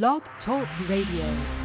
Blog 0.00 0.22
Talk 0.42 0.66
Radio. 0.88 1.61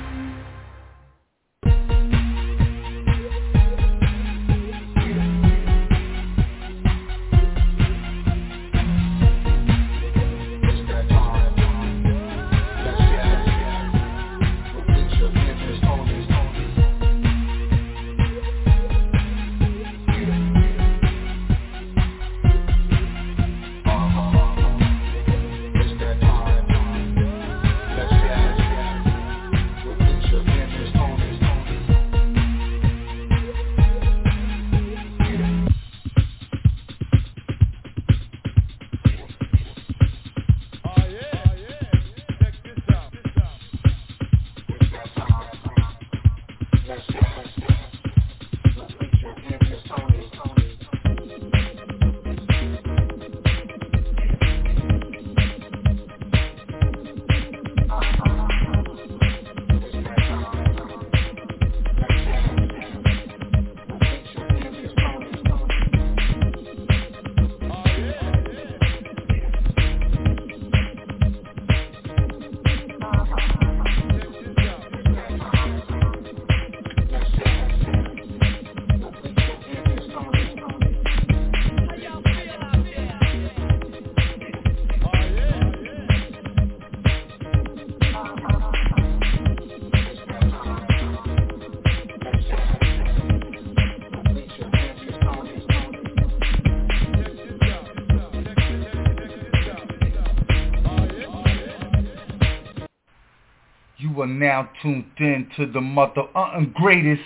Now 104.39 104.69
tuned 104.81 105.05
in 105.19 105.49
to 105.57 105.65
the 105.65 105.81
mother 105.81 106.23
uh, 106.35 106.61
greatest. 106.73 107.21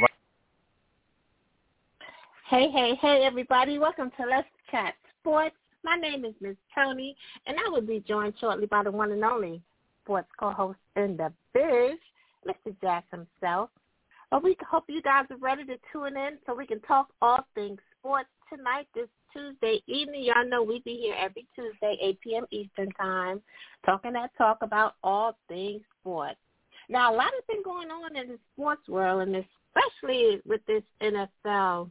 Right. 0.00 0.10
Hey, 2.48 2.70
hey, 2.70 2.94
hey, 3.00 3.22
everybody. 3.24 3.78
Welcome 3.78 4.10
to 4.18 4.26
Let's 4.26 4.48
Chat 4.70 4.94
Sports. 5.20 5.56
My 5.84 5.96
name 5.96 6.24
is 6.24 6.34
Miss 6.40 6.56
Tony, 6.74 7.16
and 7.46 7.56
I 7.58 7.68
will 7.70 7.82
be 7.82 8.00
joined 8.06 8.34
shortly 8.40 8.66
by 8.66 8.82
the 8.82 8.90
one 8.90 9.10
and 9.12 9.24
only 9.24 9.60
sports 10.04 10.28
co-host 10.38 10.78
in 10.96 11.16
the 11.16 11.32
biz, 11.52 11.98
Mr. 12.46 12.74
Jazz 12.80 13.02
himself. 13.10 13.70
But 14.30 14.42
we 14.42 14.56
hope 14.68 14.84
you 14.88 15.02
guys 15.02 15.26
are 15.30 15.36
ready 15.38 15.64
to 15.64 15.76
tune 15.92 16.16
in 16.16 16.38
so 16.46 16.54
we 16.54 16.66
can 16.66 16.80
talk 16.80 17.08
all 17.22 17.46
things 17.54 17.78
sports 17.98 18.28
tonight, 18.52 18.86
this 18.94 19.08
Tuesday 19.32 19.82
evening. 19.86 20.24
Y'all 20.24 20.48
know 20.48 20.62
we 20.62 20.80
be 20.84 20.96
here 20.96 21.14
every 21.18 21.46
Tuesday, 21.54 21.96
8 22.00 22.20
p.m. 22.20 22.46
Eastern 22.50 22.90
Time, 22.92 23.40
talking 23.84 24.12
that 24.12 24.30
talk 24.36 24.58
about 24.62 24.94
all 25.02 25.36
things 25.48 25.82
sports. 26.00 26.38
Now, 26.88 27.14
a 27.14 27.16
lot 27.16 27.30
has 27.32 27.44
been 27.46 27.62
going 27.62 27.90
on 27.90 28.16
in 28.16 28.28
the 28.28 28.38
sports 28.54 28.88
world, 28.88 29.28
and 29.28 29.36
especially 29.36 30.40
with 30.46 30.64
this 30.66 30.82
NFL 31.02 31.90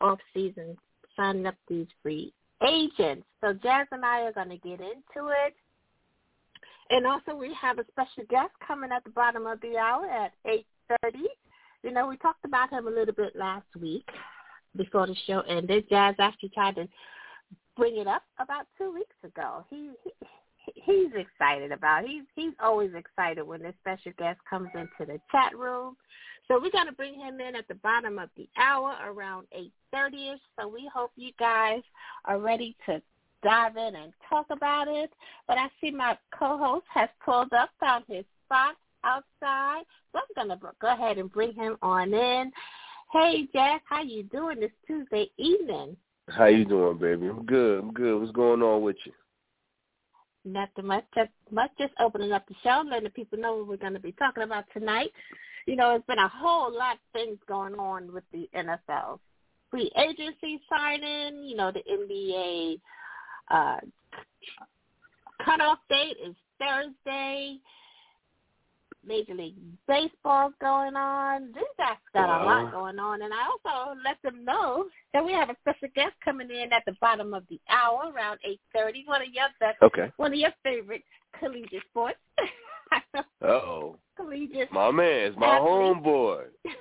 off-season, 0.00 0.76
signing 1.16 1.46
up 1.46 1.54
these 1.68 1.86
free 2.02 2.32
agents. 2.66 3.26
So 3.40 3.52
Jazz 3.52 3.86
and 3.92 4.04
I 4.04 4.22
are 4.22 4.32
going 4.32 4.48
to 4.48 4.56
get 4.56 4.80
into 4.80 5.28
it. 5.46 5.54
And 6.90 7.06
also 7.06 7.34
we 7.34 7.54
have 7.54 7.78
a 7.78 7.84
special 7.90 8.24
guest 8.28 8.50
coming 8.66 8.90
at 8.92 9.04
the 9.04 9.10
bottom 9.10 9.46
of 9.46 9.60
the 9.60 9.76
hour 9.76 10.06
at 10.06 10.32
8.30. 10.46 11.20
You 11.82 11.92
know, 11.92 12.06
we 12.06 12.16
talked 12.18 12.44
about 12.44 12.70
him 12.70 12.86
a 12.86 12.90
little 12.90 13.14
bit 13.14 13.34
last 13.34 13.66
week 13.80 14.06
before 14.76 15.06
the 15.06 15.16
show 15.26 15.40
ended. 15.48 15.88
Jazz 15.88 16.14
actually 16.18 16.50
tried 16.50 16.76
to 16.76 16.88
bring 17.76 17.96
it 17.96 18.06
up 18.06 18.22
about 18.38 18.66
two 18.78 18.92
weeks 18.92 19.16
ago. 19.24 19.64
He, 19.70 19.90
he 20.04 20.10
he's 20.74 21.12
excited 21.14 21.72
about. 21.72 22.04
It. 22.04 22.10
He's 22.10 22.22
he's 22.34 22.54
always 22.62 22.92
excited 22.94 23.42
when 23.42 23.62
this 23.62 23.74
special 23.80 24.12
guest 24.18 24.40
comes 24.48 24.68
into 24.74 25.12
the 25.12 25.20
chat 25.30 25.56
room. 25.56 25.96
So 26.48 26.60
we're 26.60 26.70
gonna 26.70 26.92
bring 26.92 27.14
him 27.14 27.40
in 27.40 27.56
at 27.56 27.68
the 27.68 27.74
bottom 27.76 28.18
of 28.18 28.28
the 28.36 28.48
hour 28.56 28.96
around 29.06 29.46
eight 29.52 29.72
thirty 29.92 30.30
ish. 30.30 30.40
So 30.58 30.68
we 30.68 30.90
hope 30.92 31.12
you 31.16 31.32
guys 31.38 31.82
are 32.24 32.38
ready 32.38 32.76
to 32.86 33.00
dive 33.42 33.76
in 33.76 33.96
and 33.96 34.12
talk 34.28 34.46
about 34.50 34.88
it. 34.88 35.10
But 35.48 35.58
I 35.58 35.68
see 35.80 35.90
my 35.90 36.16
co-host 36.36 36.86
has 36.92 37.08
pulled 37.24 37.52
up, 37.52 37.70
found 37.80 38.04
his 38.08 38.24
spot 38.44 38.76
outside. 39.04 39.84
So 40.12 40.20
I'm 40.36 40.48
gonna 40.48 40.60
go 40.80 40.92
ahead 40.92 41.18
and 41.18 41.32
bring 41.32 41.54
him 41.54 41.76
on 41.82 42.12
in. 42.12 42.52
Hey, 43.12 43.46
Jack, 43.52 43.82
how 43.84 44.02
you 44.02 44.22
doing 44.22 44.58
this 44.58 44.70
Tuesday 44.86 45.30
evening? 45.36 45.98
How 46.30 46.46
you 46.46 46.64
doing, 46.64 46.96
baby? 46.96 47.28
I'm 47.28 47.44
good. 47.44 47.80
I'm 47.80 47.92
good. 47.92 48.18
What's 48.18 48.32
going 48.32 48.62
on 48.62 48.80
with 48.80 48.96
you? 49.04 49.12
Nothing 50.46 50.86
much. 50.86 51.04
Just 51.14 51.30
much. 51.50 51.70
Just 51.78 51.92
opening 52.00 52.32
up 52.32 52.48
the 52.48 52.54
show, 52.64 52.82
letting 52.88 53.04
the 53.04 53.10
people 53.10 53.38
know 53.38 53.56
what 53.56 53.68
we're 53.68 53.76
going 53.76 53.92
to 53.92 54.00
be 54.00 54.12
talking 54.12 54.44
about 54.44 54.64
tonight. 54.72 55.10
You 55.66 55.76
know, 55.76 55.94
it's 55.94 56.06
been 56.06 56.16
a 56.20 56.28
whole 56.28 56.74
lot 56.74 56.94
of 56.94 57.00
things 57.12 57.36
going 57.46 57.74
on 57.74 58.14
with 58.14 58.24
the 58.32 58.48
NFL. 58.56 59.18
Free 59.70 59.92
agency 59.98 60.62
signing. 60.70 61.44
You 61.44 61.56
know, 61.56 61.70
the 61.70 61.82
NBA 61.82 62.80
uh, 63.50 63.80
cutoff 65.44 65.80
date 65.90 66.16
is 66.26 66.34
Thursday. 66.58 67.58
Major 69.06 69.34
League 69.34 69.56
Baseball's 69.88 70.52
going 70.60 70.94
on. 70.96 71.46
These 71.54 71.64
guys 71.76 71.96
got 72.14 72.28
wow. 72.28 72.42
a 72.42 72.44
lot 72.44 72.72
going 72.72 72.98
on, 72.98 73.22
and 73.22 73.32
I 73.32 73.46
also 73.46 73.98
let 74.04 74.16
them 74.22 74.44
know 74.44 74.86
that 75.12 75.24
we 75.24 75.32
have 75.32 75.50
a 75.50 75.56
special 75.60 75.88
guest 75.94 76.14
coming 76.24 76.50
in 76.50 76.72
at 76.72 76.84
the 76.86 76.94
bottom 77.00 77.34
of 77.34 77.44
the 77.50 77.60
hour, 77.68 78.12
around 78.14 78.38
eight 78.44 78.60
thirty. 78.74 79.02
One 79.06 79.22
of 79.22 79.28
your 79.32 79.48
best, 79.60 79.78
okay. 79.82 80.12
one 80.16 80.32
of 80.32 80.38
your 80.38 80.52
favorite 80.62 81.02
collegiate 81.38 81.82
sports. 81.90 82.18
uh 83.14 83.22
oh, 83.44 83.96
collegiate. 84.16 84.72
My 84.72 84.90
man, 84.90 85.28
it's 85.28 85.36
my 85.36 85.58
homeboy. 85.58 86.44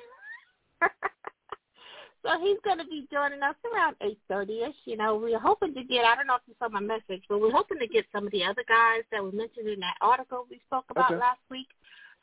so 0.81 2.29
he's 2.39 2.57
going 2.63 2.77
to 2.77 2.85
be 2.85 3.07
joining 3.11 3.41
us 3.41 3.55
around 3.73 3.95
eight 4.01 4.19
thirty 4.29 4.61
ish. 4.61 4.75
You 4.85 4.97
know, 4.97 5.15
we're 5.17 5.39
hoping 5.39 5.73
to 5.73 5.83
get. 5.83 6.05
I 6.05 6.15
don't 6.15 6.27
know 6.27 6.35
if 6.35 6.41
you 6.47 6.53
saw 6.59 6.69
my 6.69 6.81
message, 6.81 7.23
but 7.27 7.41
we're 7.41 7.51
hoping 7.51 7.79
to 7.79 7.87
get 7.87 8.05
some 8.13 8.27
of 8.27 8.31
the 8.31 8.43
other 8.43 8.63
guys 8.67 9.01
that 9.11 9.23
we 9.23 9.31
mentioned 9.31 9.67
in 9.67 9.79
that 9.79 9.95
article 10.01 10.45
we 10.49 10.61
spoke 10.67 10.85
about 10.91 11.11
okay. 11.11 11.19
last 11.19 11.39
week 11.49 11.67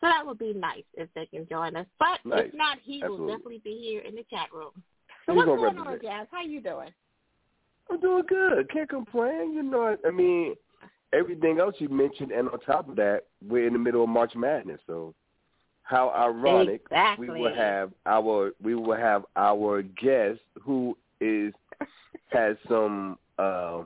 so 0.00 0.06
that 0.06 0.24
would 0.24 0.38
be 0.38 0.52
nice 0.54 0.84
if 0.94 1.08
they 1.14 1.26
can 1.26 1.46
join 1.48 1.76
us. 1.76 1.86
But 1.98 2.20
nice. 2.24 2.46
if 2.48 2.54
not, 2.54 2.78
he 2.82 3.02
Absolutely. 3.02 3.26
will 3.26 3.32
definitely 3.32 3.60
be 3.64 3.76
here 3.76 4.02
in 4.02 4.14
the 4.14 4.24
chat 4.30 4.52
room. 4.52 4.70
So 5.26 5.32
He's 5.32 5.36
what's 5.36 5.60
going 5.60 5.78
on, 5.78 5.98
Jazz? 6.00 6.26
How 6.30 6.42
you 6.42 6.60
doing? 6.60 6.90
I'm 7.90 8.00
doing 8.00 8.24
good. 8.28 8.70
Can't 8.70 8.88
complain. 8.88 9.54
You 9.54 9.62
know, 9.62 9.96
I 10.06 10.10
mean, 10.10 10.54
everything 11.12 11.58
else 11.58 11.74
you 11.78 11.88
mentioned, 11.88 12.30
and 12.32 12.48
on 12.48 12.60
top 12.60 12.88
of 12.88 12.96
that, 12.96 13.22
we're 13.46 13.66
in 13.66 13.72
the 13.72 13.78
middle 13.78 14.04
of 14.04 14.08
March 14.08 14.34
Madness. 14.36 14.80
So, 14.86 15.14
how 15.82 16.10
ironic 16.10 16.82
exactly. 16.84 17.30
we 17.30 17.40
will 17.40 17.54
have 17.54 17.92
our 18.06 18.52
we 18.62 18.74
will 18.74 18.96
have 18.96 19.24
our 19.36 19.82
guest 19.82 20.40
who 20.62 20.96
is 21.20 21.52
has 22.28 22.56
some 22.68 23.18
uh, 23.38 23.82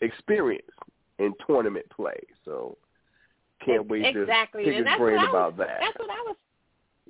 experience 0.00 0.66
in 1.18 1.32
tournament 1.46 1.86
play. 1.94 2.20
So 2.44 2.76
can't 3.64 3.88
wait 3.88 4.04
exactly. 4.04 4.64
to 4.64 4.70
pick 4.70 4.78
and 4.78 4.88
his 4.88 4.98
brain 4.98 5.16
was, 5.16 5.28
about 5.28 5.56
that. 5.58 5.78
That's 5.80 5.98
what 5.98 6.10
I 6.10 6.22
was. 6.26 6.36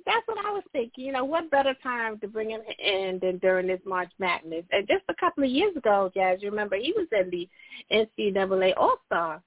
That's 0.05 0.27
what 0.27 0.45
I 0.45 0.51
was 0.51 0.63
thinking. 0.73 1.05
You 1.05 1.13
know, 1.13 1.23
what 1.23 1.49
better 1.49 1.73
time 1.81 2.19
to 2.19 2.27
bring 2.27 2.49
him 2.49 2.61
in 2.77 3.19
than 3.21 3.37
during 3.37 3.67
this 3.67 3.79
March 3.85 4.11
Madness? 4.19 4.65
And 4.71 4.85
just 4.87 5.03
a 5.07 5.15
couple 5.17 5.45
of 5.45 5.49
years 5.49 5.75
ago, 5.77 6.11
Jazz, 6.13 6.39
you 6.41 6.49
remember 6.49 6.75
he 6.75 6.93
was 6.95 7.07
in 7.11 7.29
the 7.29 7.49
NCAA 7.91 8.73
All 8.75 8.97
Star. 9.05 9.41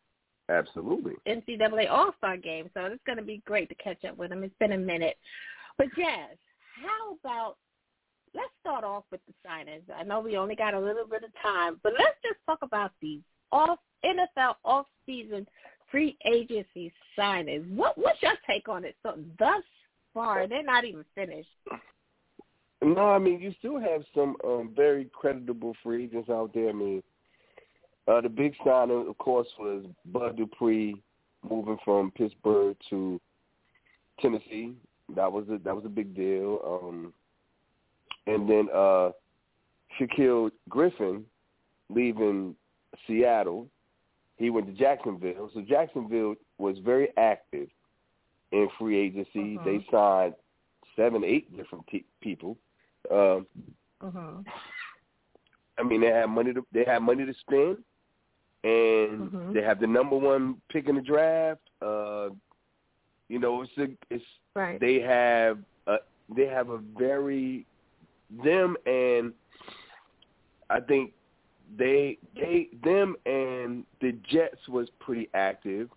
Absolutely. 0.49 1.13
NCAA 1.27 1.91
All 1.91 2.13
Star 2.17 2.39
game. 2.39 2.71
So 2.73 2.87
it's 2.87 3.03
going 3.05 3.19
to 3.19 3.25
be 3.25 3.43
great 3.45 3.69
to 3.69 3.75
catch 3.75 4.03
up 4.05 4.17
with 4.17 4.33
him. 4.33 4.45
It's 4.45 4.55
been 4.59 4.73
a 4.73 4.79
minute. 4.79 5.17
But 5.77 5.89
Jazz, 5.95 6.39
how 6.83 7.17
about 7.21 7.57
let's 8.35 8.53
start 8.61 8.85
off 8.85 9.05
with 9.11 9.21
the 9.27 9.35
signings. 9.47 9.83
I 9.95 10.05
know 10.05 10.21
we 10.21 10.37
only 10.37 10.55
got 10.55 10.75
a 10.75 10.81
little 10.81 11.07
bit 11.07 11.25
of 11.25 11.31
time, 11.43 11.81
but 11.83 11.93
let's 11.99 12.17
just 12.23 12.39
talk 12.47 12.59
about 12.63 12.93
these 13.01 13.21
off 13.53 13.79
NFL 14.05 14.55
off 14.65 14.87
season 15.07 15.47
free 15.91 16.17
agency 16.25 16.93
signings. 17.19 17.69
What 17.75 17.97
what's 17.97 18.23
your 18.23 18.35
take 18.47 18.69
on 18.69 18.85
it? 18.85 18.97
So 19.03 19.19
thus 19.39 19.63
far, 20.13 20.47
they're 20.47 20.63
not 20.63 20.85
even 20.85 21.05
finished. 21.15 21.49
No, 22.83 23.11
I 23.11 23.19
mean 23.19 23.41
you 23.41 23.55
still 23.59 23.81
have 23.81 24.03
some 24.15 24.37
um, 24.45 24.73
very 24.75 25.09
creditable 25.13 25.75
free 25.83 26.05
agents 26.05 26.31
out 26.31 26.53
there. 26.55 26.69
I 26.69 26.73
mean, 26.73 27.03
uh, 28.09 28.21
the 28.21 28.29
big 28.29 28.55
signing, 28.65 29.07
of 29.09 29.19
course, 29.19 29.49
was 29.59 29.85
Bud 30.13 30.37
Dupree 30.37 31.03
moving 31.49 31.79
from 31.85 32.11
Pittsburgh 32.13 32.77
to 32.91 33.21
Tennessee. 34.21 34.75
That 35.15 35.31
was 35.31 35.47
a 35.49 35.59
that 35.65 35.75
was 35.75 35.85
a 35.85 35.91
big 35.91 36.15
deal. 36.15 36.61
Um, 36.65 37.13
and 38.27 38.49
then 38.49 38.69
uh, 38.75 39.11
Shaquill 39.99 40.51
Griffin 40.69 41.25
leaving 41.89 42.55
Seattle. 43.07 43.69
He 44.37 44.51
went 44.51 44.67
to 44.67 44.73
Jacksonville. 44.73 45.51
So 45.55 45.63
Jacksonville 45.63 46.35
was 46.59 46.77
very 46.85 47.09
active 47.17 47.69
in 48.53 48.69
free 48.79 48.99
agency. 48.99 49.57
Uh-huh. 49.57 49.65
They 49.65 49.87
signed 49.91 50.35
seven, 50.95 51.25
eight 51.25 51.55
different 51.57 51.85
people. 52.21 52.57
Um, 53.11 53.47
uh-huh. 54.01 54.43
I 55.79 55.83
mean, 55.83 56.01
they 56.01 56.09
have 56.09 56.29
money 56.29 56.53
to 56.55 56.67
they 56.73 56.85
have 56.85 57.03
money 57.03 57.25
to 57.27 57.35
spend, 57.35 57.79
and 58.65 59.31
Mhm. 59.31 59.53
they 59.55 59.63
have 59.63 59.79
the 59.81 59.87
number 59.87 60.17
one 60.17 60.61
pick 60.71 60.89
in 60.89 60.97
the 60.97 61.03
draft. 61.03 61.61
Uh, 61.83 62.31
you 63.29 63.39
know, 63.39 63.63
it's 63.63 63.77
a, 63.79 63.89
it's 64.11 64.25
Right. 64.55 64.81
they 64.81 65.01
have 65.01 65.59
a 65.87 65.99
they 66.35 66.47
have 66.47 66.71
a 66.71 66.79
very 66.79 67.67
them 68.43 68.77
and 68.87 69.33
I 70.71 70.81
think 70.81 71.13
they 71.79 72.19
they 72.35 72.69
them 72.85 73.17
and 73.27 73.85
the 74.01 74.13
Jets 74.31 74.69
was 74.69 74.89
pretty 75.01 75.29
active. 75.35 75.91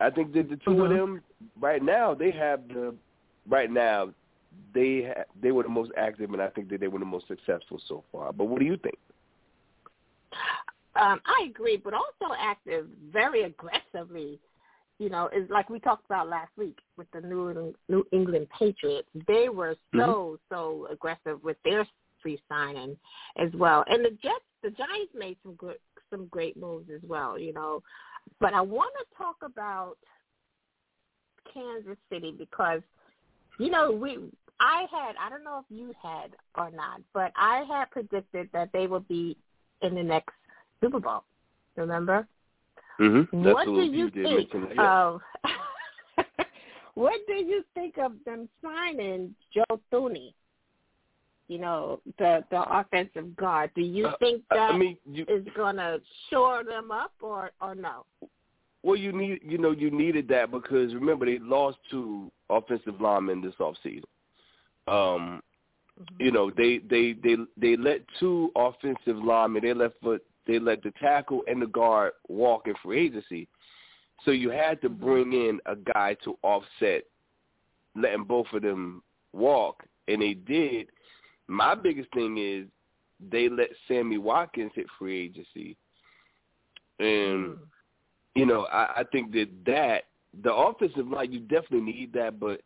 I 0.00 0.10
think 0.10 0.32
that 0.34 0.48
the 0.48 0.56
2 0.56 0.70
of 0.70 0.90
Mhm. 0.90 0.96
them 0.96 1.22
right 1.60 1.82
now 1.82 2.14
they 2.14 2.30
have 2.30 2.66
the 2.68 2.94
right 3.46 3.70
now 3.70 4.12
they 4.72 5.02
ha- 5.04 5.24
they 5.40 5.52
were 5.52 5.62
the 5.62 5.68
most 5.68 5.92
active 5.96 6.32
and 6.32 6.40
I 6.40 6.48
think 6.48 6.68
that 6.70 6.80
they 6.80 6.88
were 6.88 6.98
the 6.98 7.04
most 7.04 7.26
successful 7.28 7.78
so 7.86 8.04
far. 8.10 8.32
But 8.32 8.44
what 8.44 8.60
do 8.60 8.64
you 8.64 8.76
think? 8.76 8.98
Um, 10.94 11.20
I 11.26 11.46
agree, 11.48 11.76
but 11.76 11.94
also 11.94 12.34
active 12.36 12.88
very 13.12 13.42
aggressively. 13.42 14.40
You 14.98 15.10
know, 15.10 15.28
is 15.28 15.48
like 15.48 15.70
we 15.70 15.78
talked 15.78 16.04
about 16.06 16.28
last 16.28 16.50
week 16.56 16.78
with 16.96 17.06
the 17.12 17.20
New 17.20 17.50
England, 17.50 17.74
New 17.88 18.04
England 18.10 18.48
Patriots. 18.50 19.08
They 19.28 19.48
were 19.48 19.76
so 19.94 20.40
so 20.48 20.88
aggressive 20.90 21.42
with 21.44 21.56
their 21.64 21.86
free 22.20 22.42
signing 22.48 22.98
as 23.36 23.52
well, 23.54 23.84
and 23.86 24.04
the 24.04 24.10
Jets, 24.10 24.44
the 24.62 24.70
Giants 24.70 25.12
made 25.14 25.36
some 25.42 25.54
good 25.54 25.76
some 26.10 26.26
great 26.26 26.56
moves 26.56 26.88
as 26.94 27.00
well. 27.06 27.38
You 27.38 27.52
know, 27.52 27.82
but 28.40 28.54
I 28.54 28.60
want 28.60 28.92
to 28.98 29.16
talk 29.16 29.36
about 29.42 29.96
Kansas 31.52 31.98
City 32.10 32.34
because 32.36 32.80
you 33.58 33.70
know 33.70 33.92
we 33.92 34.18
I 34.60 34.86
had 34.90 35.14
I 35.20 35.30
don't 35.30 35.44
know 35.44 35.60
if 35.60 35.66
you 35.68 35.94
had 36.02 36.32
or 36.56 36.70
not, 36.70 37.00
but 37.14 37.32
I 37.36 37.64
had 37.68 37.90
predicted 37.90 38.48
that 38.52 38.70
they 38.72 38.86
would 38.86 39.06
be 39.08 39.36
in 39.82 39.94
the 39.94 40.02
next 40.02 40.34
Super 40.80 41.00
Bowl. 41.00 41.24
Remember? 41.76 42.26
Mm-hmm. 43.00 43.44
what 43.44 43.66
do 43.66 43.82
you 43.82 44.10
think. 44.10 44.50
Of? 44.76 45.20
what 46.94 47.20
do 47.28 47.34
you 47.34 47.62
think 47.74 47.96
of 47.98 48.12
them 48.26 48.48
signing 48.60 49.34
Joe 49.54 49.80
Thuney? 49.92 50.34
You 51.48 51.58
know, 51.58 52.00
the 52.18 52.44
the 52.50 52.62
offensive 52.78 53.34
guard. 53.36 53.70
Do 53.74 53.80
you 53.82 54.06
Uh, 54.06 54.16
think 54.18 54.42
that 54.50 54.74
I 54.74 54.76
mean, 54.78 54.98
you, 55.10 55.24
is 55.28 55.46
going 55.56 55.76
to 55.76 56.00
shore 56.30 56.62
them 56.62 56.90
up, 56.90 57.12
or 57.20 57.50
or 57.60 57.74
no? 57.74 58.04
Well, 58.82 58.96
you 58.96 59.12
need 59.12 59.40
you 59.42 59.58
know 59.58 59.70
you 59.72 59.90
needed 59.90 60.28
that 60.28 60.50
because 60.50 60.94
remember 60.94 61.26
they 61.26 61.38
lost 61.38 61.78
two 61.90 62.30
offensive 62.50 63.00
linemen 63.00 63.40
this 63.40 63.54
offseason. 63.56 64.04
Um, 64.86 65.42
you 66.18 66.30
know 66.30 66.50
they 66.56 66.78
they 66.78 67.14
they 67.24 67.36
they 67.56 67.76
let 67.76 68.00
two 68.20 68.50
offensive 68.54 69.16
linemen 69.16 69.62
they 69.62 69.74
let 69.74 69.92
for 70.02 70.18
they 70.46 70.58
let 70.58 70.82
the 70.82 70.92
tackle 71.00 71.42
and 71.48 71.60
the 71.60 71.66
guard 71.66 72.12
walk 72.28 72.66
in 72.66 72.74
free 72.82 73.06
agency. 73.06 73.48
So 74.24 74.30
you 74.30 74.50
had 74.50 74.80
to 74.82 74.88
Mhm. 74.88 74.98
bring 75.00 75.32
in 75.32 75.60
a 75.66 75.76
guy 75.76 76.14
to 76.24 76.38
offset 76.42 77.04
letting 77.94 78.24
both 78.24 78.46
of 78.52 78.62
them 78.62 79.02
walk, 79.32 79.84
and 80.06 80.22
they 80.22 80.34
did. 80.34 80.88
My 81.48 81.74
biggest 81.74 82.12
thing 82.12 82.38
is 82.38 82.66
they 83.30 83.48
let 83.48 83.70
Sammy 83.88 84.18
Watkins 84.18 84.72
hit 84.74 84.86
free 84.98 85.18
agency, 85.24 85.76
and 86.98 87.56
Mm. 87.56 87.58
you 88.34 88.46
know, 88.46 88.66
I, 88.66 89.00
I 89.00 89.04
think 89.10 89.32
that 89.32 89.48
that 89.66 90.04
the 90.42 90.54
offensive 90.54 91.08
line 91.08 91.32
you 91.32 91.40
definitely 91.40 91.80
need 91.92 92.12
that, 92.12 92.38
but 92.38 92.60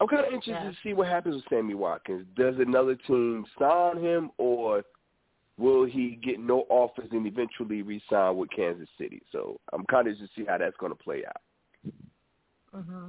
I'm 0.00 0.08
kind 0.08 0.26
of 0.26 0.32
interested 0.32 0.64
Yeah. 0.64 0.70
to 0.70 0.76
see 0.82 0.92
what 0.94 1.08
happens 1.08 1.36
with 1.36 1.44
Sammy 1.50 1.74
Watkins. 1.74 2.26
Does 2.36 2.54
another 2.58 2.94
team 2.94 3.44
sign 3.58 3.98
him, 3.98 4.30
or 4.38 4.84
will 5.58 5.84
he 5.84 6.18
get 6.22 6.40
no 6.40 6.66
offers 6.68 7.08
and 7.12 7.26
eventually 7.26 7.82
re-sign 7.82 8.36
with 8.36 8.50
Kansas 8.50 8.88
City? 8.98 9.22
So 9.30 9.60
I'm 9.72 9.84
kind 9.86 10.08
of 10.08 10.16
just 10.16 10.34
to 10.34 10.40
see 10.40 10.46
how 10.46 10.58
that's 10.58 10.76
going 10.78 10.92
to 10.92 10.98
play 11.02 11.24
out. 11.26 11.42
hmm 12.72 13.08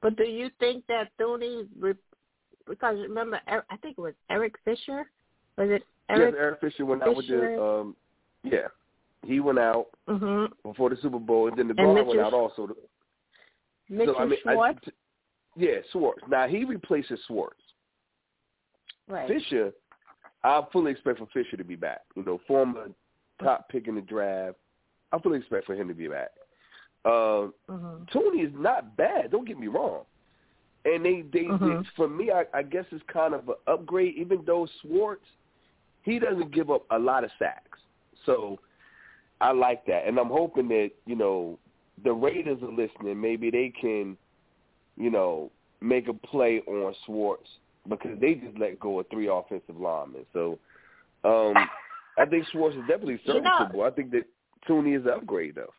But 0.00 0.16
do 0.16 0.24
you 0.24 0.50
think 0.60 0.86
that 0.86 1.10
Thuney, 1.18 1.66
re- 1.78 1.94
because 2.68 2.96
remember, 2.96 3.40
Er- 3.50 3.66
I 3.70 3.76
think 3.78 3.98
it 3.98 4.00
was 4.00 4.14
Eric 4.30 4.54
Fisher, 4.64 5.10
was 5.56 5.70
it 5.70 5.82
Eric? 6.08 6.34
yes, 6.34 6.40
Eric 6.40 6.60
Fisher 6.60 6.84
went 6.84 7.02
out 7.02 7.16
with 7.16 7.28
the 7.28 7.62
um, 7.62 7.96
yeah, 8.42 8.68
he 9.24 9.40
went 9.40 9.58
out 9.58 9.86
hmm 10.08 10.46
before 10.62 10.90
the 10.90 10.96
Super 11.02 11.18
Bowl, 11.18 11.48
and 11.48 11.58
then 11.58 11.68
the 11.68 11.74
guard 11.74 12.06
went 12.06 12.20
out 12.20 12.34
also. 12.34 12.68
Mitchell 13.88 14.14
so 14.14 14.20
I 14.20 14.24
mean, 14.26 14.38
Schwartz, 14.42 14.78
yeah, 15.56 15.76
Schwartz. 15.92 16.22
Now 16.28 16.46
he 16.48 16.64
replaces 16.64 17.18
Schwartz. 17.26 17.60
right? 19.08 19.28
Fisher, 19.28 19.72
I 20.42 20.62
fully 20.72 20.92
expect 20.92 21.18
for 21.18 21.26
Fisher 21.32 21.56
to 21.56 21.64
be 21.64 21.76
back. 21.76 22.00
You 22.16 22.24
know, 22.24 22.40
former 22.46 22.88
top 23.42 23.68
pick 23.68 23.88
in 23.88 23.94
the 23.94 24.00
draft. 24.00 24.56
I 25.12 25.18
fully 25.18 25.38
expect 25.38 25.66
for 25.66 25.74
him 25.74 25.88
to 25.88 25.94
be 25.94 26.08
back. 26.08 26.30
Uh, 27.04 27.48
hmm 27.68 28.04
Tony 28.12 28.40
is 28.40 28.52
not 28.56 28.96
bad. 28.96 29.30
Don't 29.30 29.46
get 29.46 29.58
me 29.58 29.66
wrong. 29.68 30.04
And 30.84 31.04
they, 31.04 31.22
they, 31.32 31.44
Mhm. 31.44 31.82
they 31.82 31.88
for 31.96 32.08
me, 32.08 32.30
I, 32.30 32.44
I 32.52 32.62
guess 32.62 32.84
it's 32.90 33.02
kind 33.12 33.32
of 33.34 33.48
an 33.48 33.54
upgrade. 33.66 34.16
Even 34.16 34.42
though 34.46 34.66
Schwartz, 34.82 35.24
he 36.02 36.18
doesn't 36.18 36.50
give 36.52 36.70
up 36.70 36.84
a 36.90 36.98
lot 36.98 37.24
of 37.24 37.30
sacks, 37.38 37.78
so 38.26 38.58
I 39.40 39.52
like 39.52 39.86
that. 39.86 40.06
And 40.06 40.18
I'm 40.18 40.28
hoping 40.28 40.68
that 40.68 40.90
you 41.06 41.16
know 41.16 41.58
the 42.02 42.12
Raiders 42.12 42.58
are 42.62 42.70
listening. 42.72 43.20
Maybe 43.20 43.50
they 43.50 43.72
can, 43.80 44.16
you 44.96 45.10
know, 45.10 45.50
make 45.80 46.08
a 46.08 46.12
play 46.12 46.60
on 46.66 46.94
Schwartz 47.06 47.48
because 47.88 48.18
they 48.20 48.34
just 48.34 48.58
let 48.58 48.78
go 48.80 49.00
of 49.00 49.08
three 49.10 49.28
offensive 49.28 49.78
linemen. 49.78 50.26
So 50.32 50.58
um, 51.24 51.54
I 52.18 52.26
think 52.26 52.46
Schwartz 52.52 52.76
is 52.76 52.82
definitely 52.82 53.20
You 53.24 53.40
know- 53.40 53.50
serviceable. 53.58 53.84
I 53.84 53.90
think 53.90 54.10
that 54.10 54.24
Thuney 54.68 54.98
is 54.98 55.04
an 55.06 55.12
upgrade 55.12 55.54
though. 55.54 55.72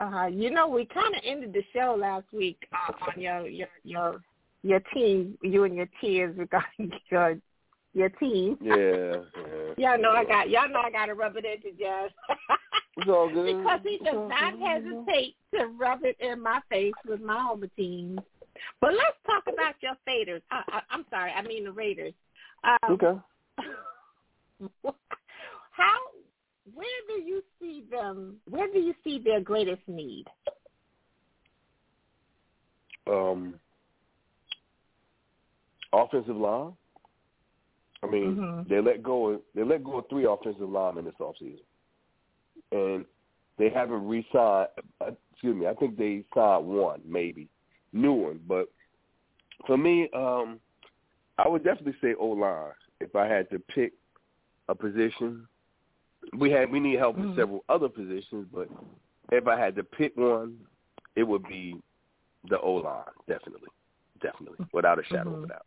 Uh, 0.00 0.26
you 0.26 0.50
know, 0.50 0.66
we 0.66 0.84
kind 0.86 1.14
of 1.14 1.22
ended 1.24 1.52
the 1.52 1.62
show 1.72 1.96
last 1.98 2.26
week 2.32 2.58
uh, 2.72 2.92
on 3.06 3.20
your 3.20 3.46
your 3.46 3.68
your 3.84 4.20
your 4.62 4.80
team, 4.92 5.38
you 5.42 5.64
and 5.64 5.74
your 5.76 5.88
tears 6.00 6.36
regarding 6.38 6.92
your 7.10 7.38
your 7.92 8.08
team. 8.10 8.58
Yeah, 8.60 8.74
yeah. 8.76 9.92
Y'all 9.92 10.02
know 10.02 10.10
I 10.10 10.24
got 10.24 10.50
y'all 10.50 10.68
know 10.68 10.80
I 10.80 10.90
got 10.90 11.06
to 11.06 11.14
rub 11.14 11.36
it 11.36 11.44
into 11.44 11.76
Jazz. 11.78 12.10
It's 12.96 13.08
all 13.08 13.28
good. 13.28 13.46
because 13.46 13.80
he 13.82 13.98
does 13.98 14.14
not 14.28 14.54
hesitate 14.60 15.34
to 15.52 15.66
rub 15.76 16.04
it 16.04 16.16
in 16.20 16.40
my 16.40 16.60
face 16.70 16.92
with 17.08 17.20
my 17.20 17.40
home 17.42 17.68
team. 17.76 18.20
But 18.80 18.92
let's 18.92 19.16
talk 19.26 19.52
about 19.52 19.74
your 19.80 19.94
faders. 20.06 20.42
I, 20.52 20.62
I, 20.68 20.80
I'm 20.90 21.04
sorry, 21.10 21.32
I 21.32 21.42
mean 21.42 21.64
the 21.64 21.72
Raiders. 21.72 22.14
Um, 22.62 22.92
Okay. 22.92 23.18
how? 25.72 25.98
Where 26.72 26.86
do 27.08 27.14
you 27.22 27.42
see 27.60 27.84
them? 27.90 28.36
Where 28.48 28.70
do 28.72 28.78
you 28.78 28.94
see 29.04 29.18
their 29.18 29.40
greatest 29.40 29.82
need? 29.86 30.24
Um, 33.06 33.60
offensive 35.92 36.36
line. 36.36 36.72
I 38.02 38.06
mean, 38.06 38.36
Mhm. 38.36 38.68
they 38.68 38.80
let 38.80 39.02
go. 39.02 39.30
Of, 39.30 39.42
they 39.54 39.62
let 39.62 39.84
go 39.84 39.98
of 39.98 40.08
three 40.08 40.24
offensive 40.24 40.68
linemen 40.68 41.04
this 41.04 41.14
offseason, 41.16 41.64
and 42.72 43.06
they 43.56 43.68
haven't 43.68 44.06
re-signed. 44.06 44.68
uh, 45.00 45.12
Excuse 45.32 45.56
me. 45.56 45.66
I 45.66 45.74
think 45.74 45.96
they 45.98 46.24
signed 46.32 46.66
one, 46.66 47.02
maybe 47.04 47.48
new 47.92 48.12
one. 48.12 48.38
But 48.46 48.70
for 49.66 49.76
me, 49.76 50.08
um, 50.10 50.60
I 51.36 51.48
would 51.48 51.64
definitely 51.64 51.98
say 52.00 52.14
O 52.14 52.28
line. 52.28 52.72
If 53.00 53.14
I 53.16 53.26
had 53.26 53.50
to 53.50 53.58
pick 53.58 53.92
a 54.68 54.74
position, 54.74 55.46
we 56.36 56.50
had 56.50 56.70
we 56.70 56.80
need 56.80 56.98
help 56.98 57.16
Mhm. 57.16 57.28
with 57.28 57.36
several 57.36 57.64
other 57.68 57.88
positions, 57.88 58.48
but 58.52 58.68
if 59.32 59.46
I 59.46 59.58
had 59.58 59.74
to 59.76 59.84
pick 59.84 60.16
one, 60.16 60.58
it 61.16 61.22
would 61.22 61.46
be 61.48 61.80
the 62.48 62.60
O 62.60 62.74
line, 62.74 63.04
definitely, 63.26 63.68
definitely, 64.20 64.66
without 64.72 64.98
a 64.98 65.04
shadow 65.04 65.34
of 65.34 65.42
a 65.42 65.46
Mhm. 65.46 65.48
doubt, 65.48 65.66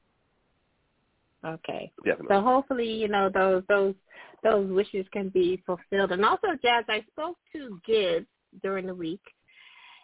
Okay. 1.44 1.92
definitely. 2.04 2.36
So 2.36 2.42
hopefully, 2.42 2.92
you 2.92 3.08
know, 3.08 3.30
those 3.30 3.66
those 3.68 3.96
those 4.44 4.70
wishes 4.70 5.08
can 5.10 5.30
be 5.30 5.58
fulfilled. 5.58 6.12
And 6.12 6.24
also, 6.24 6.56
Jazz, 6.62 6.86
I 6.88 7.02
spoke 7.12 7.38
to 7.54 7.80
Gibbs 7.86 8.28
during 8.62 8.86
the 8.86 8.96
week. 8.96 9.22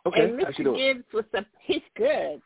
Okay, 0.05 0.24
and 0.24 0.39
Mr. 0.39 0.75
Gibbs 0.75 1.05
was 1.13 1.25
a, 1.33 1.45
he's 1.62 1.83
good. 1.95 2.41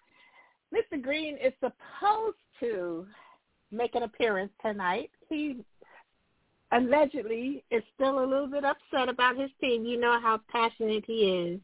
Mr. 0.73 1.01
Green 1.01 1.37
is 1.37 1.53
supposed 1.59 2.37
to 2.59 3.07
make 3.71 3.95
an 3.95 4.03
appearance 4.03 4.51
tonight. 4.61 5.11
He 5.29 5.63
allegedly 6.71 7.63
is 7.71 7.83
still 7.95 8.19
a 8.23 8.25
little 8.25 8.47
bit 8.47 8.63
upset 8.63 9.09
about 9.09 9.37
his 9.37 9.49
team. 9.61 9.85
You 9.85 9.99
know 9.99 10.19
how 10.19 10.39
passionate 10.51 11.03
he 11.05 11.53
is 11.53 11.61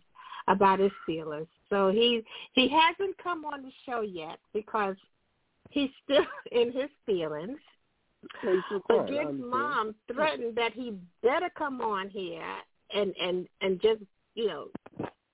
about 0.47 0.79
his 0.79 0.91
Steelers. 1.07 1.47
So 1.69 1.89
he 1.91 2.23
he 2.53 2.69
hasn't 2.69 3.17
come 3.21 3.45
on 3.45 3.63
the 3.63 3.71
show 3.85 4.01
yet 4.01 4.39
because 4.53 4.95
he's 5.69 5.89
still 6.03 6.25
in 6.51 6.71
his 6.71 6.89
feelings. 7.05 7.57
So 8.41 8.61
But 8.69 8.81
fine, 8.87 8.99
I 8.99 9.09
Gibbs' 9.09 9.19
understand. 9.29 9.49
mom 9.49 9.95
threatened 10.13 10.55
that 10.55 10.73
he 10.73 10.97
better 11.21 11.49
come 11.57 11.81
on 11.81 12.09
here 12.09 12.43
and 12.93 13.13
and 13.19 13.47
and 13.61 13.81
just 13.81 14.01
you 14.35 14.47
know 14.47 14.67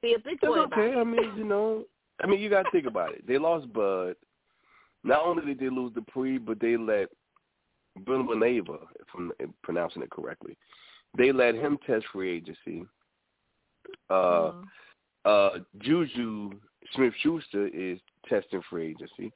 be 0.02 0.14
a 0.14 0.20
big 0.20 0.40
That's 0.42 0.54
boy 0.54 0.62
about 0.62 0.80
okay. 0.80 1.00
I 1.00 1.04
mean, 1.04 1.32
you 1.38 1.44
know, 1.44 1.84
I 2.24 2.28
mean, 2.28 2.40
you 2.40 2.50
got 2.50 2.64
to 2.64 2.72
think 2.72 2.86
about 2.86 3.14
it. 3.14 3.28
They 3.28 3.38
lost 3.38 3.72
Bud. 3.74 4.16
Not 5.04 5.24
only 5.26 5.46
did 5.46 5.60
they 5.60 5.70
lose 5.70 5.94
Dupree, 5.94 6.38
but 6.38 6.60
they 6.60 6.78
let 6.78 7.10
Villanueva, 8.06 8.79
if 9.00 9.08
I'm 9.15 9.32
pronouncing 9.63 10.01
it 10.01 10.10
correctly, 10.12 10.58
they 11.18 11.32
let 11.32 11.56
him 11.56 11.77
test 11.86 12.06
free 12.08 12.29
agency. 12.32 12.86
Uh, 14.10 14.51
Mhm. 14.51 14.68
uh, 15.25 15.60
Juju 15.79 16.51
Smith 16.94 17.13
Schuster 17.15 17.68
is 17.68 18.00
testing 18.27 18.62
free 18.63 18.88
agency. 18.88 19.32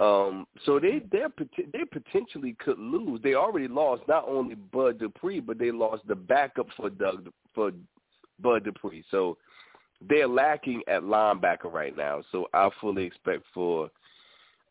Um, 0.00 0.46
so 0.64 0.80
they 0.80 1.00
they 1.12 1.24
they 1.72 1.84
potentially 1.84 2.54
could 2.54 2.78
lose. 2.78 3.20
They 3.22 3.34
already 3.34 3.68
lost 3.68 4.02
not 4.08 4.26
only 4.26 4.56
Bud 4.56 4.98
Dupree, 4.98 5.40
but 5.40 5.58
they 5.58 5.70
lost 5.70 6.06
the 6.08 6.16
backup 6.16 6.66
for 6.76 6.90
Doug 6.90 7.30
for 7.54 7.72
Bud 8.40 8.64
Dupree. 8.64 9.04
So 9.10 9.38
they're 10.08 10.26
lacking 10.26 10.82
at 10.88 11.02
linebacker 11.02 11.72
right 11.72 11.96
now. 11.96 12.22
So 12.32 12.48
I 12.52 12.68
fully 12.80 13.04
expect 13.04 13.44
for 13.54 13.90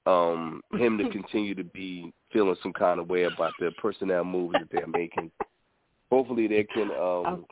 um 0.05 0.61
him 0.73 0.97
to 0.97 1.09
continue 1.09 1.53
to 1.55 1.63
be 1.63 2.11
feeling 2.33 2.55
some 2.63 2.73
kind 2.73 2.99
of 2.99 3.09
way 3.09 3.23
about 3.23 3.53
the 3.59 3.71
personnel 3.81 4.23
moves 4.23 4.53
that 4.53 4.67
they're 4.71 4.87
making. 4.87 5.31
Hopefully 6.09 6.47
they 6.47 6.63
can 6.63 6.91
um 6.91 7.45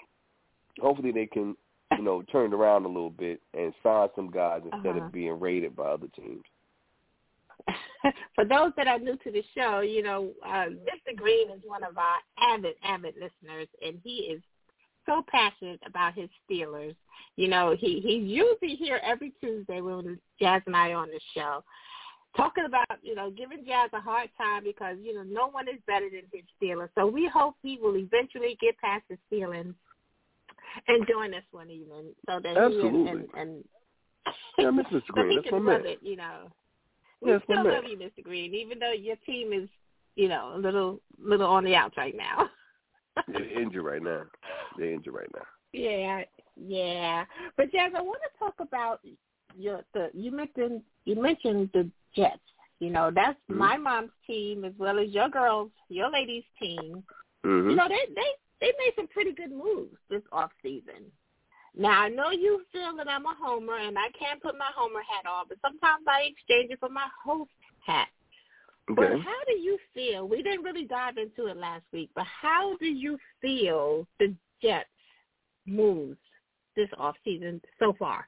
hopefully 0.79 1.11
they 1.11 1.25
can, 1.25 1.55
you 1.97 2.03
know, 2.03 2.21
turn 2.31 2.51
it 2.51 2.55
around 2.55 2.85
a 2.85 2.87
little 2.87 3.09
bit 3.09 3.41
and 3.53 3.73
sign 3.83 4.07
some 4.15 4.29
guys 4.31 4.61
instead 4.63 4.95
Uh-huh. 4.95 5.05
of 5.05 5.11
being 5.11 5.39
raided 5.39 5.75
by 5.75 5.83
other 5.85 6.07
teams. 6.15 6.43
For 8.35 8.45
those 8.45 8.71
that 8.77 8.87
are 8.87 8.99
new 8.99 9.17
to 9.17 9.31
the 9.31 9.43
show, 9.55 9.81
you 9.81 10.01
know, 10.01 10.31
uh, 10.45 10.67
Mr. 10.69 11.15
Green 11.15 11.49
is 11.51 11.61
one 11.65 11.83
of 11.83 11.97
our 11.97 12.17
avid, 12.39 12.75
avid 12.83 13.15
listeners, 13.15 13.67
and 13.85 13.99
he 14.03 14.31
is 14.33 14.41
so 15.05 15.23
passionate 15.27 15.79
about 15.85 16.13
his 16.13 16.29
Steelers. 16.49 16.95
You 17.35 17.47
know, 17.49 17.75
he 17.77 17.99
he's 17.99 18.23
usually 18.23 18.75
here 18.75 19.01
every 19.03 19.33
Tuesday 19.41 19.81
when 19.81 20.19
Jazz 20.39 20.61
and 20.65 20.75
I 20.75 20.91
are 20.91 20.97
on 20.97 21.09
the 21.09 21.19
show, 21.33 21.63
talking 22.37 22.65
about 22.65 22.85
you 23.01 23.15
know 23.15 23.31
giving 23.31 23.65
Jazz 23.65 23.89
a 23.93 23.99
hard 23.99 24.29
time 24.37 24.63
because 24.63 24.97
you 25.01 25.13
know 25.13 25.23
no 25.23 25.47
one 25.49 25.67
is 25.67 25.79
better 25.87 26.09
than 26.09 26.21
his 26.31 26.43
Steelers. 26.61 26.89
So 26.95 27.05
we 27.07 27.27
hope 27.27 27.55
he 27.61 27.77
will 27.81 27.97
eventually 27.97 28.57
get 28.61 28.77
past 28.77 29.03
his 29.09 29.19
feelings 29.29 29.73
and 30.87 31.07
join 31.07 31.33
us 31.33 31.43
one 31.51 31.69
evening 31.69 32.05
so 32.27 32.39
that 32.41 32.51
he 32.51 32.57
Absolutely. 32.57 33.09
and, 33.09 33.19
and, 33.19 33.27
and 33.35 33.63
Yeah, 34.57 34.67
I 34.67 34.71
miss 34.71 34.85
Mr. 34.87 35.01
so 35.07 35.13
Green. 35.13 35.29
he 35.31 35.35
That's 35.37 35.49
can 35.49 35.63
my 35.63 35.73
love 35.73 35.83
man. 35.83 35.91
it, 35.93 35.99
you 36.01 36.15
know. 36.15 36.51
We 37.21 37.31
my 37.33 37.39
still 37.43 37.63
love 37.65 37.83
you, 37.89 37.97
Mr. 37.97 38.23
Green, 38.23 38.53
even 38.53 38.79
though 38.79 38.93
your 38.93 39.17
team 39.25 39.51
is, 39.51 39.67
you 40.15 40.29
know, 40.29 40.53
a 40.55 40.59
little 40.59 41.01
little 41.21 41.47
on 41.47 41.63
the 41.65 41.75
outs 41.75 41.97
right 41.97 42.15
now. 42.15 42.49
They're 43.27 43.59
injured 43.59 43.83
right 43.83 44.01
now. 44.01 44.23
They're 44.77 44.93
injured 44.93 45.13
right 45.13 45.29
now. 45.35 45.43
yeah, 45.73 46.21
yeah. 46.55 47.25
But 47.57 47.71
Jazz, 47.71 47.91
I 47.97 48.01
want 48.01 48.21
to 48.23 48.39
talk 48.39 48.53
about 48.59 49.01
your 49.57 49.81
the 49.93 50.09
you 50.13 50.31
mentioned 50.31 50.81
you 51.05 51.21
mentioned 51.21 51.69
the 51.73 51.89
Jets. 52.15 52.39
You 52.79 52.89
know, 52.89 53.11
that's 53.11 53.39
Mhm. 53.49 53.57
my 53.57 53.77
mom's 53.77 54.11
team 54.25 54.63
as 54.63 54.73
well 54.77 54.99
as 54.99 55.09
your 55.09 55.29
girls, 55.29 55.71
your 55.89 56.09
ladies' 56.09 56.45
team. 56.57 57.03
hmm 57.43 57.69
You 57.69 57.75
know, 57.75 57.87
they 57.87 58.05
they 58.13 58.35
they 58.59 58.73
made 58.77 58.93
some 58.95 59.07
pretty 59.07 59.31
good 59.31 59.51
moves 59.51 59.97
this 60.09 60.23
off 60.31 60.51
season. 60.61 61.11
Now 61.75 62.01
I 62.01 62.09
know 62.09 62.31
you 62.31 62.65
feel 62.71 62.95
that 62.95 63.07
I'm 63.07 63.25
a 63.25 63.33
homer 63.35 63.77
and 63.77 63.97
I 63.97 64.09
can't 64.11 64.41
put 64.41 64.57
my 64.57 64.71
homer 64.75 65.01
hat 65.01 65.25
on, 65.25 65.47
but 65.47 65.59
sometimes 65.61 66.05
I 66.07 66.21
exchange 66.23 66.71
it 66.71 66.79
for 66.79 66.89
my 66.89 67.07
host 67.23 67.51
hat. 67.85 68.09
But 68.87 69.11
how 69.19 69.43
do 69.47 69.53
you 69.53 69.77
feel? 69.93 70.27
We 70.27 70.41
didn't 70.41 70.63
really 70.63 70.85
dive 70.85 71.17
into 71.17 71.45
it 71.47 71.57
last 71.57 71.83
week, 71.93 72.09
but 72.15 72.25
how 72.25 72.75
do 72.77 72.87
you 72.87 73.17
feel 73.39 74.07
the 74.19 74.35
Jets 74.61 74.89
moves 75.65 76.17
this 76.75 76.89
off 76.97 77.15
season 77.23 77.61
so 77.77 77.93
far? 77.93 78.27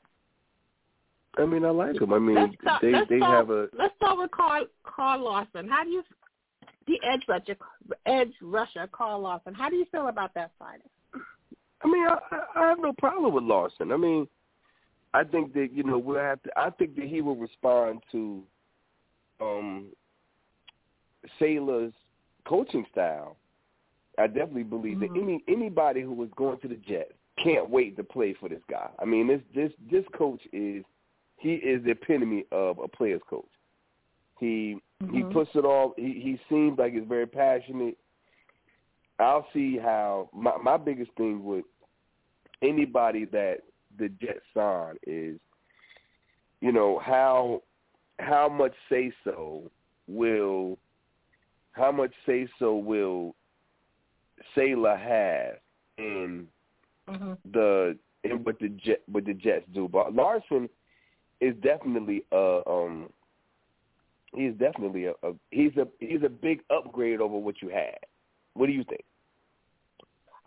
I 1.38 1.45
mean, 1.45 1.63
I 1.63 1.69
like 1.69 1.95
them. 1.95 2.13
I 2.13 2.19
mean, 2.19 2.35
let's 2.35 2.81
they 2.81 2.91
they 3.09 3.17
start, 3.17 3.38
have 3.38 3.50
a. 3.50 3.67
let's 3.77 3.95
start 3.95 4.17
with 4.17 4.31
Carl 4.31 4.65
Carl 4.83 5.23
Lawson. 5.23 5.67
How 5.69 5.83
do 5.83 5.89
you 5.89 6.03
the 6.88 7.00
edge 7.07 7.21
rusher 7.27 7.55
edge 8.05 8.33
rusher 8.41 8.88
Carl 8.91 9.21
Lawson? 9.21 9.53
How 9.53 9.69
do 9.69 9.75
you 9.75 9.85
feel 9.91 10.07
about 10.07 10.33
that 10.33 10.51
signing? 10.59 10.81
I 11.83 11.88
mean, 11.88 12.05
I, 12.07 12.19
I 12.55 12.67
have 12.67 12.79
no 12.79 12.93
problem 12.93 13.33
with 13.33 13.43
Lawson. 13.43 13.91
I 13.91 13.97
mean, 13.97 14.27
I 15.13 15.23
think 15.23 15.53
that 15.53 15.69
you 15.73 15.83
know 15.83 15.97
we'll 15.97 16.19
have 16.19 16.41
to. 16.43 16.50
I 16.57 16.69
think 16.71 16.95
that 16.97 17.05
he 17.05 17.21
will 17.21 17.35
respond 17.38 18.01
to 18.11 18.43
um 19.39 19.88
Sailor's 21.39 21.93
coaching 22.45 22.85
style. 22.91 23.38
I 24.17 24.27
definitely 24.27 24.63
believe 24.63 25.00
that 25.00 25.11
Mhm. 25.11 25.21
any 25.21 25.43
anybody 25.47 26.01
who 26.01 26.13
was 26.13 26.29
going 26.35 26.59
to 26.59 26.67
the 26.67 26.75
Jets 26.75 27.13
can't 27.41 27.69
wait 27.69 27.95
to 27.95 28.03
play 28.03 28.33
for 28.33 28.50
this 28.50 28.61
guy. 28.69 28.89
I 29.00 29.05
mean, 29.05 29.27
this 29.27 29.41
this 29.55 29.71
this 29.89 30.05
coach 30.13 30.41
is 30.51 30.83
he 31.41 31.55
is 31.55 31.83
the 31.83 31.91
epitome 31.91 32.45
of 32.51 32.77
a 32.77 32.88
player's 32.88 33.21
coach. 33.27 33.50
He 34.39 34.77
he 35.12 35.24
Mhm. 35.24 35.33
puts 35.33 35.50
it 35.55 35.65
all. 35.65 35.93
He 35.98 36.13
he 36.13 36.39
seems 36.48 36.77
like 36.77 36.93
he's 36.93 37.03
very 37.03 37.25
passionate. 37.25 37.98
I'll 39.17 39.48
see 39.51 39.77
how 39.77 40.29
my 40.31 40.55
my 40.57 40.77
biggest 40.77 41.12
thing 41.13 41.43
with 41.43 41.65
anybody 42.62 43.25
that 43.25 43.62
the 43.98 44.10
Jets 44.10 44.45
sign 44.53 44.98
is, 45.07 45.39
you 46.62 46.71
know 46.71 47.00
how 47.00 47.63
how 48.19 48.48
much 48.48 48.74
say 48.88 49.12
so 49.24 49.69
will 50.07 50.77
how 51.71 51.91
much 51.91 52.13
say 52.27 52.48
so 52.60 52.75
will 52.75 53.36
Sailor 54.53 54.95
have 54.95 55.60
in 55.98 56.48
Mhm. 57.07 57.38
the 57.45 57.98
in 58.24 58.43
what 58.43 58.60
the 58.60 58.69
Jet 58.69 59.01
what 59.07 59.25
the 59.25 59.33
Jets 59.33 59.67
do. 59.74 59.88
But 59.88 60.13
Lawson 60.13 60.69
is 61.41 61.55
definitely 61.63 62.24
a 62.31 62.62
um 62.67 63.10
he's 64.33 64.53
definitely 64.53 65.05
a, 65.05 65.12
a 65.24 65.33
he's 65.50 65.75
a 65.77 65.88
he's 66.00 66.24
a 66.24 66.29
big 66.29 66.62
upgrade 66.69 67.19
over 67.19 67.38
what 67.38 67.62
you 67.62 67.69
had. 67.69 67.98
What 68.53 68.67
do 68.67 68.71
you 68.71 68.83
think? 68.86 69.03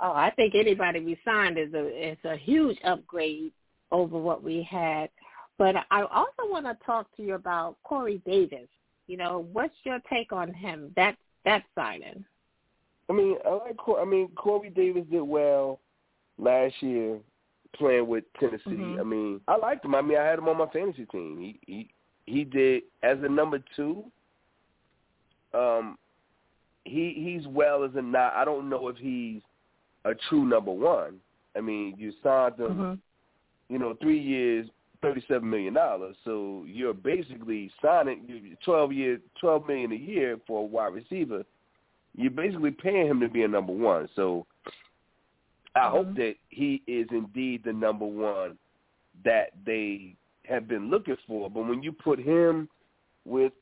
Oh, 0.01 0.13
I 0.13 0.31
think 0.31 0.55
anybody 0.55 1.01
we 1.01 1.19
signed 1.25 1.59
is 1.59 1.73
a 1.75 2.11
is 2.13 2.19
a 2.25 2.37
huge 2.37 2.79
upgrade 2.85 3.53
over 3.93 4.19
what 4.19 4.43
we 4.43 4.67
had. 4.69 5.11
But 5.59 5.77
I 5.91 6.03
also 6.03 6.51
want 6.51 6.67
to 6.67 6.77
talk 6.85 7.07
to 7.17 7.23
you 7.23 7.35
about 7.35 7.77
Corey 7.85 8.21
Davis. 8.27 8.69
You 9.07 9.17
know, 9.17 9.47
what's 9.53 9.75
your 9.85 10.01
take 10.11 10.33
on 10.33 10.53
him? 10.53 10.93
That 10.97 11.17
that 11.45 11.65
signing. 11.75 12.25
I 13.09 13.13
mean, 13.13 13.37
I 13.45 13.51
like. 13.51 13.77
Cor- 13.77 14.01
I 14.01 14.05
mean, 14.05 14.29
Corey 14.35 14.71
Davis 14.71 15.05
did 15.11 15.23
well 15.23 15.81
last 16.39 16.75
year 16.81 17.19
playing 17.75 18.07
with 18.07 18.25
Tennessee. 18.39 18.71
Mhm. 18.71 19.01
I 19.01 19.03
mean, 19.03 19.41
I 19.49 19.57
liked 19.57 19.85
him. 19.85 19.95
I 19.95 20.03
mean, 20.03 20.19
I 20.19 20.25
had 20.25 20.39
him 20.39 20.49
on 20.49 20.57
my 20.59 20.67
fantasy 20.67 21.07
team. 21.07 21.39
He 21.39 21.59
he 21.67 21.91
he 22.27 22.45
did 22.45 22.85
as 23.03 23.19
a 23.23 23.29
number 23.29 23.63
two. 23.77 24.05
Um, 25.53 25.99
he 26.85 27.13
he's 27.15 27.47
well 27.47 27.85
as 27.85 27.95
a 27.95 28.03
not. 28.03 28.35
I 28.35 28.45
don't 28.45 28.69
know 28.69 28.89
if 28.89 28.97
he's 28.97 29.43
a 30.05 30.15
true 30.29 30.45
number 30.45 30.73
one. 30.73 31.21
I 31.57 31.61
mean, 31.61 31.95
you 31.97 32.13
signed 32.23 32.59
him, 32.59 32.75
Mhm. 32.77 32.99
you 33.69 33.79
know, 33.79 33.95
three 33.95 34.19
years, 34.19 34.69
thirty-seven 35.01 35.49
million 35.49 35.75
dollars. 35.75 36.17
So 36.25 36.65
you're 36.67 36.95
basically 36.95 37.71
signing 37.81 38.57
twelve 38.65 38.93
year, 38.93 39.21
twelve 39.41 39.67
million 39.67 39.93
a 39.93 39.97
year 39.97 40.39
for 40.47 40.61
a 40.61 40.67
wide 40.67 40.95
receiver. 40.95 41.45
You're 42.17 42.31
basically 42.31 42.71
paying 42.71 43.07
him 43.07 43.21
to 43.21 43.29
be 43.29 43.43
a 43.43 43.49
number 43.49 43.73
one. 43.73 44.09
So 44.15 44.47
I 45.77 45.89
hope 45.91 46.09
Mhm. 46.09 46.17
that 46.17 46.37
he 46.51 46.83
is 46.87 47.09
indeed 47.11 47.65
the 47.65 47.73
number 47.73 48.07
one 48.07 48.57
that 49.25 49.53
they 49.65 50.15
have 50.45 50.69
been 50.69 50.89
looking 50.91 51.17
for. 51.27 51.51
But 51.51 51.63
when 51.67 51.83
you 51.83 51.93
put 51.93 52.19
him 52.19 52.69
with, 53.25 53.53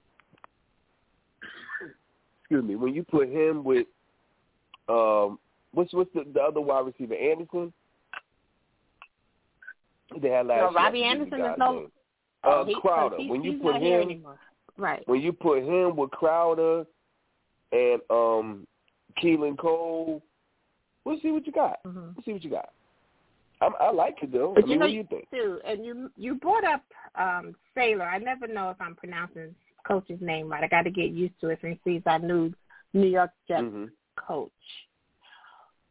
excuse 2.40 2.64
me, 2.64 2.76
when 2.76 2.94
you 2.94 3.02
put 3.04 3.28
him 3.28 3.64
with, 3.64 3.86
um, 4.88 5.38
what's 5.72 5.92
what's 5.94 6.12
the, 6.12 6.24
the 6.24 6.42
other 6.42 6.60
wide 6.60 6.86
receiver, 6.86 7.14
Anderson? 7.14 7.72
They 10.20 10.28
had 10.28 10.46
last 10.46 10.58
No, 10.58 10.70
year. 10.70 10.76
Robbie 10.78 11.04
Anderson 11.04 11.40
is 11.40 11.58
no- 11.58 11.72
name. 11.80 11.92
Oh, 12.44 12.50
Uh, 12.50 12.64
he- 12.64 12.74
Crowder. 12.74 13.16
he- 13.16 13.30
when 13.30 13.42
you 13.42 13.58
put 13.58 13.76
him. 13.76 14.26
Right. 14.78 15.06
when 15.06 15.20
you 15.20 15.32
put 15.32 15.62
him 15.62 15.96
with 15.96 16.10
Crowder 16.10 16.86
and 17.72 18.00
um 18.10 18.66
Keelan 19.18 19.56
Cole, 19.58 20.22
we'll 21.04 21.20
see 21.20 21.30
what 21.32 21.46
you 21.46 21.52
got. 21.52 21.82
Mhm. 21.84 22.14
We'll 22.14 22.24
see 22.24 22.32
what 22.32 22.44
you 22.44 22.50
got. 22.50 22.70
I, 23.60 23.66
I 23.80 23.90
like 23.92 24.16
it 24.22 24.32
though. 24.32 24.52
But 24.54 24.64
I 24.64 24.66
you 24.66 24.70
mean, 24.70 24.78
know, 24.80 24.86
what 24.86 24.90
do 24.90 24.96
you 24.96 25.04
think? 25.04 25.30
too, 25.30 25.60
and 25.64 25.84
you 25.84 26.10
you 26.16 26.34
brought 26.34 26.64
up 26.64 26.82
um 27.14 27.54
Sailor. 27.74 28.04
I 28.04 28.18
never 28.18 28.46
know 28.46 28.70
if 28.70 28.80
I'm 28.80 28.94
pronouncing 28.96 29.54
coach's 29.86 30.20
name 30.20 30.48
right. 30.48 30.64
I 30.64 30.68
got 30.68 30.82
to 30.82 30.90
get 30.90 31.10
used 31.10 31.38
to 31.40 31.48
it 31.48 31.58
since 31.62 31.78
he's 31.84 32.02
our 32.06 32.18
new 32.18 32.52
New 32.92 33.06
York 33.08 33.30
Jets 33.48 33.62
hmm 33.62 33.86
coach. 34.16 34.50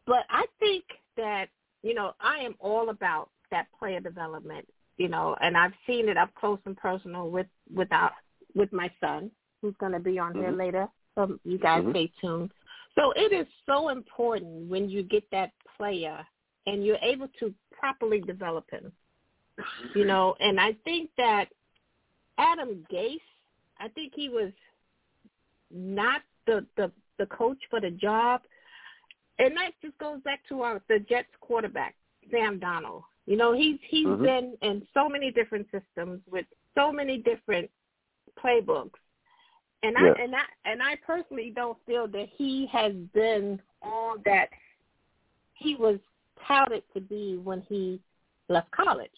But 0.06 0.25
I 0.30 0.46
think 0.60 0.84
that 1.18 1.48
you 1.84 1.94
know 1.94 2.13
I 2.20 2.38
am 2.39 2.56
all 2.60 2.89
about 2.89 3.30
that 3.51 3.68
player 3.77 4.00
development. 4.00 4.68
You 4.98 5.08
know, 5.08 5.36
and 5.41 5.58
I've 5.58 5.74
seen 5.88 6.10
it 6.10 6.18
up 6.18 6.34
close 6.36 6.60
and 6.65 6.77
personal 6.77 7.30
with 7.30 7.48
without 7.74 8.12
with 8.53 8.72
my 8.74 8.91
son, 9.00 9.32
who's 9.62 9.74
going 9.80 9.94
to 9.94 10.00
be 10.00 10.20
on 10.20 10.36
here 10.36 10.51
Mhm. 10.51 10.58
later. 10.58 10.89
So 11.15 11.39
you 11.44 11.58
guys 11.58 11.84
Mhm. 11.84 11.91
stay 11.91 12.08
tuned. 12.20 12.53
So 12.95 13.12
it 13.15 13.31
is 13.33 13.48
so 13.65 13.89
important 13.89 14.69
when 14.69 14.89
you 14.89 15.03
get 15.03 15.24
that 15.31 15.51
player 15.77 16.25
and 16.67 16.86
you're 16.86 16.98
able 17.01 17.27
to 17.39 17.53
properly 17.71 18.19
develop 18.19 18.69
him. 18.69 18.91
You 19.95 20.05
know, 20.05 20.36
and 20.39 20.60
I 20.60 20.74
think 20.83 21.10
that 21.17 21.45
Adam 22.38 22.86
Gase, 22.91 23.19
I 23.79 23.88
think 23.89 24.13
he 24.15 24.29
was 24.29 24.51
not 25.69 26.21
the 26.48 26.65
the 26.77 26.91
the 27.17 27.25
coach 27.27 27.60
for 27.69 27.79
the 27.79 27.91
job. 27.91 28.41
And 29.39 29.55
that 29.57 29.71
just 29.81 29.98
goes 29.98 30.19
back 30.21 30.41
to 30.50 30.62
our 30.62 30.81
the 30.88 31.00
Jets 31.00 31.29
quarterback, 31.41 31.95
Sam 32.29 32.60
Darnold. 32.60 33.03
You 33.25 33.38
know, 33.38 33.53
he's 33.53 33.79
he's 33.88 34.07
Mhm. 34.07 34.21
been 34.24 34.57
in 34.62 34.88
so 34.93 35.07
many 35.07 35.31
different 35.31 35.67
systems 35.71 36.21
with 36.27 36.45
so 36.75 36.91
many 36.91 37.17
different 37.17 37.69
playbooks. 38.38 39.00
And 39.83 39.97
I 39.97 40.21
and 40.21 40.35
I 40.35 40.43
and 40.65 40.81
I 40.81 40.95
personally 41.05 41.51
don't 41.55 41.77
feel 41.88 42.07
that 42.09 42.27
he 42.35 42.67
has 42.71 42.93
been 43.13 43.59
all 43.81 44.15
that 44.25 44.50
he 45.55 45.75
was 45.75 45.97
touted 46.47 46.83
to 46.93 47.01
be 47.01 47.39
when 47.43 47.61
he 47.67 48.00
left 48.47 48.69
college. 48.71 49.11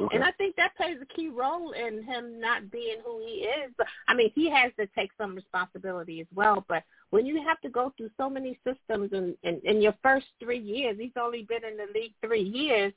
Okay. 0.00 0.16
And 0.16 0.24
I 0.24 0.30
think 0.32 0.56
that 0.56 0.74
plays 0.76 0.96
a 1.02 1.14
key 1.14 1.28
role 1.28 1.72
in 1.72 2.02
him 2.02 2.40
not 2.40 2.70
being 2.70 2.96
who 3.04 3.18
he 3.18 3.46
is. 3.46 3.72
But 3.76 3.86
I 4.08 4.14
mean, 4.14 4.32
he 4.34 4.50
has 4.50 4.72
to 4.78 4.86
take 4.98 5.10
some 5.18 5.34
responsibility 5.34 6.20
as 6.20 6.26
well. 6.34 6.64
But 6.66 6.82
when 7.10 7.26
you 7.26 7.42
have 7.46 7.60
to 7.60 7.68
go 7.68 7.92
through 7.96 8.10
so 8.16 8.30
many 8.30 8.58
systems 8.64 9.12
in, 9.12 9.36
in, 9.42 9.60
in 9.64 9.82
your 9.82 9.94
first 10.02 10.26
three 10.40 10.58
years, 10.58 10.96
he's 10.98 11.12
only 11.20 11.42
been 11.42 11.64
in 11.64 11.76
the 11.76 11.86
league 11.94 12.14
three 12.24 12.42
years 12.42 12.92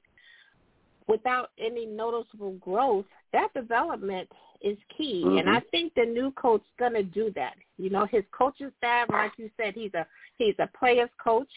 without 1.07 1.51
any 1.59 1.85
noticeable 1.85 2.53
growth. 2.53 3.05
That 3.33 3.53
development 3.53 4.29
is 4.65 4.77
key, 4.97 5.21
and 5.23 5.47
Mhm. 5.47 5.55
I 5.55 5.59
think 5.71 5.93
the 5.93 6.05
new 6.05 6.31
coach 6.31 6.63
to 6.79 7.03
do 7.03 7.29
that. 7.31 7.55
You 7.77 7.91
know, 7.91 8.05
his 8.05 8.25
coaching 8.31 8.71
staff, 8.77 9.07
like 9.09 9.37
you 9.37 9.49
said, 9.55 9.75
he's 9.75 9.93
a 9.93 10.05
he's 10.37 10.55
a 10.59 10.67
player's 10.67 11.13
coach. 11.17 11.51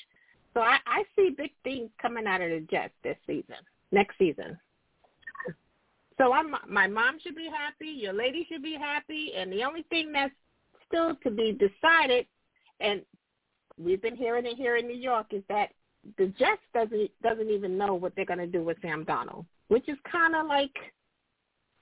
So 0.55 0.61
I, 0.61 0.79
I 0.87 1.05
see 1.17 1.31
big 1.31 1.53
things 1.65 1.91
coming 2.01 2.27
out 2.27 2.43
of 2.43 2.51
the 2.51 2.61
Jets 2.61 2.95
this 3.03 3.17
season, 3.27 3.57
next 3.93 4.19
season. 4.19 4.59
So 6.19 6.33
I'm, 6.33 6.55
my 6.69 6.87
mom 6.89 7.19
should 7.21 7.37
be 7.37 7.49
happy, 7.49 7.87
your 7.87 8.13
lady 8.13 8.45
should 8.51 8.63
be 8.63 8.75
happy, 8.75 9.35
and 9.37 9.53
the 9.53 9.63
only 9.63 9.83
thing 9.85 10.11
that's 10.11 10.35
still 10.87 11.15
to 11.23 11.31
be 11.31 11.53
decided, 11.53 12.27
and 12.81 13.03
we've 13.79 14.03
been 14.03 14.17
hearing 14.17 14.45
it 14.45 14.57
here 14.57 14.77
in 14.77 14.89
New 14.89 14.97
York, 14.97 15.33
is 15.33 15.45
that 15.49 15.71
the 16.17 16.27
Jets 16.39 16.63
doesn't 16.75 17.11
doesn't 17.23 17.51
even 17.51 17.79
know 17.79 17.95
what 17.95 18.15
they're 18.17 18.25
going 18.25 18.39
to 18.39 18.47
do 18.47 18.65
with 18.65 18.81
Sam 18.83 19.05
Darnold, 19.05 19.47
which 19.69 19.89
is 19.89 19.99
kind 20.11 20.35
of 20.35 20.47
like, 20.47 20.77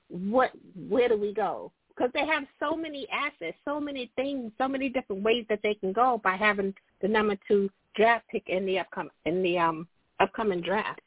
what? 0.08 0.52
Where 0.88 1.08
do 1.08 1.16
we 1.16 1.32
go? 1.34 1.72
Because 1.88 2.10
they 2.12 2.26
have 2.26 2.44
so 2.60 2.76
many 2.76 3.06
assets, 3.10 3.56
so 3.64 3.80
many 3.80 4.10
things, 4.16 4.52
so 4.58 4.68
many 4.68 4.88
different 4.90 5.22
ways 5.22 5.46
that 5.48 5.60
they 5.62 5.74
can 5.74 5.92
go 5.92 6.20
by 6.22 6.36
having 6.36 6.74
the 7.00 7.08
number 7.08 7.36
two 7.48 7.70
draft 7.94 8.26
pick 8.30 8.48
in 8.48 8.66
the 8.66 8.78
upcoming 8.78 9.10
in 9.24 9.42
the 9.42 9.58
um 9.58 9.88
upcoming 10.20 10.60
draft. 10.60 11.00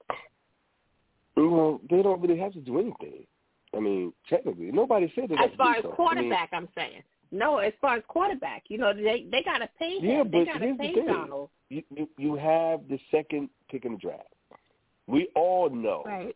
Well, 1.35 1.79
they 1.89 2.01
don't 2.01 2.19
really 2.21 2.39
have 2.39 2.53
to 2.53 2.59
do 2.59 2.79
anything. 2.79 3.25
I 3.75 3.79
mean, 3.79 4.13
technically, 4.27 4.71
nobody 4.71 5.11
said 5.15 5.29
they 5.29 5.35
As 5.35 5.51
far 5.57 5.75
as 5.75 5.77
do 5.77 5.89
something. 5.89 5.95
quarterback, 5.95 6.49
I'm 6.51 6.67
saying. 6.75 7.03
No, 7.31 7.57
as 7.59 7.73
far 7.79 7.95
as 7.97 8.03
quarterback, 8.07 8.63
you 8.69 8.79
know, 8.79 8.93
they 8.93 9.27
they 9.31 9.43
got 9.43 9.59
to 9.59 9.69
pay 9.77 9.99
him. 9.99 10.05
Yeah, 10.05 10.23
they 10.23 10.29
but 10.29 10.45
got 10.45 10.53
to 10.53 10.59
here's 10.65 10.77
the 10.77 10.83
thing. 10.83 11.05
Darnold. 11.07 11.49
You, 11.69 11.83
you 11.95 12.09
you 12.17 12.35
have 12.35 12.81
the 12.89 12.99
second 13.11 13.49
pick 13.69 13.85
in 13.85 13.93
the 13.93 13.97
draft. 13.99 14.23
We 15.05 15.29
all 15.35 15.69
know 15.69 16.03
Right. 16.05 16.35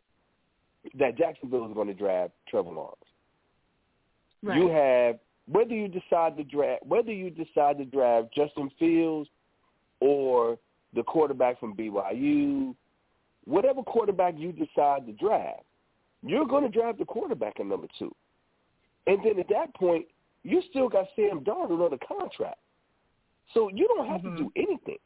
That 0.96 1.18
Jacksonville 1.18 1.68
is 1.68 1.74
going 1.74 1.88
to 1.88 1.94
draft 1.94 2.34
Trevor 2.48 2.72
Lawrence. 2.72 2.98
Right. 4.42 4.58
You 4.58 4.68
have 4.70 5.20
whether 5.48 5.74
you 5.74 5.88
decide 5.88 6.38
to 6.38 6.44
draft 6.44 6.86
whether 6.86 7.12
you 7.12 7.30
decide 7.30 7.78
to 7.78 7.86
draft 7.86 8.34
Justin 8.36 8.70
Fields 8.80 9.30
or 10.00 10.58
the 10.94 11.04
quarterback 11.04 11.60
from 11.60 11.76
BYU, 11.76 12.76
whatever 13.46 13.82
quarterback 13.84 14.36
you 14.38 14.52
decide 14.52 15.06
to 15.06 15.14
draft, 15.14 15.64
you're 16.22 16.46
going 16.46 16.64
to 16.64 16.70
draft 16.70 17.00
the 17.00 17.06
quarterback 17.06 17.60
in 17.60 17.68
number 17.70 17.88
two. 17.98 18.14
And 19.08 19.20
then 19.24 19.40
at 19.40 19.50
that 19.50 19.74
point, 19.76 20.06
you 20.44 20.62
still 20.70 20.90
got 20.90 21.08
Sam 21.16 21.42
Darnold 21.42 21.84
on 21.84 21.92
the 21.92 22.06
contract. 22.06 22.60
So 23.54 23.70
you 23.70 23.88
don't 23.88 24.08
have 24.08 24.22
Mhm. 24.22 24.38
to 24.38 24.44
do 24.44 24.52
anything. 24.56 25.00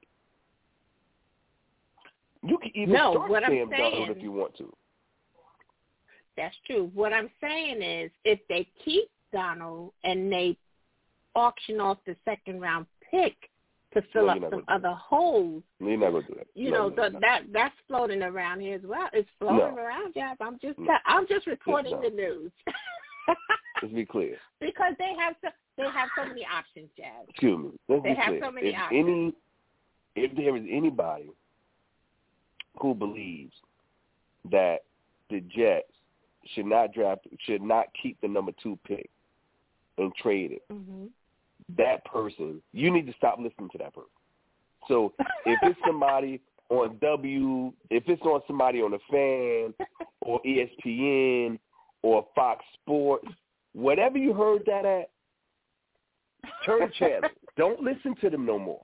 You 2.43 2.57
can 2.57 2.71
even 2.75 2.93
No, 2.93 3.13
start 3.13 3.43
Sam 3.45 3.69
Darnold 3.69 4.09
if 4.09 4.21
you 4.21 4.31
want 4.31 4.55
to. 4.57 4.75
That's 6.37 6.55
true. 6.65 6.91
What 6.93 7.11
I'm 7.13 7.29
saying 7.41 7.81
is, 7.81 8.11
if 8.23 8.39
they 8.47 8.67
keep 8.85 9.09
Darnold 9.33 9.91
and 10.03 10.31
they 10.31 10.55
auction 11.35 11.79
off 11.81 11.97
the 12.05 12.15
second 12.25 12.61
round 12.61 12.85
pick 13.11 13.35
to 13.93 14.01
fill 14.13 14.27
No, 14.27 14.33
up 14.33 14.51
some 14.51 14.63
other 14.67 14.91
holes, 14.93 15.63
You're 15.79 15.97
not 15.97 16.11
going 16.11 16.23
to 16.23 16.29
do 16.29 16.35
that. 16.37 16.47
you 16.53 16.69
No, 16.71 16.89
know, 16.89 16.95
no, 16.95 17.09
the, 17.09 17.19
that 17.19 17.41
that's 17.51 17.75
floating 17.87 18.21
around 18.21 18.59
here 18.59 18.75
as 18.75 18.81
well. 18.85 19.07
It's 19.13 19.29
floating 19.39 19.77
around, 19.77 20.13
Jeff. 20.13 20.37
I'm 20.39 20.59
just. 20.61 20.77
I'm 21.05 21.27
just 21.27 21.47
reporting 21.47 21.99
the 22.01 22.09
news. 22.09 22.51
Let's 23.81 23.93
be 23.93 24.05
clear. 24.05 24.37
because 24.59 24.93
they 24.99 25.13
have 25.19 25.35
so 25.41 25.49
they 25.77 25.83
have 25.83 26.09
so 26.17 26.25
many 26.25 26.45
options, 26.45 26.89
Jazz. 26.97 27.25
Excuse 27.29 27.59
me. 27.59 27.71
Let's 27.87 28.03
They 28.03 28.09
be 28.09 28.15
have 28.15 28.27
clear. 28.29 28.41
so 28.43 28.51
many 28.51 28.67
if 28.69 28.75
options. 28.75 29.05
any, 29.07 29.33
if 30.15 30.35
there 30.35 30.55
is 30.57 30.63
anybody 30.71 31.29
who 32.81 32.93
believes 32.95 33.53
that 34.51 34.77
the 35.29 35.41
Jets 35.41 35.91
should 36.53 36.65
not 36.65 36.93
draft, 36.93 37.27
should 37.45 37.61
not 37.61 37.87
keep 38.01 38.19
the 38.21 38.27
number 38.27 38.51
two 38.61 38.77
pick 38.87 39.09
and 39.97 40.13
trade 40.15 40.51
it, 40.53 40.63
Mm-hmm. 40.71 41.05
that 41.77 42.05
person, 42.05 42.61
you 42.73 42.91
need 42.91 43.07
to 43.07 43.13
stop 43.13 43.37
listening 43.39 43.69
to 43.71 43.77
that 43.79 43.93
person. 43.93 44.09
So 44.87 45.13
if 45.45 45.59
it's 45.63 45.79
somebody 45.85 46.39
on 46.69 46.97
W, 47.01 47.73
if 47.89 48.03
it's 48.07 48.21
on 48.21 48.41
somebody 48.47 48.81
on 48.81 48.91
the 48.91 48.99
fan 49.09 49.87
or 50.21 50.39
ESPN 50.43 51.57
or 52.03 52.25
Fox 52.35 52.63
Sports, 52.75 53.27
whatever 53.73 54.17
you 54.17 54.33
heard 54.33 54.63
that 54.65 54.85
at, 54.85 55.09
turn 56.65 56.81
the 56.81 56.87
channel. 56.99 57.29
Don't 57.57 57.81
listen 57.81 58.15
to 58.21 58.29
them 58.29 58.45
no 58.45 58.59
more. 58.59 58.83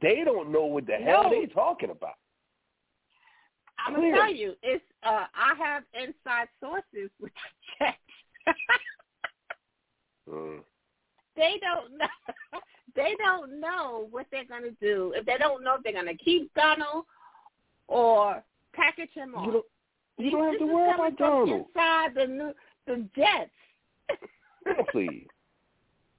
They 0.00 0.22
don't 0.24 0.52
know 0.52 0.66
what 0.66 0.86
the 0.86 0.92
hell 0.94 1.24
No. 1.24 1.30
they 1.30 1.46
talking 1.46 1.90
about. 1.90 2.14
I'm 3.86 3.94
gonna 3.94 4.12
tell 4.12 4.34
you, 4.34 4.54
it's 4.62 4.84
uh 5.02 5.26
I 5.34 5.54
have 5.58 5.82
inside 5.94 6.48
sources 6.60 7.10
with 7.20 7.32
the 7.78 7.86
Jets. 7.86 8.58
Mm. 10.30 10.60
they 11.36 11.58
don't 11.60 11.98
know 11.98 12.06
they 12.94 13.14
don't 13.18 13.60
know 13.60 14.06
what 14.10 14.26
they're 14.30 14.44
gonna 14.44 14.70
do. 14.80 15.12
If 15.16 15.26
they 15.26 15.36
don't 15.38 15.64
know 15.64 15.76
if 15.76 15.82
they're 15.82 15.92
gonna 15.92 16.14
keep 16.14 16.52
Darnold 16.54 17.04
or 17.88 18.42
package 18.72 19.10
him 19.14 19.34
off. 19.34 19.46
You 19.46 19.52
don't, 19.52 19.64
you 20.18 20.30
don't 20.30 20.50
have 20.50 20.58
to 20.58 20.66
worry 20.66 20.94
about 20.94 21.18
Darnold. 21.18 21.66
Inside 21.66 22.14
the 22.14 22.26
new 22.26 22.54
the 22.86 23.08
Jets. 23.16 23.50
Man, 24.64 24.76
please. 24.90 25.26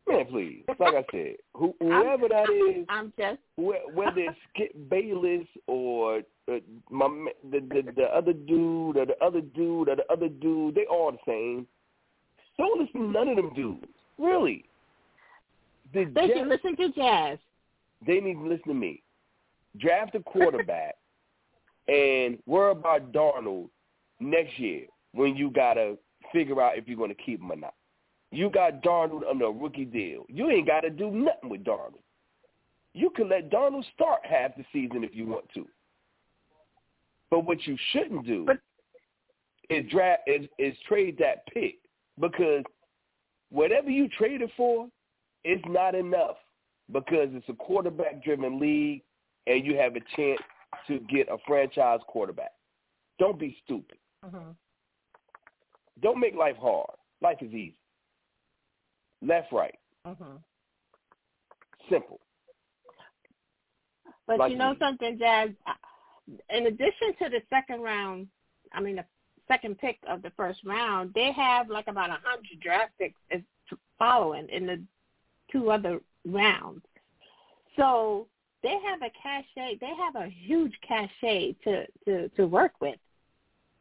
Man, 0.07 0.25
please. 0.25 0.63
Like 0.79 0.95
I 0.95 1.05
said, 1.11 1.35
who, 1.53 1.75
whoever 1.79 2.27
that 2.27 2.49
is, 2.49 2.85
I'm 2.89 3.13
just 3.17 3.39
whether 3.55 4.19
it's 4.19 4.37
Skip 4.53 4.89
Bayless 4.89 5.47
or 5.67 6.21
my 6.89 7.07
the, 7.51 7.59
the 7.59 7.91
the 7.95 8.03
other 8.03 8.33
dude 8.33 8.97
or 8.97 9.05
the 9.05 9.17
other 9.23 9.41
dude 9.41 9.89
or 9.89 9.95
the 9.95 10.05
other 10.11 10.29
dude, 10.29 10.75
they 10.75 10.85
all 10.85 11.11
the 11.11 11.17
same. 11.25 11.67
Don't 12.57 12.79
listen 12.79 13.01
to 13.01 13.07
none 13.11 13.27
of 13.29 13.35
them 13.37 13.53
dudes. 13.53 13.85
Really. 14.17 14.65
The 15.93 16.05
they 16.05 16.27
Jets, 16.27 16.39
should 16.39 16.47
listen 16.47 16.75
to 16.77 16.89
jazz. 16.91 17.37
they 18.05 18.19
need 18.19 18.35
to 18.35 18.47
listen 18.47 18.67
to 18.67 18.73
me. 18.73 19.01
Draft 19.77 20.15
a 20.15 20.19
quarterback 20.19 20.95
and 21.87 22.37
worry 22.45 22.71
about 22.71 23.11
Darnold 23.11 23.69
next 24.19 24.57
year 24.59 24.85
when 25.13 25.35
you 25.35 25.49
gotta 25.49 25.97
figure 26.31 26.61
out 26.61 26.77
if 26.77 26.87
you're 26.87 26.97
gonna 26.97 27.13
keep 27.13 27.39
him 27.41 27.51
or 27.51 27.55
not. 27.55 27.73
You 28.31 28.49
got 28.49 28.81
Darnold 28.81 29.29
under 29.29 29.45
a 29.45 29.51
rookie 29.51 29.85
deal. 29.85 30.25
You 30.29 30.49
ain't 30.49 30.67
gotta 30.67 30.89
do 30.89 31.11
nothing 31.11 31.49
with 31.49 31.63
Darnold. 31.63 32.03
You 32.93 33.09
can 33.09 33.29
let 33.29 33.49
Darnold 33.49 33.83
start 33.93 34.21
half 34.23 34.55
the 34.55 34.65
season 34.71 35.03
if 35.03 35.15
you 35.15 35.25
want 35.25 35.45
to. 35.53 35.67
But 37.31 37.45
what 37.45 37.65
you 37.65 37.77
shouldn't 37.91 38.25
do 38.27 38.45
But- 38.45 38.59
is 39.69 39.89
draft 39.89 40.23
is, 40.27 40.47
is 40.59 40.75
trade 40.87 41.17
that 41.19 41.47
pick 41.47 41.79
because 42.19 42.63
whatever 43.49 43.89
you 43.89 44.09
trade 44.09 44.41
it 44.41 44.51
for 44.55 44.87
is 45.45 45.61
not 45.65 45.95
enough 45.95 46.35
because 46.91 47.29
it's 47.31 47.47
a 47.49 47.53
quarterback 47.53 48.21
driven 48.23 48.59
league 48.59 49.01
and 49.47 49.65
you 49.65 49.77
have 49.77 49.95
a 49.95 50.01
chance 50.15 50.41
to 50.87 50.99
get 50.99 51.29
a 51.29 51.37
franchise 51.47 52.01
quarterback. 52.07 52.51
Don't 53.17 53.39
be 53.39 53.57
stupid. 53.63 53.97
Mm-hmm. 54.25 54.51
Don't 56.01 56.19
make 56.19 56.35
life 56.35 56.57
hard. 56.57 56.89
Life 57.21 57.37
is 57.41 57.51
easy. 57.53 57.75
Left, 59.21 59.51
right. 59.53 59.75
Mm-hmm. 60.05 60.35
Simple. 61.89 62.19
But 64.27 64.39
Like 64.39 64.51
you 64.51 64.57
know 64.57 64.71
me. 64.71 64.77
something, 64.79 65.17
Jazz. 65.17 65.49
In 66.49 66.67
addition 66.67 67.13
to 67.19 67.29
the 67.29 67.41
second 67.49 67.81
round, 67.81 68.27
I 68.73 68.81
mean 68.81 68.97
the 68.97 69.05
second 69.47 69.77
pick 69.79 69.97
of 70.07 70.21
the 70.21 70.31
first 70.37 70.59
round, 70.65 71.13
they 71.13 71.31
have 71.31 71.69
like 71.69 71.87
about 71.87 72.09
a 72.09 72.17
hundred 72.23 72.59
draft 72.61 72.91
picks 72.97 73.19
following 73.99 74.47
in 74.49 74.65
the 74.65 74.81
two 75.51 75.71
other 75.71 75.99
rounds. 76.25 76.81
So 77.75 78.27
they 78.63 78.77
have 78.85 79.01
a 79.01 79.11
cachet. 79.21 79.77
They 79.79 79.93
have 79.97 80.15
a 80.15 80.29
huge 80.29 80.73
cachet 80.87 81.55
to 81.63 81.85
to 82.05 82.29
to 82.29 82.47
work 82.47 82.73
with, 82.79 82.97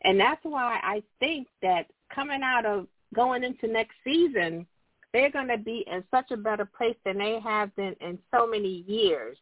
and 0.03 0.19
that's 0.19 0.43
why 0.43 0.81
I 0.83 1.03
think 1.19 1.49
that 1.63 1.87
coming 2.15 2.43
out 2.43 2.67
of 2.67 2.87
going 3.15 3.45
into 3.45 3.67
next 3.67 3.95
season, 4.05 4.67
they're 5.13 5.31
going 5.31 5.49
to 5.49 5.59
be 5.59 5.85
in 5.91 6.05
such 6.11 6.31
a 6.31 6.37
better 6.37 6.65
place 6.65 6.97
than 7.05 7.19
they 7.19 7.41
have 7.41 7.75
been 7.77 7.95
in 8.01 8.19
so 8.31 8.47
many 8.47 8.85
years. 8.87 9.37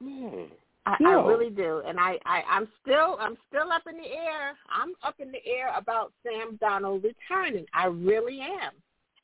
Man. 0.00 0.48
I, 0.86 0.96
Yeah. 1.00 1.08
I 1.18 1.26
really 1.26 1.50
do, 1.50 1.82
and 1.86 1.98
I, 1.98 2.18
I 2.26 2.42
I'm 2.48 2.68
still 2.82 3.16
I'm 3.20 3.36
still 3.48 3.72
up 3.72 3.82
in 3.88 3.96
the 3.96 4.06
air. 4.08 4.56
I'm 4.70 4.92
up 5.02 5.14
in 5.18 5.32
the 5.32 5.44
air 5.46 5.72
about 5.76 6.12
Sam 6.22 6.58
Darnold 6.62 7.02
returning. 7.04 7.64
I 7.72 7.86
really 7.86 8.40
am, 8.40 8.72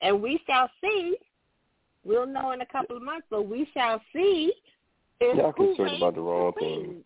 and 0.01 0.23
we 0.23 0.41
shall 0.47 0.71
see. 0.81 1.17
We'll 2.03 2.27
know 2.27 2.53
in 2.53 2.63
a 2.63 2.67
couple 2.67 2.97
of 2.97 3.03
months, 3.03 3.27
but 3.31 3.47
we 3.47 3.69
shall 3.75 4.01
see. 4.15 4.53
If 5.21 5.37
Y'all 5.37 5.53
concerned 5.53 5.97
about 5.99 6.15
the 6.15 6.23
wrong 6.23 6.53
reigns 6.57 6.77
thing. 6.77 6.85
supreme. 6.87 7.05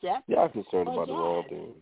Jeff, 0.00 0.22
Y'all 0.26 0.48
concerned 0.48 0.88
about 0.88 1.06
the 1.08 1.12
wrong 1.12 1.44
thing. 1.50 1.72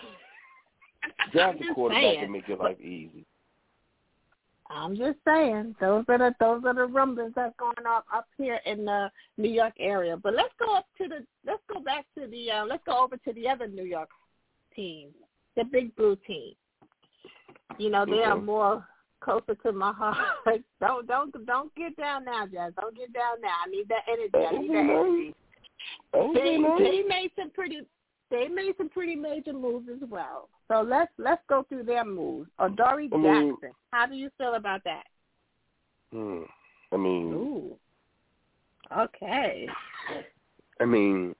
I'm 1.20 1.30
Draft 1.30 1.56
a 1.60 1.64
just 1.64 1.74
quarterback 1.74 2.02
saying. 2.02 2.22
and 2.24 2.32
make 2.32 2.48
your 2.48 2.56
life 2.56 2.80
easy. 2.80 3.24
I'm 4.70 4.96
just 4.96 5.18
saying 5.26 5.76
those 5.80 6.04
are 6.08 6.18
the 6.18 6.34
those 6.38 6.62
are 6.66 6.74
the 6.74 6.86
rumblings 6.86 7.32
that's 7.34 7.54
going 7.58 7.86
on 7.86 8.02
up 8.14 8.26
here 8.36 8.60
in 8.66 8.84
the 8.84 9.10
New 9.38 9.48
York 9.48 9.72
area. 9.78 10.16
But 10.16 10.34
let's 10.34 10.52
go 10.58 10.76
up 10.76 10.86
to 10.98 11.08
the 11.08 11.26
let's 11.46 11.62
go 11.72 11.80
back 11.80 12.04
to 12.18 12.26
the 12.26 12.50
uh, 12.50 12.66
let's 12.66 12.82
go 12.84 13.02
over 13.02 13.16
to 13.16 13.32
the 13.32 13.48
other 13.48 13.66
New 13.66 13.84
York 13.84 14.10
team, 14.76 15.08
the 15.56 15.64
Big 15.64 15.94
Blue 15.96 16.16
team. 16.26 16.52
You 17.78 17.90
know 17.90 18.04
they 18.04 18.22
are 18.24 18.38
more 18.38 18.86
closer 19.20 19.54
to 19.62 19.72
my 19.72 19.92
heart. 19.96 20.16
don't 20.80 21.06
don't 21.06 21.46
don't 21.46 21.74
get 21.74 21.96
down 21.96 22.26
now, 22.26 22.46
Jazz. 22.46 22.74
Don't 22.78 22.96
get 22.96 23.12
down 23.12 23.40
now. 23.40 23.54
I 23.66 23.70
need 23.70 23.88
that 23.88 24.04
energy. 24.06 24.30
I 24.34 24.60
need 24.60 24.70
that 24.70 24.76
energy. 24.76 25.34
They 26.12 26.58
they 26.84 27.02
made 27.08 27.30
some 27.38 27.50
pretty 27.50 27.82
they 28.30 28.48
made 28.48 28.74
some 28.76 28.90
pretty 28.90 29.16
major 29.16 29.54
moves 29.54 29.88
as 29.90 30.06
well. 30.10 30.50
So 30.68 30.82
let's 30.82 31.10
let's 31.18 31.42
go 31.48 31.64
through 31.68 31.84
their 31.84 32.04
moves. 32.04 32.50
Adoree 32.58 33.08
I 33.12 33.16
mean- 33.16 33.50
Jackson. 33.60 33.72
How 33.90 34.06
do 34.06 34.14
you 34.14 34.30
feel 34.38 34.54
about 34.54 34.84
that? 34.84 35.04
Hmm. 36.12 36.42
I 36.92 36.96
mean, 36.96 37.32
Ooh. 37.32 37.76
Okay. 38.96 39.68
I 40.80 40.84
mean, 40.84 41.34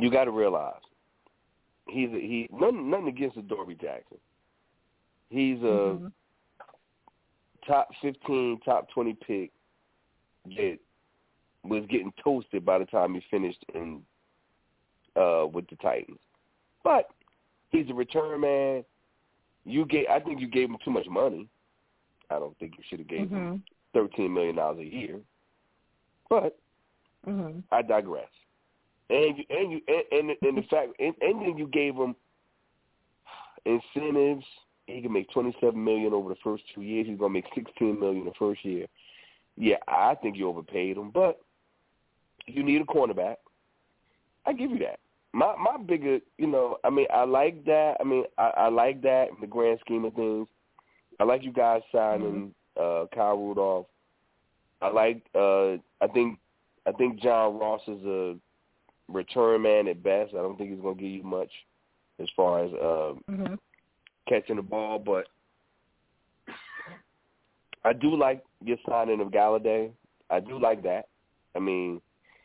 you 0.00 0.10
got 0.10 0.24
to 0.24 0.30
realize 0.32 0.80
he's 1.88 2.08
a, 2.10 2.18
he 2.20 2.48
nothing 2.52 2.90
nothing 2.90 3.08
against 3.08 3.36
Adoree 3.36 3.74
Jackson. 3.80 4.18
He's 5.30 5.58
a 5.62 5.98
Mhm. 5.98 6.12
top 7.66 7.88
fifteen, 8.00 8.58
top 8.64 8.88
twenty 8.90 9.14
pick 9.14 9.52
that 10.56 10.78
was 11.64 11.84
getting 11.86 12.12
toasted 12.22 12.64
by 12.64 12.78
the 12.78 12.86
time 12.86 13.14
he 13.14 13.20
finished 13.30 13.64
in 13.74 14.04
uh 15.16 15.46
with 15.52 15.68
the 15.68 15.76
Titans. 15.76 16.18
But 16.82 17.10
he's 17.70 17.88
a 17.90 17.94
return 17.94 18.40
man. 18.40 18.84
You 19.64 19.84
gave 19.86 20.06
I 20.10 20.20
think 20.20 20.40
you 20.40 20.48
gave 20.48 20.70
him 20.70 20.78
too 20.84 20.90
much 20.90 21.06
money. 21.08 21.48
I 22.30 22.38
don't 22.38 22.56
think 22.58 22.74
you 22.76 22.84
should 22.88 22.98
have 23.00 23.08
gave 23.08 23.30
him 23.30 23.38
Mhm. 23.38 23.62
thirteen 23.92 24.32
million 24.32 24.56
dollars 24.56 24.78
a 24.78 24.84
year. 24.84 25.20
But 26.28 26.58
Mhm. 27.26 27.62
I 27.70 27.82
digress. 27.82 28.30
And 29.10 29.38
you 29.38 29.44
and 29.50 29.72
you 29.72 29.80
and 29.88 30.04
and, 30.30 30.36
and 30.42 30.58
the 30.58 30.62
fact 30.68 30.92
and, 30.98 31.14
and 31.20 31.42
then 31.42 31.58
you 31.58 31.66
gave 31.66 31.94
him 31.94 32.14
incentives. 33.64 34.44
He 34.86 35.02
can 35.02 35.12
make 35.12 35.30
twenty 35.30 35.54
seven 35.60 35.82
million 35.82 36.14
over 36.14 36.30
the 36.30 36.40
first 36.42 36.64
two 36.74 36.82
years. 36.82 37.06
He's 37.06 37.18
gonna 37.18 37.32
make 37.32 37.44
sixteen 37.54 37.98
million 38.00 38.24
the 38.24 38.32
first 38.38 38.64
year. 38.64 38.86
Yeah, 39.56 39.76
I 39.86 40.14
think 40.14 40.36
you 40.36 40.48
overpaid 40.48 40.96
him, 40.96 41.10
but 41.10 41.40
you 42.46 42.62
need 42.62 42.80
a 42.80 42.84
cornerback. 42.84 43.36
I 44.46 44.52
give 44.52 44.70
you 44.70 44.78
that. 44.78 45.00
My 45.32 45.54
my 45.56 45.76
bigger, 45.82 46.18
you 46.38 46.46
know, 46.46 46.78
I 46.84 46.90
mean, 46.90 47.06
I 47.12 47.24
like 47.24 47.64
that. 47.66 47.96
I 48.00 48.04
mean, 48.04 48.24
I, 48.38 48.52
I 48.56 48.68
like 48.68 49.02
that 49.02 49.28
in 49.30 49.36
the 49.40 49.46
grand 49.46 49.78
scheme 49.80 50.04
of 50.04 50.14
things. 50.14 50.48
I 51.20 51.24
like 51.24 51.42
you 51.42 51.52
guys 51.52 51.82
signing 51.92 52.54
uh 52.80 53.06
Kyle 53.14 53.36
Rudolph. 53.36 53.86
I 54.80 54.88
like 54.88 55.22
uh 55.34 55.72
I 56.00 56.06
think 56.12 56.38
I 56.86 56.92
think 56.92 57.20
John 57.20 57.58
Ross 57.58 57.82
is 57.88 58.02
a 58.04 58.36
return 59.08 59.62
man 59.62 59.88
at 59.88 60.02
best. 60.02 60.32
I 60.34 60.38
don't 60.38 60.56
think 60.56 60.70
he's 60.70 60.80
gonna 60.80 60.94
give 60.94 61.10
you 61.10 61.22
much 61.22 61.50
as 62.20 62.28
far 62.36 62.64
as 62.64 62.72
uh 62.72 63.14
Mhm. 63.30 63.58
catching 64.28 64.56
the 64.56 64.62
ball, 64.62 64.98
but 64.98 65.26
I 67.84 67.92
do 67.92 68.14
like 68.16 68.42
your 68.62 68.78
signing 68.88 69.20
of 69.20 69.28
Golladay. 69.28 69.90
I 70.30 70.40
do 70.40 70.58
like 70.58 70.82
that. 70.82 71.08
I 71.54 71.58
mean, 71.58 72.00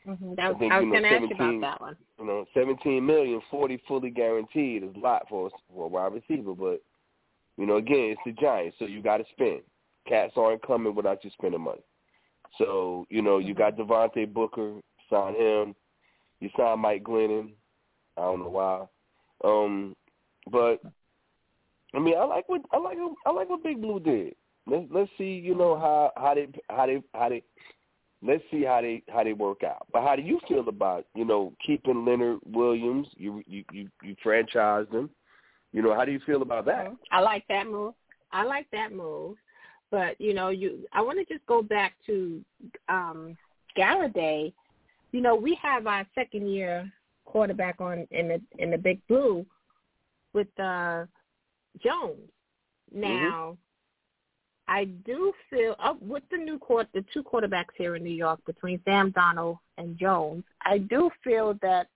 Mhm. 0.08 0.36
That, 0.36 0.56
I 0.56 0.58
think, 0.60 0.74
I 0.74 0.80
you 0.82 0.88
was 0.88 0.94
know, 1.02 1.02
going 1.02 1.04
to 1.04 1.10
ask 1.10 1.22
you 1.22 1.36
about 1.36 1.62
that 1.62 1.82
one. 1.82 1.98
you 2.20 2.26
know, 2.26 2.46
seventeen 2.54 3.06
million, 3.06 3.42
forty 3.50 3.78
fully 3.88 4.10
guaranteed 4.10 4.84
is 4.84 4.96
a 4.96 5.00
lot 5.00 5.28
for 5.30 5.50
for 5.74 5.86
a 5.86 5.88
wide 5.88 6.14
receiver, 6.14 6.54
but 6.54 6.82
you 7.58 7.66
know, 7.66 7.78
again, 7.78 8.16
it's 8.18 8.22
the 8.26 8.32
Giants, 8.34 8.76
so 8.80 8.86
you 8.86 9.02
got 9.02 9.18
to 9.18 9.26
spend. 9.32 9.62
Cats 10.08 10.34
aren't 10.36 10.66
coming 10.66 10.94
without 10.96 11.24
you 11.24 11.30
spending 11.32 11.62
money. 11.62 11.82
So 12.58 13.06
you 13.10 13.22
know, 13.22 13.38
you 13.38 13.54
got 13.54 13.78
Devontae 13.78 14.32
Booker, 14.34 14.80
sign 15.10 15.36
him. 15.36 15.76
You 16.40 16.50
sign 16.58 16.80
Mike 16.80 17.04
Glennon. 17.04 17.52
I 18.18 18.22
don't 18.22 18.40
know 18.40 18.50
why, 18.50 18.86
um, 19.50 19.96
but 20.52 20.82
I 21.96 22.00
mean, 22.00 22.16
I 22.18 22.26
like 22.26 22.50
what 22.50 22.62
I 22.72 22.78
like. 22.78 22.98
I 23.26 23.32
like 23.32 23.50
what 23.50 23.64
Big 23.64 23.82
Blue 23.82 24.00
did. 24.00 24.36
Let's 24.68 24.86
let's 24.92 25.10
see, 25.18 25.34
you 25.36 25.56
know 25.56 25.78
how 25.78 26.12
how 26.18 26.34
they 26.36 26.48
how 26.70 26.86
they 26.88 27.02
how 27.14 27.30
they 27.30 27.44
let's 28.26 28.44
see 28.52 28.64
how 28.64 28.82
they 28.82 29.04
how 29.10 29.24
they 29.24 29.34
work 29.34 29.64
out. 29.64 29.86
But 29.92 30.04
how 30.04 30.16
do 30.16 30.22
you 30.22 30.40
feel 30.48 30.68
about 30.68 31.06
you 31.16 31.26
know 31.26 31.54
keeping 31.66 32.06
Leonard 32.06 32.40
Williams? 32.46 33.08
You 33.16 33.44
you 33.46 33.64
you, 33.72 33.90
you 34.02 34.16
franchised 34.26 34.92
him. 34.92 35.10
You 35.72 35.82
know 35.82 35.94
how 35.94 36.06
do 36.06 36.12
you 36.12 36.20
feel 36.26 36.42
about 36.42 36.66
that? 36.66 36.88
Mhm. 36.88 36.98
I 37.12 37.20
like 37.20 37.46
that 37.48 37.68
move. 37.68 37.94
I 38.32 38.44
like 38.44 38.70
that 38.72 38.92
move. 38.92 39.38
But, 39.92 40.20
you 40.20 40.34
know, 40.34 40.50
you 40.50 40.88
I 40.92 41.02
want 41.02 41.20
to 41.20 41.34
just 41.34 41.46
go 41.46 41.62
back 41.62 41.94
to 42.08 42.44
um 42.90 43.38
Golladay. 43.78 44.54
You 45.12 45.22
know, 45.22 45.36
we 45.36 45.56
have 45.62 45.86
our 45.86 46.06
second 46.16 46.48
year 46.50 46.92
quarterback 47.26 47.80
on 47.80 48.08
in 48.12 48.28
the 48.28 48.42
in 48.58 48.72
the 48.72 48.78
big 48.78 49.00
blue 49.08 49.46
with 50.34 50.48
uh 50.60 51.06
Jones. 51.84 52.30
Now 52.92 53.58
I 54.68 54.86
do 55.06 55.34
feel 55.50 55.76
uh, 55.80 55.96
with 56.02 56.24
the 56.32 56.38
new 56.38 56.58
court, 56.58 56.88
the 56.94 57.04
two 57.14 57.24
quarterbacks 57.24 57.76
here 57.76 57.96
in 57.96 58.04
New 58.04 58.10
York 58.10 58.40
between 58.46 58.80
Sam 58.86 59.12
Darnold 59.12 59.60
and 59.78 59.98
Jones. 59.98 60.44
I 60.64 60.78
do 60.78 61.10
feel 61.24 61.56
that 61.62 61.88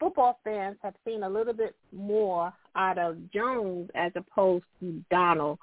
football 0.00 0.38
fans 0.44 0.76
have 0.82 0.94
seen 1.06 1.22
a 1.22 1.28
little 1.28 1.52
bit 1.52 1.74
more 1.92 2.52
out 2.74 2.98
of 2.98 3.16
Jones 3.32 3.90
as 3.94 4.12
opposed 4.16 4.64
to 4.80 5.02
Darnold. 5.12 5.58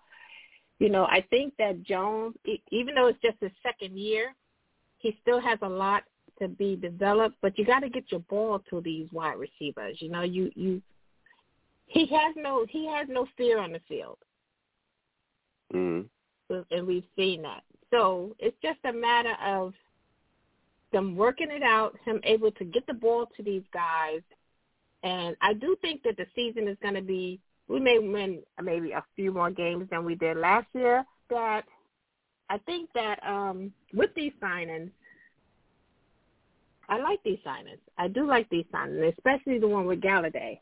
You 0.79 0.89
know, 0.89 1.05
I 1.05 1.25
think 1.29 1.53
that 1.57 1.83
Jones, 1.83 2.35
even 2.71 2.95
though 2.95 3.07
it's 3.07 3.21
just 3.21 3.37
his 3.41 3.51
second 3.61 3.97
year, 3.97 4.33
he 4.99 5.17
still 5.21 5.39
has 5.41 5.59
a 5.61 5.69
lot 5.69 6.03
to 6.39 6.47
be 6.47 6.75
developed. 6.75 7.37
But 7.41 7.57
you 7.57 7.65
got 7.65 7.79
to 7.79 7.89
get 7.89 8.11
your 8.11 8.21
ball 8.21 8.61
to 8.69 8.81
these 8.81 9.07
wide 9.11 9.37
receivers. 9.37 9.97
You 9.99 10.09
know, 10.09 10.21
you 10.21 10.51
you 10.55 10.81
he 11.87 12.05
has 12.07 12.35
no 12.37 12.65
he 12.69 12.87
has 12.87 13.07
no 13.09 13.27
fear 13.37 13.59
on 13.59 13.71
the 13.71 13.81
field 13.87 14.17
Mm-hmm. 15.73 16.61
and 16.71 16.87
we've 16.87 17.03
seen 17.15 17.41
that. 17.43 17.63
So 17.91 18.35
it's 18.39 18.57
just 18.61 18.79
a 18.85 18.93
matter 18.93 19.35
of 19.43 19.73
them 20.91 21.15
working 21.15 21.51
it 21.51 21.63
out, 21.63 21.97
him 22.05 22.19
able 22.23 22.51
to 22.51 22.65
get 22.65 22.85
the 22.87 22.93
ball 22.93 23.27
to 23.37 23.43
these 23.43 23.63
guys, 23.73 24.21
and 25.03 25.35
I 25.41 25.53
do 25.53 25.75
think 25.81 26.03
that 26.03 26.17
the 26.17 26.25
season 26.35 26.67
is 26.67 26.77
going 26.81 26.93
to 26.95 27.01
be. 27.01 27.39
We 27.67 27.79
may 27.79 27.99
win 27.99 28.41
maybe 28.61 28.91
a 28.91 29.03
few 29.15 29.31
more 29.31 29.49
games 29.49 29.87
than 29.89 30.03
we 30.03 30.15
did 30.15 30.37
last 30.37 30.67
year. 30.73 31.05
That 31.29 31.63
I 32.49 32.57
think 32.59 32.89
that 32.93 33.25
um 33.25 33.71
with 33.93 34.13
these 34.15 34.33
signings, 34.41 34.91
I 36.89 36.99
like 36.99 37.23
these 37.23 37.39
signings. 37.45 37.79
I 37.97 38.09
do 38.09 38.27
like 38.27 38.49
these 38.49 38.65
signings, 38.73 39.13
especially 39.17 39.57
the 39.57 39.67
one 39.67 39.85
with 39.85 40.01
Golladay. 40.01 40.59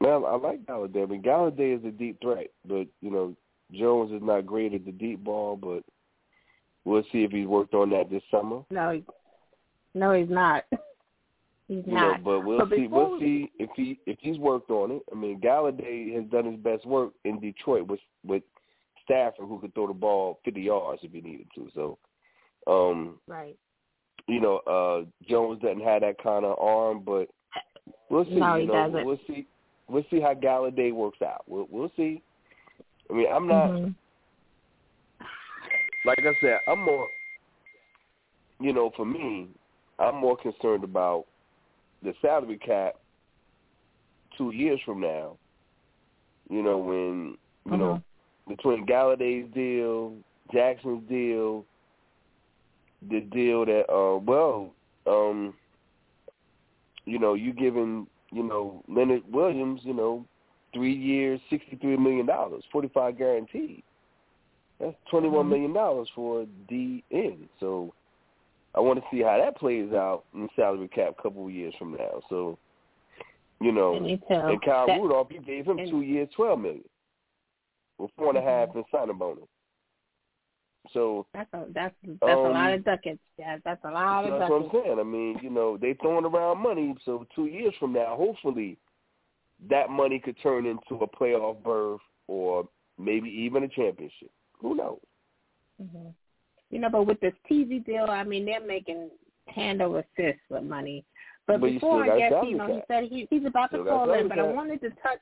Well, 0.00 0.24
I 0.26 0.34
like 0.36 0.64
Golladay. 0.64 1.02
I 1.02 1.06
mean, 1.06 1.22
Golladay 1.22 1.78
is 1.78 1.84
a 1.84 1.90
deep 1.90 2.20
threat, 2.22 2.48
but 2.66 2.86
you 3.00 3.10
know, 3.10 3.34
Jones 3.72 4.12
is 4.12 4.22
not 4.22 4.46
great 4.46 4.72
at 4.72 4.84
the 4.84 4.92
deep 4.92 5.22
ball. 5.22 5.56
But 5.56 5.82
we'll 6.84 7.02
see 7.12 7.22
if 7.24 7.30
he's 7.30 7.46
worked 7.46 7.74
on 7.74 7.90
that 7.90 8.10
this 8.10 8.22
summer. 8.30 8.62
No, 8.70 8.90
he- 8.92 9.04
no, 9.94 10.12
he's 10.12 10.30
not. 10.30 10.64
He's 11.68 11.84
you 11.86 11.94
not. 11.94 12.18
know, 12.18 12.24
but 12.24 12.40
we'll 12.44 12.58
But 12.66 12.70
see. 12.76 12.88
We'll 12.88 13.20
see 13.20 13.48
if 13.60 13.70
he 13.76 14.00
if 14.04 14.18
he's 14.20 14.38
worked 14.38 14.72
on 14.72 14.90
it. 14.90 15.02
I 15.12 15.14
mean, 15.14 15.40
Golladay 15.40 16.12
has 16.16 16.24
done 16.24 16.46
his 16.46 16.56
best 16.56 16.84
work 16.84 17.12
in 17.24 17.38
Detroit 17.38 17.86
with 17.86 18.00
with 18.26 18.42
Stafford, 19.04 19.46
who 19.46 19.60
could 19.60 19.72
throw 19.74 19.86
the 19.86 19.94
ball 19.94 20.40
50 20.44 20.60
yards 20.60 21.00
if 21.04 21.12
he 21.12 21.20
needed 21.20 21.46
to. 21.54 21.68
So, 21.76 21.98
um, 22.66 23.20
Right. 23.28 23.56
you 24.26 24.40
know, 24.40 24.56
uh 24.66 25.04
Jones 25.28 25.62
doesn't 25.62 25.80
have 25.84 26.00
that 26.02 26.20
kind 26.20 26.44
of 26.44 26.58
arm, 26.58 27.02
but 27.04 27.28
we'll 28.08 28.24
see. 28.24 28.34
No, 28.40 28.56
you 28.56 28.62
he 28.62 28.66
know, 28.66 28.72
doesn't. 28.88 29.06
we'll 29.06 29.20
see. 29.28 29.46
We'll 29.90 30.06
see 30.08 30.20
how 30.20 30.34
Golladay 30.34 30.92
works 30.92 31.20
out. 31.20 31.42
We'll 31.48 31.66
we'll 31.70 31.90
see. 31.96 32.22
I 33.10 33.12
mean, 33.12 33.26
I'm 33.32 33.48
not 33.48 33.70
Mhm. 33.70 33.94
like 36.04 36.20
I 36.20 36.32
said. 36.40 36.60
I'm 36.68 36.80
more. 36.80 37.08
You 38.60 38.72
know, 38.72 38.90
for 38.90 39.04
me, 39.04 39.48
I'm 39.98 40.16
more 40.16 40.36
concerned 40.36 40.84
about 40.84 41.26
the 42.02 42.14
salary 42.22 42.58
cap 42.58 42.96
two 44.36 44.52
years 44.52 44.80
from 44.82 45.00
now. 45.00 45.36
You 46.48 46.62
know, 46.62 46.78
when 46.78 47.38
you 47.66 47.76
know 47.76 47.94
Mhm. 47.94 48.02
between 48.48 48.86
Golladay's 48.86 49.52
deal, 49.52 50.16
Jackson's 50.52 51.08
deal, 51.08 51.64
the 53.02 53.20
deal 53.20 53.64
that 53.64 53.90
uh 53.90 54.18
well, 54.18 54.72
um 55.06 55.54
you 57.06 57.18
know, 57.18 57.34
you 57.34 57.52
giving, 57.52 58.06
you 58.32 58.42
know, 58.42 58.82
Leonard 58.88 59.22
Williams, 59.30 59.80
you 59.84 59.94
know, 59.94 60.24
three 60.72 60.94
years, 60.94 61.40
sixty 61.50 61.76
three 61.76 61.96
million 61.96 62.26
dollars, 62.26 62.64
forty 62.72 62.88
five 62.88 63.18
guaranteed. 63.18 63.82
That's 64.78 64.96
twenty 65.10 65.28
one 65.28 65.46
Mhm. 65.46 65.50
million 65.50 65.72
dollars 65.72 66.08
for 66.14 66.46
DN. 66.70 67.48
So 67.58 67.92
I 68.74 68.80
want 68.80 69.00
to 69.00 69.04
see 69.10 69.22
how 69.22 69.36
that 69.36 69.56
plays 69.56 69.92
out 69.92 70.24
in 70.34 70.48
salary 70.56 70.88
cap 70.88 71.16
a 71.18 71.22
couple 71.22 71.44
of 71.46 71.52
years 71.52 71.74
from 71.76 71.92
now. 71.92 72.22
So, 72.28 72.56
you 73.60 73.72
know, 73.72 73.98
Me 73.98 74.12
and 74.28 74.62
Kyle 74.62 74.86
That- 74.86 75.00
Rudolph, 75.00 75.32
you 75.32 75.40
gave 75.40 75.66
him 75.66 75.78
and- 75.80 75.90
two 75.90 76.02
years, 76.02 76.28
twelve 76.30 76.60
million, 76.60 76.84
with 77.98 78.10
four 78.16 78.28
and 78.28 78.38
a 78.38 78.42
half 78.42 78.70
Mhm. 78.70 78.76
in 78.76 78.84
signing 78.92 79.18
bonus. 79.18 79.48
So 80.92 81.26
That's 81.32 81.52
a 81.52 81.66
that's 81.72 81.94
that's 82.04 82.22
a 82.22 82.48
lot 82.48 82.72
Um, 82.72 82.74
of 82.74 82.84
ducats. 82.84 83.18
Yeah, 83.38 83.58
that's 83.64 83.84
a 83.84 83.90
lot 83.90 84.24
of 84.24 84.38
that's 84.38 84.50
what 84.50 84.62
I'm 84.64 84.70
saying. 84.84 84.98
I 84.98 85.02
mean, 85.02 85.38
you 85.42 85.50
know, 85.50 85.76
they 85.76 85.94
throwing 85.94 86.24
around 86.24 86.58
money. 86.58 86.94
So 87.04 87.26
two 87.34 87.46
years 87.46 87.74
from 87.78 87.92
now, 87.92 88.16
hopefully, 88.16 88.76
that 89.68 89.90
money 89.90 90.18
could 90.18 90.36
turn 90.42 90.66
into 90.66 91.02
a 91.02 91.06
playoff 91.06 91.62
berth 91.62 92.00
or 92.26 92.68
maybe 92.98 93.28
even 93.28 93.62
a 93.64 93.68
championship. 93.68 94.30
Who 94.60 94.74
knows? 94.74 94.98
hmm 95.78 96.08
You 96.70 96.80
know, 96.80 96.90
but 96.90 97.06
with 97.06 97.20
this 97.20 97.34
TV 97.50 97.84
deal, 97.84 98.06
I 98.08 98.24
mean, 98.24 98.44
they're 98.44 98.64
making 98.64 99.10
hand 99.46 99.82
over 99.82 100.04
fist 100.16 100.40
with 100.48 100.64
money. 100.64 101.04
But, 101.46 101.60
But 101.60 101.70
before 101.72 102.04
I 102.04 102.18
guess, 102.18 102.32
you 102.46 102.56
know, 102.56 102.66
he 102.66 102.80
said 102.86 103.04
he 103.04 103.26
he's 103.30 103.44
about 103.44 103.70
Still 103.70 103.84
to 103.84 103.90
call 103.90 104.12
in, 104.12 104.28
but 104.28 104.38
I 104.38 104.42
wanted 104.42 104.80
to 104.82 104.90
touch. 104.90 105.20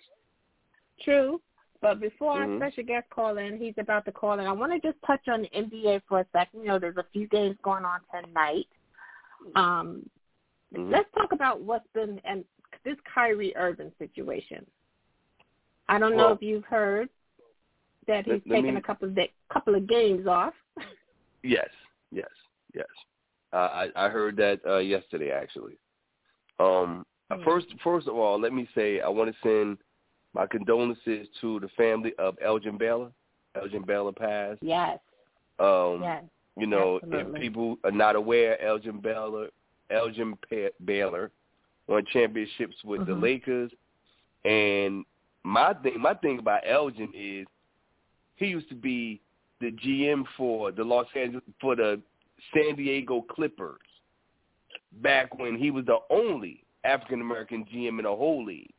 True, 1.04 1.40
but 1.80 2.00
before 2.00 2.32
our 2.32 2.46
Mhm. 2.46 2.58
special 2.58 2.84
guest 2.84 3.08
call 3.10 3.38
in, 3.38 3.56
he's 3.58 3.76
about 3.78 4.04
to 4.06 4.12
call 4.12 4.38
in. 4.38 4.46
I 4.46 4.52
want 4.52 4.72
to 4.72 4.80
just 4.80 5.00
touch 5.02 5.28
on 5.28 5.42
the 5.42 5.48
NBA 5.50 6.00
for 6.08 6.20
a 6.20 6.26
second. 6.32 6.60
You 6.60 6.66
know, 6.68 6.78
there's 6.78 6.96
a 6.96 7.04
few 7.12 7.26
games 7.28 7.56
going 7.62 7.84
on 7.84 8.00
tonight. 8.10 8.68
Um, 9.54 10.08
Mhm. 10.72 10.90
let's 10.90 11.10
talk 11.12 11.32
about 11.32 11.60
what's 11.60 11.86
been 11.88 12.20
and 12.24 12.44
this 12.84 12.98
Kyrie 13.02 13.56
Irving 13.56 13.92
situation. 13.98 14.68
I 15.88 15.98
don't 15.98 16.16
know 16.16 16.32
if 16.32 16.42
you've 16.42 16.64
heard 16.64 17.08
that 18.06 18.24
he's 18.24 18.34
let- 18.34 18.46
let 18.46 18.56
taken 18.56 18.74
me- 18.74 18.78
a 18.80 18.82
couple 18.82 19.08
of 19.08 19.18
couple 19.48 19.74
of 19.74 19.86
games 19.86 20.26
off. 20.26 20.54
Yes, 21.42 21.70
yes, 22.10 22.30
yes. 22.74 22.88
Uh, 23.52 23.88
I 23.96 24.06
I 24.06 24.08
heard 24.08 24.36
that 24.36 24.64
uh, 24.66 24.78
yesterday 24.78 25.30
actually. 25.30 25.78
Um, 26.58 27.06
Hmm. 27.30 27.42
first, 27.44 27.72
first 27.80 28.08
of 28.08 28.16
all, 28.16 28.38
let 28.38 28.52
me 28.52 28.66
say 28.74 29.00
I 29.00 29.08
want 29.08 29.32
to 29.34 29.40
send 29.40 29.78
my 30.34 30.46
condolences 30.46 31.26
to 31.40 31.58
the 31.60 31.68
family 31.76 32.12
of 32.18 32.36
Elgin 32.44 32.76
Baylor. 32.78 33.10
Elgin 33.54 33.82
Baylor 33.82 34.12
passed. 34.12 34.62
yes, 34.62 34.98
Um, 35.58 36.00
yes. 36.02 36.24
You 36.56 36.66
know, 36.66 36.96
Absolutely. 37.02 37.34
if 37.40 37.42
people 37.42 37.78
are 37.84 37.90
not 37.92 38.16
aware, 38.16 38.60
Elgin 38.60 38.98
Baylor, 39.00 39.48
Elgin 39.90 40.36
Pa- 40.48 40.70
Baylor 40.84 41.30
won 41.86 42.04
championships 42.12 42.76
with 42.84 43.06
the 43.06 43.12
Mhm. 43.14 43.22
Lakers, 43.22 43.72
and 44.44 45.04
my 45.44 45.72
thing, 45.74 45.98
my 46.00 46.14
thing 46.14 46.38
about 46.40 46.62
Elgin 46.64 47.10
is 47.14 47.46
he 48.36 48.46
used 48.48 48.68
to 48.68 48.74
be 48.74 49.20
the 49.60 49.70
GM 49.72 50.24
for 50.36 50.70
the 50.72 50.84
Los 50.84 51.06
Angeles 51.16 51.44
for 51.60 51.74
the 51.76 52.00
San 52.52 52.76
Diego 52.76 53.22
Clippers 53.22 53.80
back 54.92 55.36
when 55.38 55.56
he 55.56 55.70
was 55.70 55.84
the 55.86 55.98
only 56.10 56.64
African 56.84 57.20
American 57.20 57.64
GM 57.66 57.98
in 57.98 58.04
the 58.04 58.14
whole 58.14 58.44
league, 58.44 58.72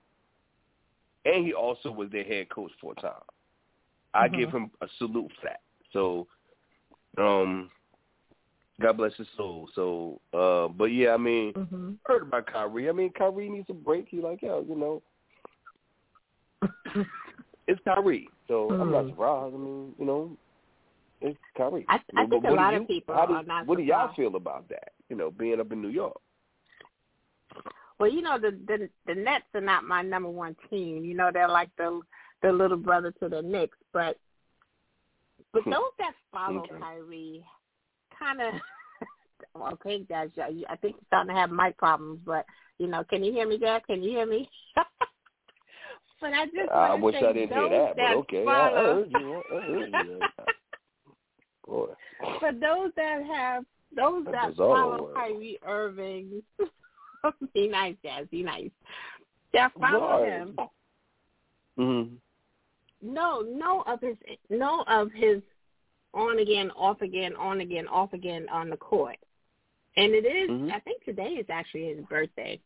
and 1.26 1.46
he 1.46 1.54
also 1.54 1.92
was 1.92 2.10
their 2.12 2.24
head 2.24 2.50
coach 2.50 2.72
for 2.82 2.94
a 2.98 3.02
time. 3.02 3.22
I 4.14 4.28
Mhm. 4.28 4.36
give 4.38 4.52
him 4.52 4.72
a 4.82 4.88
salute 4.98 5.32
for 5.40 5.46
that. 5.48 5.62
So, 5.92 6.28
um, 7.18 7.70
God 8.82 8.98
bless 8.98 9.14
his 9.16 9.28
soul. 9.36 9.70
So, 9.76 10.22
uh, 10.34 10.68
but 10.70 10.86
yeah, 10.86 11.14
I 11.14 11.18
mean, 11.18 11.54
hmm 11.54 11.94
heard 12.06 12.24
about 12.24 12.48
Kyrie. 12.48 12.90
I 12.90 12.92
mean, 12.94 13.12
Kyrie 13.12 13.50
needs 13.50 13.70
a 13.70 13.74
break. 13.74 14.08
He 14.10 14.20
like, 14.22 14.42
yeah, 14.42 14.60
you 14.60 14.76
know, 14.76 15.02
it's 17.68 17.82
Kyrie. 17.84 18.30
So 18.48 18.70
I'm 18.72 18.92
not 18.92 19.06
Mhm. 19.06 19.10
surprised. 19.10 19.54
I 19.54 19.58
mean, 19.58 19.94
you 20.00 20.06
know, 20.06 20.38
it's 21.22 21.38
Kyrie. 21.56 21.86
I- 21.90 22.02
I 22.16 22.26
But 22.26 22.30
think 22.42 22.46
a 22.46 22.52
lot 22.52 22.74
of 22.74 22.82
you- 22.82 22.88
people 22.88 23.16
how 23.16 23.26
do- 23.26 23.34
are 23.36 23.44
not 23.44 23.66
What 23.68 23.78
do 23.78 23.84
y'all 23.84 24.14
feel 24.14 24.36
about 24.36 24.68
that? 24.70 24.94
You 25.10 25.16
know, 25.18 25.30
being 25.30 25.60
up 25.60 25.72
in 25.72 25.82
New 25.82 25.90
York. 25.90 26.20
Well, 28.00 28.10
you 28.12 28.22
know 28.22 28.38
the, 28.40 28.58
the 28.68 28.90
the 29.06 29.16
Nets 29.16 29.46
are 29.54 29.62
not 29.62 29.84
my 29.84 30.02
number 30.02 30.30
one 30.30 30.56
team. 30.70 31.04
You 31.04 31.16
know 31.16 31.30
they're 31.34 31.48
like 31.50 31.70
the 31.78 32.02
the 32.42 32.52
little 32.52 32.78
brother 32.78 33.14
to 33.22 33.30
the 33.30 33.42
Knicks, 33.42 33.78
but 33.94 34.18
but 35.54 35.64
Hmm. 35.64 35.72
those 35.72 35.92
that 35.98 36.14
follow 36.32 36.62
Okay. 36.62 36.80
Kyrie 36.80 37.46
kind 38.18 38.42
of 38.42 38.54
okay, 39.74 40.00
guys. 40.04 40.30
I 40.38 40.76
think 40.78 40.96
you're 40.96 41.06
starting 41.08 41.34
to 41.34 41.40
have 41.40 41.52
mic 41.52 41.78
problems, 41.78 42.20
but 42.26 42.46
you 42.78 42.88
know, 42.88 43.04
can 43.04 43.24
you 43.24 43.32
hear 43.32 43.48
me, 43.48 43.58
guys? 43.58 43.82
Can 43.88 44.02
you 44.02 44.12
hear 44.12 44.26
me? 44.26 44.50
but 46.22 46.34
I 46.34 46.46
just 46.46 46.72
I 46.72 46.94
wish 46.94 47.16
say 47.16 47.28
I 47.28 47.34
didn't 47.34 47.58
hear 47.58 47.70
that, 47.70 47.96
but 47.96 48.14
okay, 48.18 48.48
I, 48.48 48.70
I 48.70 48.72
heard 48.72 49.12
you. 49.12 49.42
I 49.52 49.62
heard 49.62 49.94
you. 49.94 50.20
Boy, 51.66 51.88
For 52.40 52.52
those 52.52 52.92
that 52.96 53.24
have 53.26 53.66
those 53.96 54.26
That 54.26 54.32
that 54.34 54.56
follow. 54.56 55.12
Kyrie 55.16 55.60
Irving, 55.66 56.42
be 57.54 57.68
nice, 57.68 57.96
Jazz, 58.04 58.28
be 58.32 58.44
nice. 58.44 58.72
That 59.54 59.72
follow 59.80 60.22
Right. 60.22 60.32
him. 60.32 60.58
mm-hmm. 61.78 62.16
No, 63.02 63.42
no 63.42 63.82
of 63.88 64.02
his 64.02 64.18
no 64.50 64.84
of 64.88 65.12
his 65.14 65.42
on 66.14 66.40
again, 66.40 66.72
off 66.72 67.02
again, 67.02 67.36
on 67.36 67.62
again, 67.62 67.88
off 67.88 68.14
again 68.14 68.48
on 68.52 68.70
the 68.70 68.78
court. 68.78 69.18
And 69.96 70.14
it 70.14 70.26
is, 70.26 70.50
Mhm. 70.50 70.72
I 70.72 70.80
think 70.80 71.04
today 71.04 71.34
is 71.36 71.46
actually 71.50 71.94
his 71.94 72.06
birthday. 72.06 72.60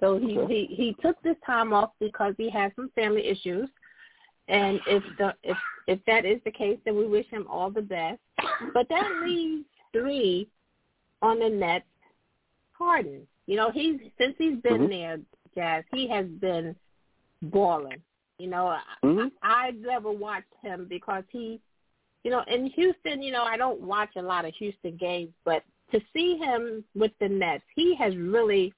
So 0.00 0.18
he, 0.18 0.38
Okay. 0.38 0.66
he 0.66 0.74
he 0.74 0.94
took 0.94 1.20
this 1.22 1.36
time 1.46 1.72
off 1.72 1.92
because 2.00 2.34
he 2.36 2.50
has 2.50 2.72
some 2.74 2.90
family 2.90 3.26
issues. 3.26 3.68
And 4.48 4.80
if 4.86 5.04
the 5.18 5.34
if 5.44 5.56
if 5.86 6.04
that 6.06 6.24
is 6.24 6.42
the 6.44 6.50
case, 6.50 6.78
then 6.84 6.96
we 6.96 7.06
wish 7.06 7.26
him 7.28 7.46
all 7.48 7.70
the 7.70 7.82
best. 7.82 8.20
But 8.74 8.88
that 8.88 9.22
leaves 9.24 9.64
three 9.92 10.48
on 11.22 11.38
the 11.38 11.48
Nets. 11.48 11.86
Harden, 12.72 13.28
you 13.46 13.56
know, 13.56 13.70
he's 13.70 14.00
since 14.18 14.34
he's 14.38 14.58
been 14.60 14.82
Mhm. 14.82 14.88
there, 14.88 15.20
Jazz. 15.54 15.84
He 15.92 16.08
has 16.08 16.26
been 16.26 16.76
balling. 17.42 18.02
You 18.38 18.48
know, 18.48 18.66
I, 18.66 18.82
Mhm. 19.02 19.32
I 19.42 19.70
never 19.72 20.10
watched 20.10 20.54
him 20.62 20.86
because 20.86 21.24
he, 21.30 21.60
you 22.24 22.30
know, 22.30 22.40
in 22.42 22.66
Houston, 22.66 23.22
you 23.22 23.32
know, 23.32 23.42
I 23.42 23.56
don't 23.56 23.80
watch 23.80 24.16
a 24.16 24.22
lot 24.22 24.44
of 24.44 24.54
Houston 24.54 24.96
games, 24.96 25.32
but 25.44 25.64
to 25.90 26.00
see 26.12 26.36
him 26.38 26.84
with 26.94 27.16
the 27.18 27.28
Nets, 27.28 27.64
he 27.74 27.94
has 27.96 28.16
really 28.16 28.72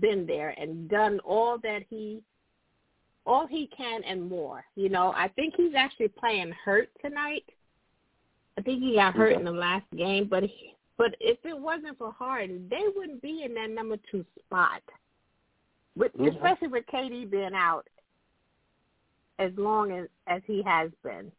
been 0.00 0.26
there 0.26 0.50
and 0.58 0.88
done 0.88 1.20
all 1.20 1.58
that 1.58 1.82
he 1.88 2.22
all 3.24 3.46
he 3.46 3.66
can 3.68 4.04
and 4.04 4.28
more. 4.28 4.64
You 4.76 4.88
know, 4.88 5.12
I 5.12 5.28
think 5.28 5.54
he's 5.56 5.74
actually 5.74 6.08
playing 6.08 6.52
hurt 6.52 6.90
tonight. 7.00 7.44
I 8.56 8.62
think 8.62 8.82
he 8.82 8.94
got 8.94 9.14
hurt 9.14 9.32
Okay. 9.32 9.40
in 9.40 9.44
the 9.44 9.52
last 9.52 9.84
game, 9.96 10.26
but 10.28 10.44
he, 10.44 10.75
but 10.98 11.14
if 11.20 11.38
it 11.44 11.58
wasn't 11.58 11.98
for 11.98 12.12
Harden, 12.12 12.66
they 12.70 12.82
wouldn't 12.94 13.20
be 13.22 13.42
in 13.44 13.54
that 13.54 13.70
number 13.70 13.96
two 14.10 14.24
spot. 14.44 14.82
With, 15.96 16.12
Okay. 16.18 16.28
Especially 16.36 16.68
with 16.68 16.84
KD 16.92 17.30
being 17.30 17.54
out 17.54 17.86
as 19.38 19.52
long 19.56 19.92
as 19.92 20.08
as 20.26 20.42
he 20.46 20.62
has 20.62 20.90
been. 21.02 21.30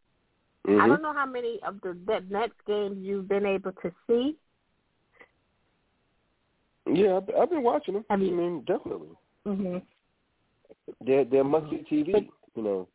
I 0.65 0.69
Mhm. 0.71 0.87
don't 0.87 1.01
know 1.01 1.13
how 1.13 1.25
many 1.25 1.61
of 1.63 1.79
the 1.81 1.93
that 2.07 2.29
Nets 2.29 2.53
games 2.65 2.97
you've 2.99 3.27
been 3.27 3.45
able 3.45 3.71
to 3.73 3.91
see. 4.07 4.35
Yeah, 6.85 7.17
I've, 7.17 7.29
I've 7.35 7.49
been 7.49 7.63
watching 7.63 7.95
them. 7.95 8.05
Have 8.09 8.21
you- 8.21 8.33
I 8.33 8.37
mean, 8.37 8.61
definitely. 8.61 9.15
Mm-hmm. 9.45 9.77
They're 11.01 11.25
they're 11.25 11.43
must 11.43 11.69
see 11.69 11.83
TV. 11.89 12.11
But- 12.13 12.23
you 12.55 12.63
know. 12.63 12.87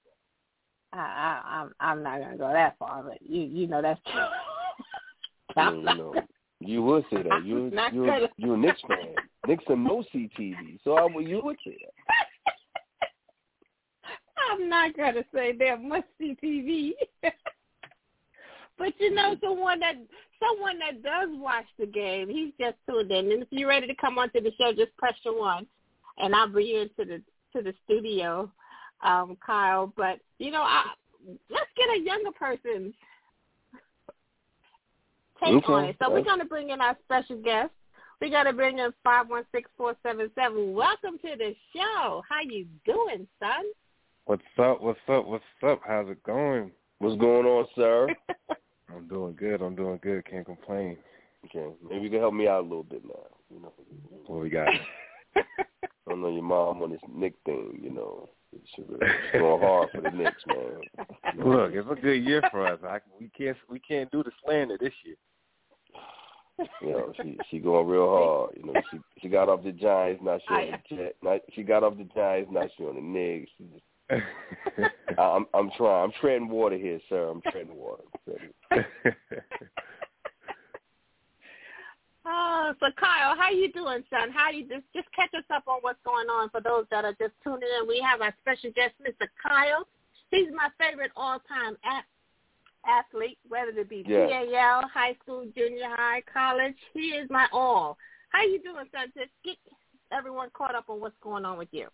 I, 0.94 0.98
I, 0.98 1.42
I'm 1.60 1.74
I'm 1.80 2.02
not 2.02 2.20
gonna 2.20 2.36
go 2.36 2.52
that 2.52 2.76
far, 2.78 3.02
but 3.02 3.22
you 3.22 3.42
you 3.42 3.66
know 3.66 3.80
that's 3.80 4.00
true. 4.04 4.20
I 5.56 5.60
I'm 5.62 5.82
not 5.84 5.96
know, 5.96 6.14
You 6.64 6.82
would 6.82 7.04
say 7.10 7.22
that. 7.22 7.44
You 7.44 7.64
you 7.92 8.06
gonna... 8.06 8.28
you 8.36 8.54
a 8.54 8.56
Knicks 8.56 8.80
fan. 8.86 9.14
Knicks 9.46 9.64
are 9.68 9.76
no 9.76 10.04
CTV, 10.14 10.78
so 10.84 10.94
I 10.94 11.06
you 11.20 11.40
would 11.42 11.56
say 11.64 11.76
that. 11.80 13.06
I'm 14.52 14.68
not 14.68 14.96
gonna 14.96 15.24
say 15.34 15.52
they're 15.56 15.78
must 15.78 16.06
see 16.18 16.36
TV. 16.42 16.92
but 18.78 18.92
you 18.98 19.14
know, 19.14 19.36
someone 19.42 19.80
that 19.80 19.94
someone 20.40 20.78
that 20.78 21.02
does 21.02 21.28
watch 21.32 21.66
the 21.78 21.86
game, 21.86 22.28
he's 22.28 22.52
just 22.60 22.76
tuned 22.88 23.10
in. 23.10 23.32
And 23.32 23.42
if 23.42 23.48
you're 23.50 23.68
ready 23.68 23.86
to 23.86 23.94
come 23.94 24.18
onto 24.18 24.40
the 24.40 24.52
show, 24.58 24.72
just 24.72 24.96
press 24.96 25.14
your 25.24 25.38
one, 25.38 25.66
and 26.18 26.34
I'll 26.34 26.48
bring 26.48 26.66
you 26.66 26.80
into 26.80 27.04
the 27.04 27.22
to 27.56 27.62
the 27.62 27.74
studio, 27.84 28.50
um, 29.04 29.36
Kyle. 29.44 29.92
But 29.96 30.20
you 30.38 30.50
know, 30.50 30.62
I, 30.62 30.84
let's 31.50 31.70
get 31.76 31.96
a 31.96 32.00
younger 32.00 32.32
person 32.32 32.92
take 35.42 35.54
okay. 35.54 35.72
on 35.72 35.84
it. 35.84 35.96
So 36.00 36.10
we're 36.10 36.22
gonna 36.22 36.44
bring 36.44 36.70
in 36.70 36.80
our 36.80 36.96
special 37.04 37.36
guest. 37.42 37.70
We 38.20 38.30
gotta 38.30 38.52
bring 38.52 38.78
in 38.78 38.90
five 39.02 39.28
one 39.28 39.44
six 39.52 39.68
four 39.76 39.96
seven 40.02 40.30
seven. 40.34 40.72
Welcome 40.72 41.18
to 41.18 41.36
the 41.36 41.54
show. 41.74 42.22
How 42.28 42.40
you 42.44 42.66
doing, 42.84 43.26
son? 43.40 43.64
What's 44.24 44.42
up? 44.58 44.80
What's 44.80 45.00
up? 45.08 45.26
What's 45.26 45.44
up? 45.66 45.80
How's 45.86 46.08
it 46.08 46.22
going? 46.22 46.70
What's 46.98 47.20
going 47.20 47.46
on, 47.46 47.66
sir? 47.74 48.08
I'm 48.94 49.08
doing 49.08 49.34
good. 49.34 49.60
I'm 49.60 49.74
doing 49.74 49.98
good. 50.02 50.24
Can't 50.26 50.46
complain. 50.46 50.96
Okay, 51.46 51.74
maybe 51.88 52.04
you 52.04 52.10
can 52.10 52.20
help 52.20 52.34
me 52.34 52.46
out 52.46 52.60
a 52.60 52.62
little 52.62 52.84
bit 52.84 53.04
now. 53.04 53.26
You 53.52 53.62
know, 53.62 53.72
what 54.26 54.40
we 54.40 54.50
got? 54.50 54.68
I 55.34 55.42
don't 56.08 56.22
know 56.22 56.30
your 56.30 56.42
mom 56.42 56.82
on 56.82 56.90
this 56.90 57.00
Knick 57.12 57.34
thing. 57.44 57.80
You 57.82 57.90
know, 57.90 58.28
she's 58.76 58.84
going 58.86 59.60
hard 59.60 59.88
for 59.92 60.00
the 60.02 60.10
Knicks, 60.10 60.42
man. 60.46 61.44
Look, 61.44 61.72
it's 61.72 61.88
a 61.90 62.00
good 62.00 62.24
year 62.24 62.42
for 62.52 62.66
us. 62.66 62.78
I, 62.86 63.00
we 63.18 63.28
can't 63.36 63.56
we 63.68 63.80
can't 63.80 64.10
do 64.12 64.22
the 64.22 64.30
slander 64.44 64.78
this 64.78 64.92
year. 65.04 65.16
You 66.58 66.92
know, 66.92 67.12
she 67.22 67.38
she 67.50 67.58
going 67.58 67.86
real 67.86 68.08
hard. 68.08 68.56
You 68.56 68.72
know, 68.72 68.80
she 68.90 68.98
she 69.20 69.28
got 69.28 69.48
off 69.48 69.62
the 69.64 69.72
Giants, 69.72 70.22
not 70.22 70.40
she 70.46 70.54
on 70.54 70.80
the 70.90 70.96
Jet. 70.96 71.16
Not 71.22 71.40
she 71.54 71.62
got 71.62 71.82
off 71.82 71.96
the 71.96 72.08
Giants, 72.14 72.50
not 72.52 72.68
she 72.76 72.84
on 72.84 72.96
the 72.96 73.00
Knicks. 73.00 73.50
She 73.58 73.64
just 73.64 73.84
I'm 75.18 75.46
I'm 75.54 75.70
trying. 75.76 76.04
I'm 76.04 76.12
treading 76.20 76.48
water 76.48 76.76
here, 76.76 77.00
sir. 77.08 77.28
I'm 77.28 77.40
treading 77.42 77.74
water. 77.74 78.02
oh, 82.26 82.74
so 82.78 82.86
Kyle, 82.98 83.36
how 83.36 83.50
you 83.50 83.72
doing, 83.72 84.04
son? 84.10 84.30
How 84.32 84.50
you 84.50 84.66
just 84.68 84.84
just 84.94 85.08
catch 85.14 85.32
us 85.34 85.44
up 85.54 85.64
on 85.66 85.78
what's 85.80 86.00
going 86.04 86.28
on 86.28 86.50
for 86.50 86.60
those 86.60 86.84
that 86.90 87.04
are 87.04 87.14
just 87.14 87.32
tuning 87.42 87.68
in. 87.80 87.88
We 87.88 88.00
have 88.00 88.20
our 88.20 88.34
special 88.40 88.70
guest, 88.74 88.94
Mr. 89.00 89.26
Kyle. 89.42 89.86
He's 90.30 90.48
my 90.54 90.68
favorite 90.78 91.12
all-time 91.14 91.76
athlete, 92.86 93.38
whether 93.48 93.70
it 93.70 93.88
be 93.88 94.04
yes. 94.06 94.30
PAL, 94.30 94.88
high 94.92 95.16
school, 95.22 95.46
junior 95.56 95.88
high, 95.88 96.22
college. 96.32 96.74
He 96.94 97.10
is 97.10 97.28
my 97.30 97.46
all. 97.52 97.96
How 98.30 98.42
you 98.42 98.60
doing, 98.62 98.86
son? 98.92 99.12
Just 99.16 99.30
get 99.44 99.56
everyone 100.10 100.48
caught 100.54 100.74
up 100.74 100.84
on 100.88 101.00
what's 101.00 101.16
going 101.22 101.44
on 101.44 101.58
with 101.58 101.68
you. 101.72 101.88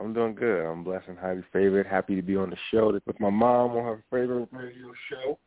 I'm 0.00 0.12
doing 0.12 0.34
good. 0.34 0.64
I'm 0.64 0.82
blessed 0.82 1.08
and 1.08 1.18
highly 1.18 1.44
favored. 1.52 1.86
Happy 1.86 2.16
to 2.16 2.22
be 2.22 2.36
on 2.36 2.50
the 2.50 2.56
show 2.70 2.92
with 3.06 3.20
my 3.20 3.30
mom 3.30 3.72
on 3.72 3.84
her 3.84 4.04
favorite 4.10 4.48
radio 4.50 4.92
show. 5.08 5.38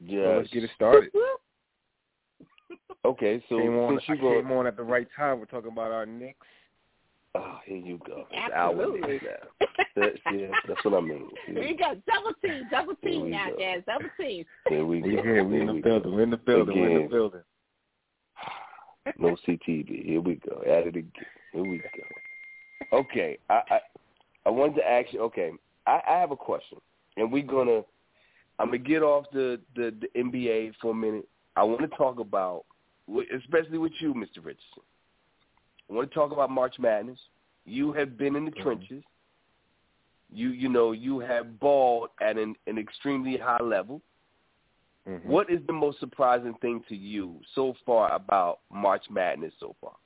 Yeah, 0.00 0.24
So 0.24 0.36
let's 0.38 0.50
get 0.50 0.64
it 0.64 0.70
started. 0.74 1.10
okay, 3.04 3.42
so 3.48 3.58
came 3.58 3.76
on, 3.78 3.94
since 3.94 4.02
you 4.08 4.14
I 4.14 4.18
go, 4.18 4.42
came 4.42 4.52
on 4.52 4.66
at 4.66 4.76
the 4.76 4.82
right 4.82 5.08
time. 5.16 5.38
We're 5.38 5.46
talking 5.46 5.72
about 5.72 5.90
our 5.90 6.06
Knicks. 6.06 6.46
Oh, 7.34 7.58
here 7.64 7.76
you 7.76 8.00
go. 8.06 8.26
It's 8.30 8.54
Absolutely. 8.54 9.20
That's, 9.96 10.16
yeah, 10.32 10.46
that's 10.68 10.84
what 10.84 10.94
I 10.94 11.00
mean. 11.00 11.28
Here 11.46 11.60
we 11.60 11.76
got 11.76 11.96
double 12.06 12.32
team, 12.40 12.68
double 12.70 12.94
team 13.02 13.30
now, 13.30 13.48
guys. 13.58 13.82
Double 13.84 14.08
team. 14.18 14.44
There 14.70 14.86
we 14.86 15.00
go. 15.00 15.08
We 15.08 15.12
here. 15.16 15.44
We 15.44 15.60
in 15.60 15.66
the 15.66 15.80
building. 15.80 16.14
We're 16.14 16.22
in 16.22 16.30
the 16.30 16.36
building. 16.36 16.78
Again. 16.78 16.82
We're 16.82 17.00
in 17.00 17.02
the 17.02 17.08
building. 17.08 17.40
No 19.18 19.36
CTV. 19.46 20.06
Here 20.06 20.20
we 20.20 20.36
go. 20.36 20.62
At 20.62 20.86
it 20.86 20.96
again. 20.96 21.12
Here 21.52 21.62
we 21.62 21.78
go. 21.78 22.96
Okay, 22.98 23.38
I 23.50 23.60
I, 23.70 23.80
I 24.46 24.50
wanted 24.50 24.76
to 24.76 24.88
ask 24.88 25.12
you. 25.12 25.20
Okay, 25.22 25.50
I, 25.86 26.00
I 26.08 26.20
have 26.20 26.30
a 26.30 26.36
question, 26.36 26.78
and 27.16 27.32
we're 27.32 27.42
gonna. 27.42 27.82
I'm 28.60 28.66
gonna 28.66 28.78
get 28.78 29.02
off 29.02 29.24
the, 29.32 29.60
the 29.74 29.94
the 30.00 30.20
NBA 30.20 30.74
for 30.80 30.92
a 30.92 30.94
minute. 30.94 31.28
I 31.56 31.64
want 31.64 31.80
to 31.80 31.88
talk 31.88 32.20
about, 32.20 32.64
especially 33.36 33.78
with 33.78 33.92
you, 33.98 34.14
Mr. 34.14 34.36
Richardson. 34.36 34.84
I 35.88 35.94
want 35.94 36.10
to 36.10 36.14
talk 36.14 36.32
about 36.32 36.50
March 36.50 36.78
Madness. 36.78 37.18
You 37.64 37.92
have 37.92 38.16
been 38.16 38.36
in 38.36 38.44
the 38.44 38.50
Mhm. 38.50 38.62
trenches. 38.62 39.04
You 40.30 40.50
you 40.50 40.68
know 40.68 40.92
you 40.92 41.20
have 41.20 41.58
balled 41.58 42.10
at 42.20 42.36
an, 42.36 42.54
an 42.66 42.78
extremely 42.78 43.36
high 43.36 43.62
level. 43.62 44.02
Mhm. 45.06 45.24
What 45.24 45.48
is 45.48 45.64
the 45.66 45.72
most 45.72 46.00
surprising 46.00 46.54
thing 46.54 46.82
to 46.84 46.96
you 46.96 47.40
so 47.54 47.72
far 47.86 48.12
about 48.12 48.60
March 48.70 49.08
Madness 49.08 49.54
so 49.58 49.74
far? 49.80 49.96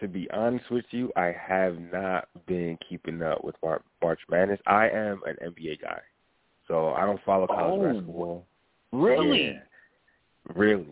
To 0.00 0.08
be 0.08 0.30
honest 0.30 0.70
with 0.70 0.92
you, 0.92 1.12
I 1.16 1.32
have 1.32 1.78
not 1.78 2.28
been 2.46 2.78
keeping 2.78 3.22
up 3.22 3.42
with 3.42 3.56
Mar- 3.62 3.82
March 4.02 4.20
Madness. 4.28 4.60
I 4.66 4.88
am 4.88 5.22
an 5.24 5.36
NBA 5.40 5.76
guy, 5.76 6.00
so 6.66 6.92
I 6.94 7.04
don't 7.06 7.20
follow 7.22 7.46
college 7.46 7.80
Oh, 7.80 7.92
basketball. 7.92 8.46
Really? 8.92 9.52
Yeah. 9.52 9.62
Really. 10.54 10.86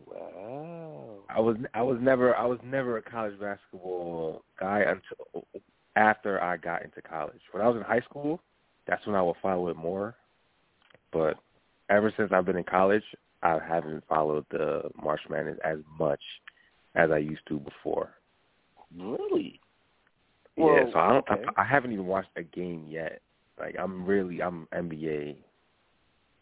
I 1.39 1.41
was 1.41 1.57
I 1.73 1.83
was 1.83 1.99
never 2.01 2.35
I 2.35 2.45
was 2.47 2.59
never 2.65 2.97
a 2.99 3.03
college 3.03 3.39
basketball 3.39 4.43
guy 4.59 4.81
until 4.81 5.47
after 5.95 6.43
I 6.43 6.57
got 6.57 6.83
into 6.85 7.01
college. 7.01 7.39
When 7.53 7.63
I 7.63 7.69
was 7.69 7.77
in 7.77 7.83
high 7.85 8.01
school, 8.01 8.41
that's 8.89 9.07
when 9.07 9.15
I 9.15 9.23
would 9.23 9.37
follow 9.41 9.69
it 9.69 9.77
more. 9.77 10.17
But 11.13 11.37
ever 11.91 12.13
since 12.17 12.33
I've 12.33 12.45
been 12.45 12.57
in 12.57 12.65
college, 12.65 13.05
I 13.45 13.57
haven't 13.67 14.03
followed 14.09 14.47
the 14.51 14.91
March 15.01 15.21
Madness 15.31 15.59
as 15.65 15.79
much 15.97 16.21
as 16.97 17.13
I 17.13 17.19
used 17.19 17.47
to 17.51 17.61
before. 17.61 18.15
Really? 18.99 19.61
yeah, 20.57 20.87
so 20.93 20.99
I 20.99 21.09
don't 21.13 21.31
okay. 21.31 21.45
I, 21.57 21.63
I 21.63 21.65
haven't 21.65 21.93
even 21.93 22.07
watched 22.07 22.31
a 22.37 22.43
game 22.43 22.85
yet. 22.89 23.21
Like 23.61 23.77
I'm 23.79 24.05
really 24.05 24.43
I'm 24.43 24.67
NBA 24.75 25.37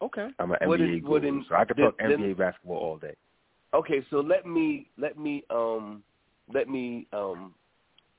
Okay. 0.01 0.27
I'm 0.39 0.51
an 0.51 0.57
What 0.67 0.79
NBA 0.79 0.97
is- 0.97 1.03
guru, 1.03 1.27
in- 1.27 1.45
so 1.47 1.53
I 1.55 1.65
could 1.65 1.77
talk 1.77 1.99
NBA 1.99 2.35
basketball 2.35 2.77
all 2.77 2.97
day. 2.97 3.13
Okay, 3.73 4.05
so 4.09 4.19
let 4.21 4.45
me 4.45 4.89
let 4.97 5.17
me 5.17 5.43
um 5.49 6.03
let 6.53 6.69
me 6.69 7.07
um 7.13 7.53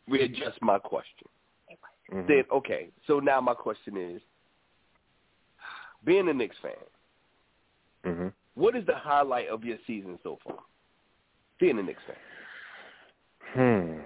readjust 0.09 0.61
my 0.61 0.79
question. 0.79 1.29
Mhm. 2.13 2.27
Then 2.27 2.45
okay, 2.53 2.91
so 3.07 3.19
now 3.21 3.41
my 3.41 3.55
question 3.55 3.97
is 3.97 4.23
being 6.05 6.29
a 6.29 6.35
Knicks 6.35 6.57
fan, 6.59 6.73
Mhm. 8.05 8.33
what 8.55 8.77
is 8.77 8.87
the 8.87 8.95
highlight 8.95 9.49
of 9.49 9.65
your 9.65 9.79
season 9.87 10.19
so 10.23 10.37
far? 10.45 10.59
Being 11.59 11.79
a 11.79 11.83
Knicks 11.83 12.03
fan. 12.05 12.17
Hmm. 13.55 14.01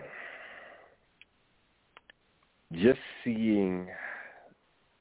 Just 2.73 3.01
seeing, 3.23 3.91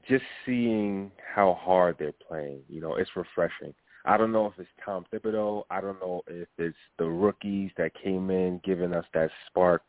just 0.06 0.24
seeing 0.44 1.10
how 1.34 1.54
hard 1.54 1.96
they're 1.98 2.12
playing. 2.12 2.62
You 2.68 2.80
know, 2.82 2.96
it's 2.96 3.16
refreshing. 3.16 3.74
I 4.04 4.16
don't 4.16 4.32
know 4.32 4.46
if 4.46 4.52
it's 4.58 4.68
Tom 4.84 5.04
Thibodeau. 5.12 5.64
I 5.70 5.80
don't 5.80 6.00
know 6.00 6.22
if 6.26 6.48
it's 6.58 6.76
the 6.98 7.04
rookies 7.04 7.70
that 7.76 7.92
came 8.02 8.30
in 8.30 8.60
giving 8.64 8.92
us 8.92 9.04
that 9.14 9.30
spark. 9.46 9.82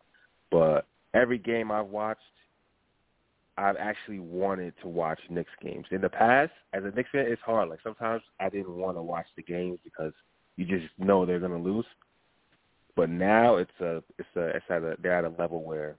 But 0.51 0.85
every 1.13 1.39
game 1.39 1.71
I've 1.71 1.87
watched, 1.87 2.21
I've 3.57 3.77
actually 3.77 4.19
wanted 4.19 4.73
to 4.81 4.87
watch 4.87 5.19
Knicks 5.29 5.51
games. 5.61 5.85
In 5.91 6.01
the 6.01 6.09
past, 6.09 6.51
as 6.73 6.83
a 6.83 6.91
Knicks 6.91 7.09
fan, 7.11 7.25
it's 7.27 7.41
hard. 7.41 7.69
Like 7.69 7.79
sometimes 7.83 8.21
I 8.39 8.49
didn't 8.49 8.75
want 8.75 8.97
to 8.97 9.01
watch 9.01 9.27
the 9.35 9.43
games 9.43 9.79
because 9.83 10.13
you 10.57 10.65
just 10.65 10.91
know 10.97 11.25
they're 11.25 11.39
going 11.39 11.51
to 11.51 11.69
lose. 11.69 11.85
But 12.95 13.09
now 13.09 13.57
it's 13.57 13.71
a 13.79 14.03
it's 14.19 14.29
a 14.35 14.47
it's 14.49 14.65
at 14.69 14.83
a 14.83 14.95
they're 15.01 15.17
at 15.17 15.25
a 15.25 15.33
level 15.39 15.63
where 15.63 15.95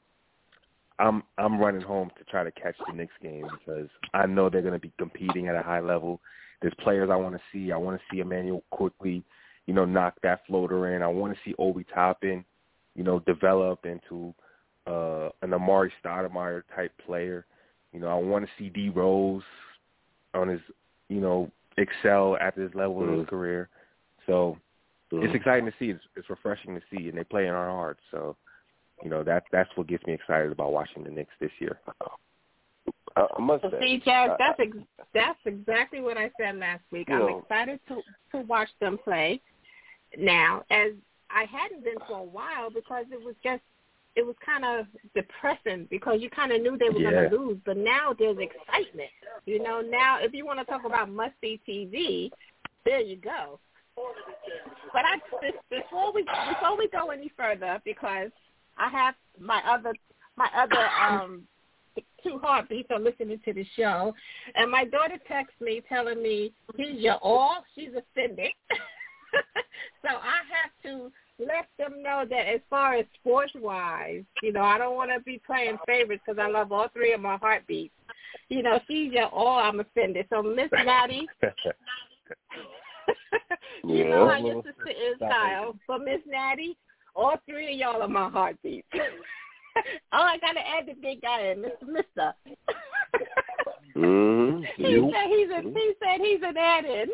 I'm 0.98 1.24
I'm 1.38 1.59
running 1.59 1.83
home 1.83 2.11
to 2.18 2.24
try 2.24 2.44
to 2.44 2.53
catch 2.53 2.77
the 2.87 2.92
Knicks 2.92 3.14
game 3.20 3.46
because 3.59 3.88
I 4.12 4.27
know 4.27 4.48
they're 4.48 4.62
going 4.62 4.74
to 4.74 4.79
be 4.79 4.92
competing 4.98 5.48
at 5.48 5.57
a 5.57 5.62
high 5.62 5.81
level. 5.81 6.20
There's 6.64 6.72
players 6.83 7.11
I 7.12 7.16
want 7.16 7.35
to 7.35 7.40
see. 7.53 7.72
I 7.72 7.77
want 7.77 8.01
to 8.01 8.05
see 8.11 8.20
Immanuel 8.20 8.64
Quickley, 8.70 9.22
you 9.66 9.74
know, 9.74 9.84
knock 9.84 10.14
that 10.22 10.47
floater 10.47 10.97
in. 10.97 11.03
I 11.03 11.09
want 11.09 11.34
to 11.34 11.38
see 11.45 11.55
Obi 11.59 11.84
Toppin, 11.95 12.43
you 12.97 13.05
know, 13.05 13.18
develop 13.18 13.84
into 13.84 14.32
uh, 14.86 15.28
an 15.43 15.51
Amar'e 15.51 15.91
Stoudemire 16.03 16.62
type 16.74 16.91
player. 17.05 17.45
You 17.93 18.01
know, 18.01 18.09
I 18.09 18.14
want 18.14 18.47
to 18.47 18.51
see 18.59 18.70
D 18.70 18.88
Rose 18.88 19.43
on 20.32 20.49
his, 20.49 20.61
you 21.11 21.20
know, 21.20 21.51
excel 21.76 22.38
at 22.41 22.57
this 22.57 22.70
level 22.74 23.03
in 23.05 23.18
his 23.18 23.26
Mhm. 23.26 23.28
career. 23.28 23.68
So 24.24 24.57
Mm-hmm. 25.12 25.26
it's 25.26 25.34
exciting 25.34 25.66
to 25.66 25.74
see. 25.78 25.91
It's, 25.91 26.03
it's 26.16 26.30
refreshing 26.30 26.74
to 26.74 26.82
see, 26.91 27.11
and 27.11 27.18
they 27.18 27.24
play 27.24 27.47
in 27.47 27.53
our 27.53 27.68
hearts. 27.68 28.01
So, 28.11 28.36
you 29.03 29.11
know, 29.11 29.22
that 29.22 29.45
that's 29.53 29.68
what 29.76 29.86
gets 29.86 30.07
me 30.07 30.14
excited 30.14 30.51
about 30.51 30.72
watching 30.72 31.05
the 31.05 31.11
Knicks 31.11 31.34
this 31.41 31.53
year. 31.59 31.78
I, 33.16 33.26
I 33.36 33.40
must 33.40 33.62
say. 33.62 33.70
see, 33.80 34.02
Jazz, 34.04 34.30
that's 34.38 34.58
ex- 34.58 34.76
that's 35.12 35.38
exactly 35.44 36.00
what 36.00 36.16
I 36.16 36.30
said 36.40 36.56
last 36.58 36.82
week. 36.90 37.08
I'm 37.10 37.20
know- 37.20 37.38
excited 37.38 37.80
to 37.88 38.00
to 38.32 38.44
watch 38.46 38.68
them 38.80 38.98
play 38.98 39.40
now, 40.18 40.64
as 40.70 40.92
I 41.30 41.44
hadn't 41.44 41.84
been 41.84 41.98
for 42.08 42.18
a 42.18 42.22
while 42.24 42.70
because 42.70 43.04
it 43.12 43.22
was 43.24 43.34
just 43.42 43.62
it 44.16 44.24
was 44.24 44.36
kind 44.44 44.64
of 44.64 44.86
depressing 45.14 45.86
because 45.90 46.20
you 46.20 46.30
kind 46.30 46.52
of 46.52 46.60
knew 46.62 46.78
they 46.78 46.88
were 46.88 47.00
Yeah. 47.00 47.10
going 47.10 47.30
to 47.30 47.36
lose, 47.36 47.58
but 47.64 47.76
now 47.76 48.12
there's 48.16 48.38
excitement. 48.38 49.10
You 49.44 49.60
know, 49.62 49.80
now 49.80 50.18
if 50.20 50.32
you 50.32 50.46
want 50.46 50.60
to 50.60 50.64
talk 50.64 50.84
about 50.84 51.10
must 51.10 51.34
see 51.40 51.60
TV, 51.68 52.30
there 52.84 53.00
you 53.00 53.16
go. 53.16 53.58
but 54.92 55.02
I 55.04 55.18
before 55.70 56.12
we 56.12 56.22
before 56.48 56.76
we 56.78 56.88
go 56.88 57.10
any 57.10 57.30
further, 57.36 57.80
because 57.84 58.30
I 58.78 58.88
have 58.88 59.14
my 59.38 59.60
other 59.68 59.92
my 60.36 60.48
other 60.56 60.88
um 61.00 61.42
two 62.22 62.38
heartbeats 62.42 62.90
are 62.90 63.01
listening 63.01 63.40
to 63.45 63.53
the 63.53 63.66
show, 63.76 64.14
and 64.55 64.70
my 64.70 64.84
daughter 64.84 65.18
texts 65.28 65.61
me 65.61 65.82
telling 65.88 66.22
me 66.22 66.53
he's 66.76 67.01
your 67.01 67.16
all. 67.16 67.64
She's 67.74 67.90
offended, 67.90 68.53
so 70.03 70.09
I 70.09 70.40
have 70.53 70.72
to 70.84 71.11
let 71.38 71.68
them 71.78 72.03
know 72.03 72.24
that 72.28 72.49
as 72.49 72.61
far 72.70 72.95
as 72.95 73.05
sports 73.20 73.53
wise, 73.57 74.22
you 74.42 74.53
know, 74.53 74.62
I 74.62 74.78
don't 74.78 74.97
want 74.97 75.11
to 75.11 75.20
be 75.20 75.40
playing 75.45 75.78
favorites 75.86 76.22
because 76.24 76.38
I 76.38 76.49
love 76.49 76.72
all 76.72 76.88
three 76.92 77.12
of 77.12 77.20
my 77.20 77.36
heartbeats. 77.36 77.95
You 78.49 78.62
know, 78.62 78.80
she's 78.88 79.12
your 79.12 79.26
all. 79.26 79.59
I'm 79.59 79.80
offended. 79.80 80.26
So 80.30 80.42
Miss 80.42 80.70
Natty. 80.84 81.26
you 83.84 83.97
Yeah. 83.97 84.11
know 84.11 84.28
how 84.28 84.38
your 84.38 84.62
sister 84.62 84.90
is, 84.90 85.18
Kyle. 85.18 85.76
But 85.86 86.05
Miss 86.05 86.20
Natty, 86.26 86.76
all 87.14 87.36
three 87.49 87.74
of 87.74 87.78
y'all 87.78 88.03
are 88.03 88.09
my 88.09 88.28
heartbeats. 88.28 88.88
oh, 90.12 90.22
I 90.22 90.39
gotta 90.39 90.61
add 90.61 90.87
the 90.87 90.95
big 91.01 91.22
guy 91.22 91.49
in, 91.49 91.59
Mr. 91.59 91.89
Mister. 91.89 92.35
Mm-hmm. 93.97 94.64
he 94.77 95.11
said 95.12 95.27
he's 95.29 95.51
a 95.51 95.62
he 95.62 95.93
said 96.03 96.20
he's 96.20 96.43
an 96.43 96.57
add-in. 96.57 97.07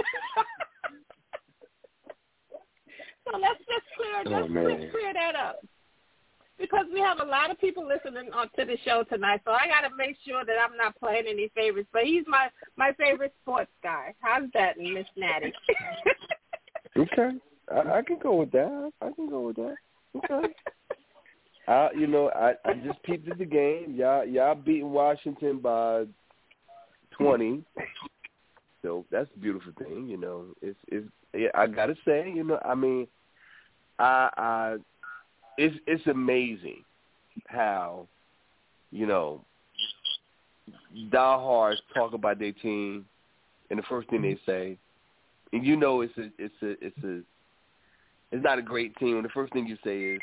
so 3.30 3.38
let's 3.38 3.58
just 3.58 3.86
clear 3.96 4.22
Oh, 4.26 4.46
let's, 4.46 4.52
let's 4.54 4.90
clear 4.90 5.12
that 5.12 5.36
up. 5.36 5.60
Because 6.58 6.86
we 6.92 7.00
have 7.00 7.20
a 7.20 7.24
lot 7.24 7.50
of 7.50 7.58
people 7.58 7.86
listening 7.86 8.30
on 8.34 8.48
to 8.58 8.64
the 8.66 8.76
show 8.84 9.02
tonight, 9.04 9.40
so 9.46 9.52
I 9.52 9.66
got 9.66 9.88
to 9.88 9.96
make 9.96 10.16
sure 10.26 10.44
that 10.44 10.56
I'm 10.62 10.76
not 10.76 10.98
playing 10.98 11.24
any 11.26 11.50
favorites. 11.54 11.88
But 11.92 12.04
he's 12.04 12.24
my 12.26 12.48
my 12.76 12.92
favorite 12.98 13.34
sports 13.42 13.70
guy. 13.82 14.14
How's 14.20 14.48
that, 14.54 14.78
Miss 14.78 15.06
Natty? 15.16 15.52
Okay. 16.96 17.30
I, 17.72 17.98
I 17.98 18.02
can 18.02 18.18
go 18.18 18.36
with 18.36 18.52
that. 18.52 18.92
I 19.00 19.10
can 19.12 19.28
go 19.28 19.40
with 19.40 19.56
that. 19.56 19.74
Okay. 20.16 20.52
I, 21.68 21.90
you 21.96 22.06
know, 22.06 22.30
I, 22.34 22.54
I 22.64 22.74
just 22.84 23.02
peeped 23.02 23.30
at 23.30 23.38
the 23.38 23.44
game. 23.44 23.94
Y'all, 23.96 24.24
y'all 24.24 24.54
beating 24.54 24.90
Washington 24.90 25.58
by 25.58 26.04
twenty. 27.12 27.62
So 28.82 29.04
that's 29.10 29.28
a 29.36 29.38
beautiful 29.38 29.72
thing. 29.78 30.08
You 30.08 30.16
know, 30.16 30.44
it's 30.62 30.78
it's. 30.88 31.06
Yeah, 31.32 31.48
I 31.54 31.68
gotta 31.68 31.94
say, 32.04 32.32
you 32.34 32.42
know, 32.42 32.58
I 32.64 32.74
mean, 32.74 33.06
I, 34.00 34.30
I, 34.36 34.76
it's 35.58 35.76
it's 35.86 36.04
amazing 36.08 36.82
how, 37.46 38.08
you 38.90 39.06
know, 39.06 39.44
diehards 41.12 41.80
talk 41.94 42.14
about 42.14 42.40
their 42.40 42.50
team, 42.50 43.06
and 43.70 43.78
the 43.78 43.84
first 43.84 44.10
thing 44.10 44.22
they 44.22 44.38
say, 44.44 44.76
and 45.52 45.64
you 45.64 45.76
know, 45.76 46.00
it's 46.00 46.16
a 46.18 46.30
it's 46.36 46.54
a 46.62 46.84
it's 46.84 47.04
a 47.04 47.20
it's 48.32 48.42
not 48.42 48.58
a 48.58 48.62
great 48.62 48.96
team. 48.96 49.16
And 49.16 49.24
the 49.24 49.28
first 49.28 49.52
thing 49.52 49.66
you 49.66 49.76
say 49.84 50.00
is 50.00 50.20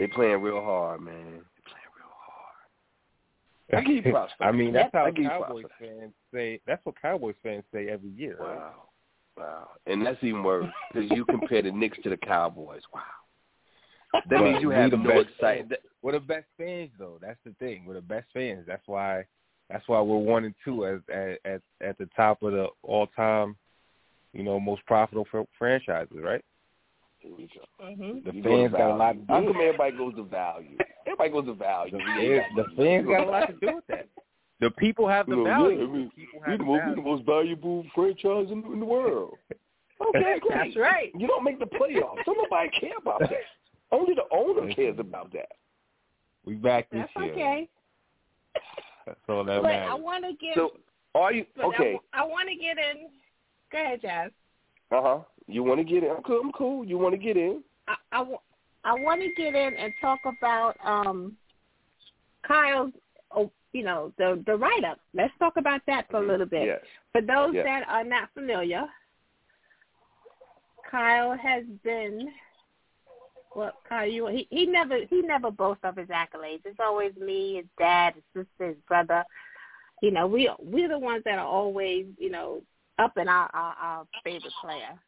they 0.00 0.06
playing 0.06 0.40
real 0.40 0.62
hard, 0.62 1.02
man. 1.02 1.14
They 1.14 1.62
playing 1.68 1.90
real 1.94 2.08
hard. 3.68 3.86
I 3.86 3.86
give 3.86 4.10
props. 4.10 4.32
I 4.40 4.50
mean, 4.50 4.72
that's 4.72 4.90
how 4.94 5.10
give 5.10 5.24
you 5.24 5.28
props 5.28 5.44
Cowboys 5.46 5.64
fans 5.78 6.12
say. 6.32 6.60
That's 6.66 6.84
what 6.86 7.00
Cowboys 7.00 7.34
fans 7.42 7.64
say 7.72 7.88
every 7.88 8.08
year. 8.08 8.38
Right? 8.40 8.56
Wow, 8.56 8.74
wow, 9.36 9.68
and 9.86 10.04
that's 10.04 10.16
even 10.22 10.42
worse 10.42 10.66
because 10.92 11.10
you 11.10 11.26
compare 11.26 11.60
the 11.60 11.70
Knicks 11.70 11.98
to 12.02 12.08
the 12.08 12.16
Cowboys. 12.16 12.80
Wow, 12.94 13.02
that 14.14 14.22
But 14.30 14.42
means 14.42 14.62
you 14.62 14.70
have 14.70 14.90
no 14.92 15.20
excitement. 15.20 15.82
We're 16.00 16.12
the 16.12 16.20
best 16.20 16.46
fans, 16.56 16.90
though. 16.98 17.18
That's 17.20 17.38
the 17.44 17.54
thing. 17.60 17.84
We're 17.86 17.94
the 17.94 18.00
best 18.00 18.26
fans. 18.32 18.64
That's 18.66 18.86
why. 18.86 19.26
That's 19.68 19.86
why 19.86 20.00
we're 20.00 20.16
one 20.16 20.46
and 20.46 20.54
two 20.64 20.86
as 20.86 21.00
at 21.12 21.38
at, 21.44 21.60
at 21.82 21.98
the 21.98 22.08
top 22.16 22.42
of 22.42 22.52
the 22.52 22.68
all 22.82 23.06
time, 23.08 23.54
you 24.32 24.42
know, 24.42 24.58
most 24.58 24.84
profitable 24.86 25.26
fr- 25.30 25.40
franchises. 25.58 26.16
Right? 26.20 26.42
Hmm 27.22 28.18
The 28.24 28.32
You 28.34 28.42
fans 28.42 28.72
got 28.72 28.90
a 28.90 28.96
lot 28.96 29.12
to 29.12 29.18
value. 29.20 29.26
How 29.28 29.40
do. 29.40 29.46
come 29.52 29.56
everybody 29.62 29.96
goes 29.96 30.14
to 30.16 30.24
value? 30.24 30.78
Everybody 31.06 31.30
goes 31.30 31.46
to 31.46 31.54
value. 31.54 31.92
The, 31.92 31.98
fans, 31.98 32.44
the 32.56 32.62
got- 32.62 32.76
fans 32.76 33.06
got 33.06 33.26
a 33.26 33.30
lot 33.30 33.46
to 33.46 33.52
do 33.66 33.74
with 33.76 33.86
that. 33.88 34.08
The 34.60 34.70
people 34.72 35.08
have 35.08 35.26
the 35.26 35.36
You 35.36 35.44
know, 35.44 35.44
value. 35.44 35.78
yeah, 35.78 35.84
I 35.84 35.86
mean, 35.88 36.10
we're, 36.46 36.52
the, 36.52 36.58
the 36.58 36.64
most, 36.64 36.80
we're 36.86 36.94
the 36.96 37.02
most 37.02 37.24
valuable 37.24 37.84
franchise 37.94 38.46
in, 38.50 38.62
in 38.72 38.80
the 38.80 38.86
world. 38.86 39.34
Okay, 40.08 40.38
great. 40.40 40.58
That's 40.72 40.76
right. 40.78 41.12
You 41.14 41.26
don't 41.26 41.44
make 41.44 41.58
the 41.58 41.66
playoffs. 41.66 42.24
Don't 42.24 42.38
nobody 42.38 42.70
care 42.80 42.96
about 42.98 43.20
that. 43.20 43.32
Only 43.92 44.14
the 44.14 44.22
owner 44.34 44.72
cares 44.72 44.96
about 44.98 45.30
that. 45.34 45.50
We 46.46 46.54
back 46.54 46.88
this 46.88 47.00
That's 47.14 47.26
year. 47.26 47.34
okay. 47.34 47.68
That's 49.06 49.18
all 49.28 49.44
that 49.44 49.60
But 49.60 49.72
I 49.74 49.92
want 49.94 50.24
to 50.24 50.32
get. 50.42 50.54
So, 50.54 50.70
are 51.14 51.34
you 51.34 51.44
but 51.54 51.66
okay? 51.66 51.98
I, 52.14 52.24
want 52.24 52.48
to 52.48 52.54
get 52.54 52.78
in. 52.78 53.08
Go 53.70 53.78
ahead, 53.78 54.00
Jazz. 54.00 54.30
Uh 54.90 55.02
huh. 55.02 55.18
You 55.50 55.62
want 55.62 55.78
to 55.80 55.84
get 55.84 56.02
in? 56.04 56.10
I'm 56.10 56.22
cool. 56.22 56.40
I'm 56.44 56.52
cool. 56.52 56.84
You 56.84 56.98
want 56.98 57.14
to 57.14 57.18
get 57.18 57.36
in? 57.36 57.62
I, 57.88 57.94
I, 58.12 58.24
I 58.84 58.92
want 58.94 59.20
to 59.20 59.28
get 59.36 59.54
in 59.54 59.74
and 59.74 59.92
talk 60.00 60.20
about 60.24 60.76
um 60.84 61.36
Kyle's, 62.46 62.92
oh, 63.32 63.50
you 63.72 63.82
know, 63.82 64.12
the 64.18 64.42
the 64.46 64.56
write 64.56 64.84
up. 64.84 64.98
Let's 65.14 65.32
talk 65.38 65.56
about 65.56 65.80
that 65.86 66.06
for 66.10 66.22
a 66.22 66.26
little 66.26 66.46
bit. 66.46 66.66
Yes. 66.66 66.80
For 67.12 67.20
those 67.20 67.54
Yes. 67.54 67.64
that 67.64 67.88
are 67.88 68.04
not 68.04 68.30
familiar, 68.34 68.86
Kyle 70.90 71.36
has 71.36 71.64
been. 71.84 72.32
Well, 73.54 73.72
Kyle, 73.88 74.08
you 74.08 74.28
he, 74.28 74.46
he 74.50 74.66
never 74.66 75.04
he 75.08 75.22
never 75.22 75.50
boasts 75.50 75.84
of 75.84 75.96
his 75.96 76.08
accolades. 76.08 76.60
It's 76.64 76.78
always 76.80 77.14
me, 77.16 77.56
his 77.56 77.66
dad, 77.78 78.14
his 78.14 78.46
sister, 78.46 78.68
his 78.68 78.76
brother. 78.86 79.24
You 80.02 80.12
know, 80.12 80.26
we 80.26 80.48
we're 80.60 80.88
the 80.88 80.98
ones 80.98 81.22
that 81.24 81.38
are 81.38 81.46
always 81.46 82.06
you 82.18 82.30
know 82.30 82.62
up 82.98 83.18
in 83.18 83.28
our 83.28 83.50
our, 83.52 83.74
our 83.80 84.06
favorite 84.24 84.52
player. 84.62 84.98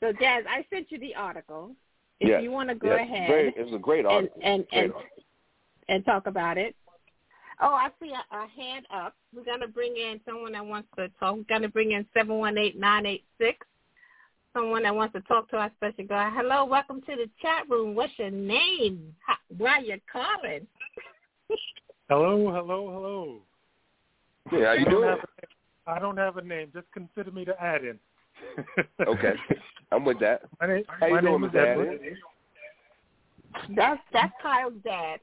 So, 0.00 0.12
Jazz, 0.12 0.44
I 0.48 0.64
sent 0.72 0.90
you 0.90 0.98
the 0.98 1.14
article. 1.14 1.72
If 2.20 2.28
yes. 2.28 2.42
you 2.42 2.50
want 2.50 2.68
to 2.70 2.74
go 2.74 2.94
yes. 2.94 3.00
ahead 3.02 3.28
Very, 3.28 3.48
it 3.56 3.64
was 3.64 3.74
a 3.74 3.78
great 3.78 4.00
and 4.00 4.08
article. 4.08 4.40
and 4.42 4.68
Great 4.68 4.84
and, 4.84 4.92
article. 4.92 5.10
and 5.88 6.04
talk 6.04 6.26
about 6.26 6.58
it. 6.58 6.74
Oh, 7.60 7.72
I 7.72 7.88
see 8.02 8.10
a, 8.10 8.36
a 8.36 8.46
hand 8.48 8.86
up. 8.94 9.14
We're 9.34 9.44
gonna 9.44 9.68
bring 9.68 9.96
in 9.96 10.20
someone 10.26 10.52
that 10.52 10.64
wants 10.64 10.88
to 10.96 11.08
talk. 11.18 11.36
We're 11.36 11.42
gonna 11.44 11.68
bring 11.68 11.92
in 11.92 12.06
seven 12.14 12.36
one 12.38 12.58
eight 12.58 12.78
nine 12.78 13.06
eight 13.06 13.24
six. 13.38 13.66
Someone 14.54 14.82
that 14.84 14.94
wants 14.94 15.14
to 15.14 15.20
talk 15.22 15.50
to 15.50 15.56
our 15.56 15.70
special 15.76 16.04
guy. 16.06 16.30
Hello, 16.34 16.64
welcome 16.64 17.00
to 17.02 17.16
the 17.16 17.28
chat 17.40 17.68
room. 17.68 17.94
What's 17.94 18.12
your 18.18 18.30
name? 18.30 19.14
How, 19.26 19.34
why 19.56 19.78
you 19.80 19.98
calling? 20.10 20.66
Hello, 22.08 22.50
hello, 22.52 22.90
hello. 22.92 23.38
Yeah, 24.52 24.66
how 24.68 24.72
you 24.74 24.86
I 24.86 24.90
doing? 24.90 25.08
have 25.08 25.18
a, 25.18 25.90
I 25.90 25.98
don't 25.98 26.16
have 26.16 26.36
a 26.38 26.42
name. 26.42 26.70
Just 26.74 26.86
consider 26.92 27.30
me 27.30 27.44
to 27.46 27.62
add 27.62 27.84
in. 27.84 27.98
Okay, 29.06 29.34
I'm 29.92 30.04
with 30.04 30.18
that. 30.20 30.42
My 30.60 30.66
name, 30.66 30.84
How 30.88 31.06
you 31.06 31.14
my 31.14 31.20
doing, 31.20 31.32
name 31.40 31.44
is 31.44 31.50
Mr. 31.52 31.66
Edward. 31.72 31.88
Adams? 31.88 32.18
That's 33.76 34.00
that's 34.12 34.32
Kyle's 34.42 34.74
dad. 34.84 35.20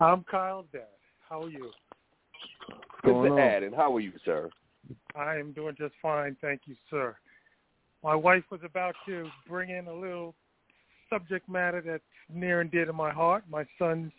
I'm 0.00 0.24
Kyle's 0.24 0.66
Dad. 0.72 0.82
How 1.28 1.42
are 1.42 1.50
you? 1.50 1.70
going 3.04 3.32
Mr. 3.32 3.32
on? 3.32 3.38
Adden, 3.38 3.76
how 3.76 3.94
are 3.94 4.00
you, 4.00 4.12
sir? 4.24 4.48
I 5.16 5.36
am 5.36 5.52
doing 5.52 5.74
just 5.78 5.94
fine, 6.02 6.36
thank 6.40 6.62
you, 6.66 6.74
sir. 6.88 7.16
My 8.02 8.14
wife 8.14 8.44
was 8.50 8.60
about 8.64 8.94
to 9.06 9.28
bring 9.48 9.70
in 9.70 9.86
a 9.86 9.94
little 9.94 10.34
subject 11.10 11.48
matter 11.48 11.82
that's 11.84 12.02
near 12.32 12.60
and 12.60 12.70
dear 12.70 12.86
to 12.86 12.92
my 12.92 13.10
heart. 13.10 13.44
My 13.50 13.64
son's 13.78 14.12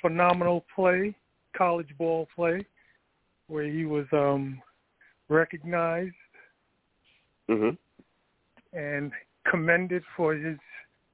phenomenal 0.00 0.64
play, 0.74 1.14
college 1.56 1.90
ball 1.98 2.28
play, 2.34 2.64
where 3.48 3.64
he 3.64 3.84
was 3.84 4.06
um, 4.12 4.60
recognized 5.28 6.14
Mhm. 7.48 7.76
and 8.72 9.12
commended 9.44 10.02
for 10.16 10.34
his 10.34 10.58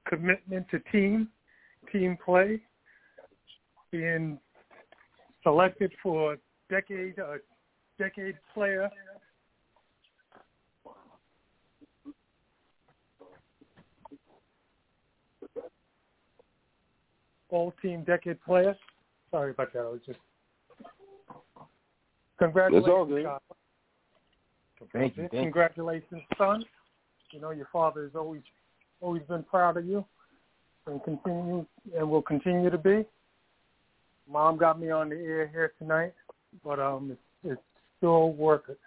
commitment 0.05 0.69
to 0.69 0.79
team, 0.91 1.29
team 1.91 2.17
play, 2.17 2.61
being 3.91 4.39
selected 5.43 5.91
for 6.01 6.37
decade 6.69 7.17
uh, 7.19 7.37
decade 7.97 8.37
player. 8.53 8.89
All 17.49 17.73
team 17.81 18.03
decade 18.03 18.41
player. 18.43 18.77
Sorry 19.31 19.51
about 19.51 19.73
that. 19.73 19.79
I 19.79 19.89
was 19.89 20.01
just 20.05 20.19
congratulations. 22.37 22.87
It's 22.87 22.93
all 22.95 23.05
good. 23.05 23.58
Thank 24.93 25.17
you. 25.17 25.23
Thank 25.23 25.33
you. 25.33 25.39
Congratulations, 25.41 26.21
son. 26.37 26.63
You 27.31 27.41
know 27.41 27.51
your 27.51 27.67
father 27.71 28.03
has 28.03 28.11
always 28.15 28.41
always 29.01 29.21
been 29.23 29.43
proud 29.43 29.77
of 29.77 29.85
you, 29.85 30.03
and 30.87 31.03
continue 31.03 31.65
and 31.95 32.09
will 32.09 32.21
continue 32.21 32.69
to 32.69 32.77
be. 32.77 33.05
Mom 34.29 34.57
got 34.57 34.79
me 34.79 34.89
on 34.91 35.09
the 35.09 35.15
air 35.15 35.47
here 35.47 35.73
tonight, 35.79 36.13
but 36.63 36.79
um, 36.79 37.11
it's, 37.11 37.21
it's 37.53 37.61
still 37.97 38.33
worth 38.33 38.69
it. 38.69 38.79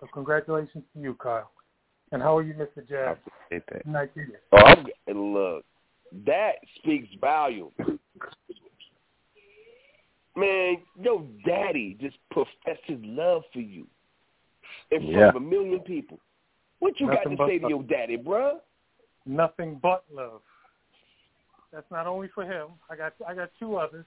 So 0.00 0.06
congratulations 0.12 0.84
to 0.94 1.00
you, 1.00 1.14
Kyle. 1.14 1.50
And 2.12 2.22
how 2.22 2.36
are 2.36 2.42
you, 2.42 2.54
Mr. 2.54 2.78
I 2.78 2.82
Jazz? 2.88 3.16
appreciate 3.48 3.64
that. 3.72 3.86
Nice 3.86 4.08
to 4.14 4.20
you. 4.20 4.36
Oh, 4.52 4.58
I'm, 4.58 5.34
look, 5.34 5.64
that 6.26 6.52
speaks 6.76 7.08
volume. 7.20 7.70
Man, 10.36 10.78
your 11.00 11.24
daddy 11.46 11.96
just 12.00 12.16
professes 12.30 13.00
love 13.02 13.42
for 13.52 13.60
you 13.60 13.86
in 14.92 15.00
front 15.02 15.16
Yeah. 15.16 15.28
of 15.30 15.36
a 15.36 15.40
million 15.40 15.80
people. 15.80 16.18
What 16.78 16.98
you 17.00 17.06
Nothing 17.06 17.36
got 17.36 17.44
to 17.46 17.50
say 17.50 17.58
to 17.58 17.68
your 17.68 17.82
daddy, 17.84 18.16
bruh? 18.16 18.58
Nothing 19.24 19.78
but 19.82 20.04
love. 20.12 20.42
That's 21.72 21.90
not 21.90 22.06
only 22.06 22.28
for 22.34 22.44
him. 22.44 22.68
I 22.90 22.96
got 22.96 23.14
I 23.26 23.34
got 23.34 23.50
two 23.58 23.76
others. 23.76 24.04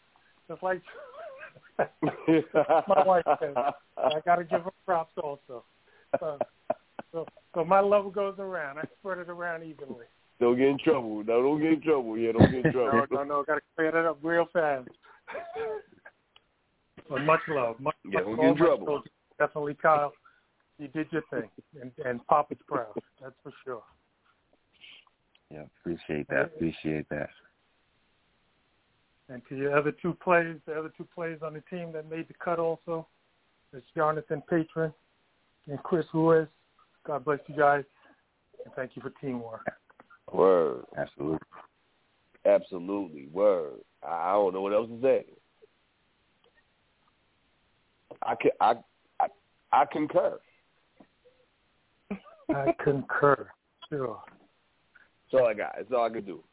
Just 0.47 0.61
like 0.61 0.81
my 1.79 3.03
wife 3.05 3.23
says. 3.41 3.55
I 3.97 4.19
got 4.25 4.35
to 4.35 4.43
give 4.43 4.61
her 4.63 4.71
props 4.85 5.13
also. 5.21 5.63
So, 6.19 6.37
so, 7.11 7.25
so 7.53 7.65
my 7.65 7.79
love 7.79 8.13
goes 8.13 8.35
around. 8.39 8.77
I 8.77 8.83
spread 8.99 9.17
it 9.19 9.29
around 9.29 9.63
evenly. 9.63 10.05
Don't 10.39 10.57
get 10.57 10.67
in 10.67 10.77
trouble. 10.83 11.23
No, 11.23 11.41
don't 11.41 11.61
get 11.61 11.73
in 11.73 11.81
trouble. 11.81 12.17
Yeah, 12.17 12.33
don't 12.33 12.51
get 12.51 12.65
in 12.65 12.71
trouble. 12.73 13.05
no, 13.11 13.17
no. 13.17 13.23
No. 13.23 13.43
Got 13.43 13.55
to 13.55 13.61
clear 13.75 13.91
that 13.91 14.05
up 14.05 14.19
real 14.21 14.45
fast. 14.53 14.87
But 17.09 17.21
much 17.23 17.39
love. 17.47 17.79
Much, 17.79 17.95
Yeah, 18.09 18.19
don't 18.21 18.35
get 18.35 18.45
in 18.45 18.57
trouble. 18.57 19.01
Definitely, 19.39 19.75
Kyle. 19.75 20.13
You 20.77 20.87
did 20.89 21.07
your 21.11 21.21
thing, 21.29 21.49
and 21.81 21.91
and 22.05 22.25
Papa's 22.27 22.57
proud. 22.67 22.87
That's 23.21 23.35
for 23.43 23.53
sure. 23.63 23.83
Yeah, 25.49 25.63
appreciate 25.79 26.27
that. 26.27 26.45
Appreciate 26.55 27.07
that. 27.09 27.29
And 29.29 29.41
to 29.49 29.55
your 29.55 29.77
other 29.77 29.91
two 29.91 30.13
players, 30.13 30.59
the 30.65 30.77
other 30.77 30.91
two 30.95 31.07
players 31.15 31.41
on 31.41 31.53
the 31.53 31.61
team 31.69 31.91
that 31.93 32.09
made 32.09 32.27
the 32.27 32.33
cut 32.43 32.59
also, 32.59 33.07
it's 33.73 33.85
Jonathan 33.95 34.43
Patron 34.49 34.93
and 35.67 35.81
Chris 35.83 36.05
Ruiz. 36.13 36.47
God 37.05 37.25
bless 37.25 37.39
you 37.47 37.55
guys, 37.55 37.83
and 38.63 38.73
thank 38.75 38.91
you 38.95 39.01
for 39.01 39.11
teamwork. 39.21 39.65
Word. 40.31 40.85
Absolutely. 40.97 41.39
Absolutely. 42.45 43.27
Word. 43.31 43.79
I 44.03 44.07
I 44.07 44.31
don't 44.33 44.53
know 44.53 44.61
what 44.61 44.73
else 44.73 44.89
to 44.89 45.01
say. 45.01 45.25
I 48.21 48.35
can, 48.35 48.51
I, 48.59 48.73
I, 49.19 49.27
I 49.71 49.85
concur. 49.91 50.39
I 52.49 52.73
concur. 52.83 53.47
Sure. 53.89 54.19
That's 55.31 55.41
all 55.41 55.47
I 55.47 55.53
got. 55.53 55.75
That's 55.77 55.91
all 55.91 56.05
I 56.05 56.09
can 56.09 56.25
do. 56.25 56.43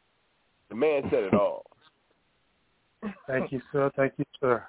The 0.69 0.75
man 0.75 1.03
said 1.09 1.23
it 1.23 1.33
all. 1.33 1.65
Thank 3.27 3.51
you, 3.51 3.61
sir. 3.71 3.91
Thank 3.95 4.13
you, 4.17 4.25
sir. 4.39 4.63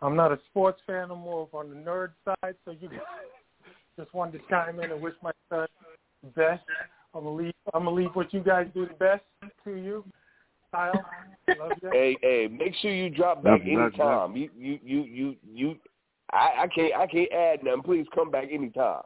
I'm 0.00 0.16
not 0.16 0.32
a 0.32 0.38
sports 0.50 0.80
fan. 0.86 1.10
I'm 1.10 1.18
more 1.18 1.42
of 1.42 1.54
on 1.54 1.70
the 1.70 1.76
nerd 1.76 2.10
side, 2.24 2.54
so 2.64 2.72
you 2.72 2.88
guys 2.88 2.98
just 3.98 4.12
wanted 4.14 4.38
to 4.38 4.44
chime 4.48 4.80
in 4.80 4.90
and 4.90 5.00
wish 5.00 5.14
my 5.22 5.32
son 5.48 5.66
the 6.22 6.28
best. 6.30 6.62
I'm 7.14 7.24
gonna 7.24 7.36
leave. 7.36 7.54
I'm 7.72 7.84
gonna 7.84 7.96
leave 7.96 8.10
what 8.14 8.32
you 8.34 8.40
guys 8.40 8.66
do 8.74 8.86
the 8.86 8.94
best 8.94 9.22
to 9.64 9.74
you, 9.74 10.04
Kyle. 10.72 10.92
Love 11.58 11.72
you. 11.82 11.90
Hey, 11.92 12.16
hey, 12.22 12.48
make 12.48 12.74
sure 12.76 12.92
you 12.92 13.08
drop 13.10 13.42
back 13.42 13.58
Love 13.60 13.66
you, 13.66 13.78
love 13.78 13.92
you, 13.96 14.02
anytime. 14.02 14.36
You, 14.36 14.50
you, 14.56 14.78
you, 14.82 15.02
you, 15.02 15.36
you. 15.52 15.76
I, 16.32 16.62
I 16.62 16.66
can't, 16.74 16.94
I 16.94 17.06
can't 17.06 17.32
add 17.32 17.64
nothing. 17.64 17.82
Please 17.82 18.06
come 18.14 18.30
back 18.30 18.48
anytime. 18.50 19.02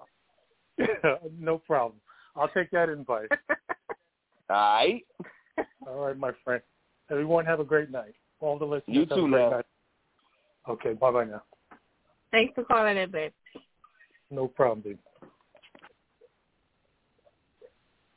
no 1.39 1.59
problem. 1.59 2.01
I'll 2.37 2.49
take 2.49 2.71
that 2.71 2.89
invite. 2.89 3.29
All 4.51 4.57
right. 4.57 5.05
All 5.87 6.07
right, 6.07 6.17
my 6.17 6.31
friend. 6.45 6.63
Everyone 7.11 7.45
have 7.45 7.61
a 7.61 7.65
great 7.65 7.91
night. 7.91 8.15
All 8.41 8.59
the 8.59 8.65
listeners 8.65 8.95
You 8.95 9.01
have 9.01 9.09
too 9.11 9.27
a 9.27 9.29
great 9.29 9.43
now. 9.43 9.51
night. 9.51 9.67
Okay, 10.69 10.93
bye 10.95 11.11
bye 11.11 11.25
now. 11.25 11.43
Thanks 12.31 12.55
for 12.55 12.65
calling 12.65 12.97
in, 12.97 13.11
babe. 13.11 13.33
No 14.31 14.47
problem, 14.47 14.81
baby. 14.83 14.99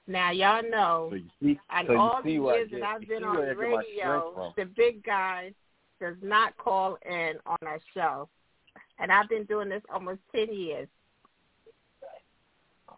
Now 0.07 0.31
y'all 0.31 0.61
know 0.69 1.07
So 1.11 1.15
you 1.15 1.25
see, 1.41 1.59
And 1.69 1.87
so 1.87 1.93
you 1.93 1.99
all 1.99 2.21
the 2.23 2.29
see 2.29 2.39
where 2.39 2.53
I 2.53 2.57
years 2.57 2.69
get- 2.69 2.79
that 2.81 2.85
I've 2.95 3.07
been 3.07 3.23
on 3.23 3.35
where 3.37 3.45
I 3.45 3.47
get 3.49 3.57
my 3.57 3.63
strength 3.83 3.97
radio, 4.35 4.53
the 4.57 4.65
big 4.65 5.03
guy 5.03 5.53
does 6.01 6.17
not 6.21 6.57
call 6.57 6.97
in 7.09 7.33
on 7.45 7.57
our 7.65 7.79
show. 7.93 8.27
And 8.99 9.11
I've 9.11 9.29
been 9.29 9.45
doing 9.45 9.69
this 9.69 9.83
almost 9.93 10.19
10 10.35 10.53
years. 10.53 10.87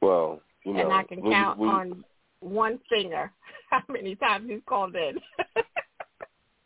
Well, 0.02 0.42
you 0.66 0.74
know, 0.74 0.82
and 0.86 0.94
I 0.94 1.04
can 1.04 1.24
you- 1.24 1.32
count 1.32 1.60
you- 1.60 1.68
on 1.68 2.04
one 2.40 2.80
finger 2.90 3.32
how 3.70 3.82
many 3.90 4.16
times 4.16 4.50
he's 4.50 4.62
called 4.66 4.96
in. 4.96 5.20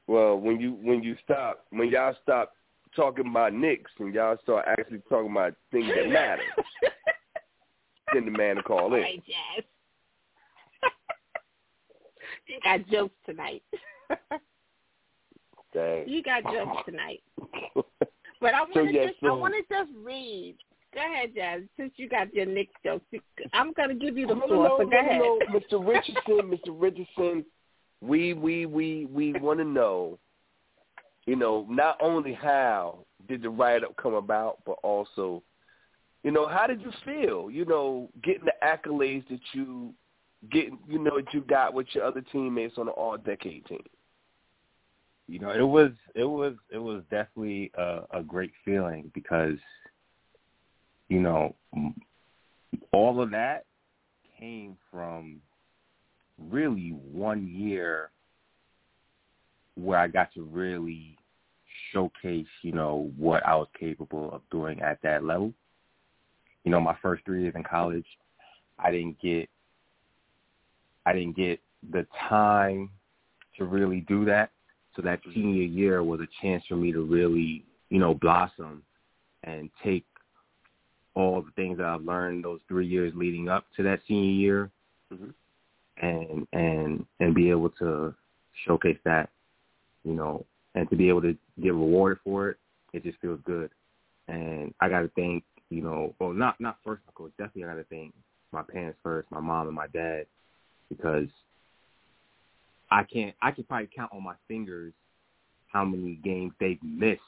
Well, 0.09 0.37
when 0.39 0.57
you 0.61 0.71
when 0.81 1.03
you 1.03 1.17
stop 1.21 1.65
when 1.71 1.89
y'all 1.89 2.15
stop 2.23 2.53
talking 2.95 3.27
about 3.27 3.51
Knicks 3.53 3.91
and 3.99 4.13
y'all 4.13 4.37
start 4.41 4.63
actually 4.65 5.01
talking 5.09 5.31
about 5.31 5.53
things 5.69 5.91
that 5.93 6.07
matter, 6.09 6.43
then 8.13 8.23
the 8.23 8.31
man 8.31 8.55
to 8.55 8.63
call 8.63 8.93
in. 8.93 9.01
right, 9.01 9.21
Jazz. 9.27 9.65
you 12.47 12.57
got 12.63 12.87
jokes 12.87 13.15
tonight. 13.25 13.63
Dang. 15.73 16.07
you 16.07 16.23
got 16.23 16.43
jokes 16.43 16.83
tonight. 16.85 17.21
But 18.39 18.53
I 18.53 18.61
want 18.61 18.73
So, 18.75 18.85
to 18.85 18.93
yes, 18.93 19.09
just 19.11 19.23
I 19.23 19.31
want 19.31 19.55
to 19.55 19.61
just 19.75 19.91
read. 20.01 20.55
Go 20.97 21.13
ahead, 21.13 21.29
Jazz. 21.35 21.61
Since 21.77 21.93
you 21.97 22.09
got 22.09 22.33
your 22.33 22.47
Knicks 22.47 22.73
jokes, 22.83 23.05
I'm 23.53 23.71
going 23.73 23.89
to 23.89 23.95
give 23.95 24.17
you 24.17 24.25
the 24.25 24.33
floor. 24.33 24.67
no, 24.67 24.77
so 24.79 24.89
go 24.89 24.99
ahead. 24.99 25.19
no, 25.19 25.39
Mr. 25.51 25.87
Richardson, 25.87 26.49
Mr. 26.49 26.69
Richardson, 26.69 27.45
we 28.01 28.33
we 28.33 28.65
we 28.65 29.05
we 29.05 29.33
want 29.33 29.59
to 29.59 29.65
know, 29.65 30.17
you 31.27 31.35
know, 31.35 31.67
not 31.69 31.97
only 32.01 32.33
how 32.33 33.05
did 33.27 33.43
the 33.43 33.49
write 33.49 33.83
up 33.83 33.95
come 33.97 34.15
about, 34.15 34.57
but 34.65 34.77
also, 34.81 35.43
you 36.23 36.31
know, 36.31 36.47
how 36.47 36.65
did 36.65 36.81
you 36.81 36.91
feel? 37.05 37.51
You 37.51 37.65
know, 37.65 38.09
getting 38.23 38.45
the 38.45 38.53
accolades 38.65 39.27
that 39.29 39.41
you 39.53 39.93
getting, 40.51 40.79
you 40.87 40.97
know, 40.97 41.17
that 41.17 41.31
you 41.31 41.41
got 41.41 41.75
with 41.75 41.85
your 41.93 42.05
other 42.05 42.23
teammates 42.31 42.79
on 42.79 42.87
the 42.87 42.91
All 42.93 43.17
Decade 43.17 43.67
team. 43.67 43.83
you 45.27 45.37
know, 45.37 45.51
it 45.51 45.61
was 45.61 45.91
it 46.15 46.25
was 46.25 46.55
it 46.71 46.79
was 46.79 47.03
definitely 47.11 47.71
a, 47.77 47.99
a 48.15 48.23
great 48.23 48.51
feeling 48.65 49.11
because, 49.13 49.57
you 51.09 51.21
know, 51.21 51.55
all 52.91 53.21
of 53.21 53.31
that 53.31 53.65
came 54.39 54.77
from 54.91 55.41
really 56.49 56.89
one 57.11 57.47
year 57.47 58.11
where 59.75 59.99
I 59.99 60.07
got 60.07 60.33
to 60.33 60.43
really 60.43 61.17
showcase, 61.93 62.47
you 62.61 62.71
know, 62.71 63.11
what 63.17 63.45
I 63.45 63.55
was 63.55 63.67
capable 63.79 64.31
of 64.31 64.41
doing 64.51 64.81
at 64.81 65.01
that 65.03 65.23
level. 65.23 65.53
You 66.63 66.71
know, 66.71 66.81
my 66.81 66.95
first 67.01 67.23
three 67.25 67.43
years 67.43 67.53
in 67.55 67.63
college, 67.63 68.05
I 68.79 68.91
didn't 68.91 69.19
get 69.21 69.49
I 71.05 71.13
didn't 71.13 71.37
get 71.37 71.61
the 71.91 72.05
time 72.27 72.89
to 73.57 73.65
really 73.65 74.01
do 74.01 74.25
that. 74.25 74.51
So 74.95 75.01
that 75.03 75.21
mm-hmm. 75.21 75.33
senior 75.33 75.63
year 75.63 76.03
was 76.03 76.19
a 76.19 76.27
chance 76.41 76.63
for 76.67 76.75
me 76.75 76.91
to 76.91 77.01
really, 77.01 77.63
you 77.89 77.99
know, 77.99 78.13
blossom 78.13 78.83
and 79.43 79.69
take 79.83 80.05
all 81.17 81.41
the 81.41 81.51
things 81.55 81.77
that 81.79 81.87
I've 81.87 82.03
learned 82.03 82.45
those 82.45 82.59
three 82.67 82.85
years 82.85 83.11
leading 83.15 83.49
up 83.49 83.65
to 83.75 83.83
that 83.83 84.01
senior 84.07 84.31
year 84.31 84.71
Mhm. 85.11 85.33
and 85.97 86.47
and 86.53 87.07
and 87.19 87.33
be 87.33 87.49
able 87.49 87.71
to 87.71 88.13
showcase 88.65 88.99
that, 89.03 89.31
you 90.03 90.13
know, 90.13 90.45
and 90.75 90.87
to 90.91 90.95
be 90.95 91.09
able 91.09 91.23
to 91.23 91.35
get 91.59 91.73
rewarded 91.73 92.19
for 92.23 92.49
it, 92.49 92.59
it 92.93 93.03
just 93.03 93.17
feels 93.19 93.41
good. 93.41 93.71
And 94.27 94.75
I 94.79 94.89
got 94.89 95.01
to 95.01 95.07
thank, 95.09 95.43
you 95.69 95.81
know, 95.81 96.13
well, 96.19 96.33
not 96.33 96.59
not 96.59 96.77
first 96.83 97.01
my 97.07 97.13
coach, 97.13 97.31
definitely 97.37 97.63
I 97.63 97.69
got 97.73 97.75
to 97.75 97.83
thank 97.85 98.13
my 98.51 98.61
parents 98.61 98.99
first, 99.01 99.31
my 99.31 99.39
mom 99.39 99.65
and 99.67 99.75
my 99.75 99.87
dad, 99.87 100.27
because 100.89 101.29
I 102.91 103.03
can't 103.03 103.35
I 103.41 103.49
can 103.51 103.63
probably 103.63 103.87
count 103.87 104.13
on 104.13 104.21
my 104.21 104.35
fingers 104.47 104.93
how 105.67 105.83
many 105.83 106.15
games 106.15 106.53
they've 106.59 106.83
missed 106.83 107.21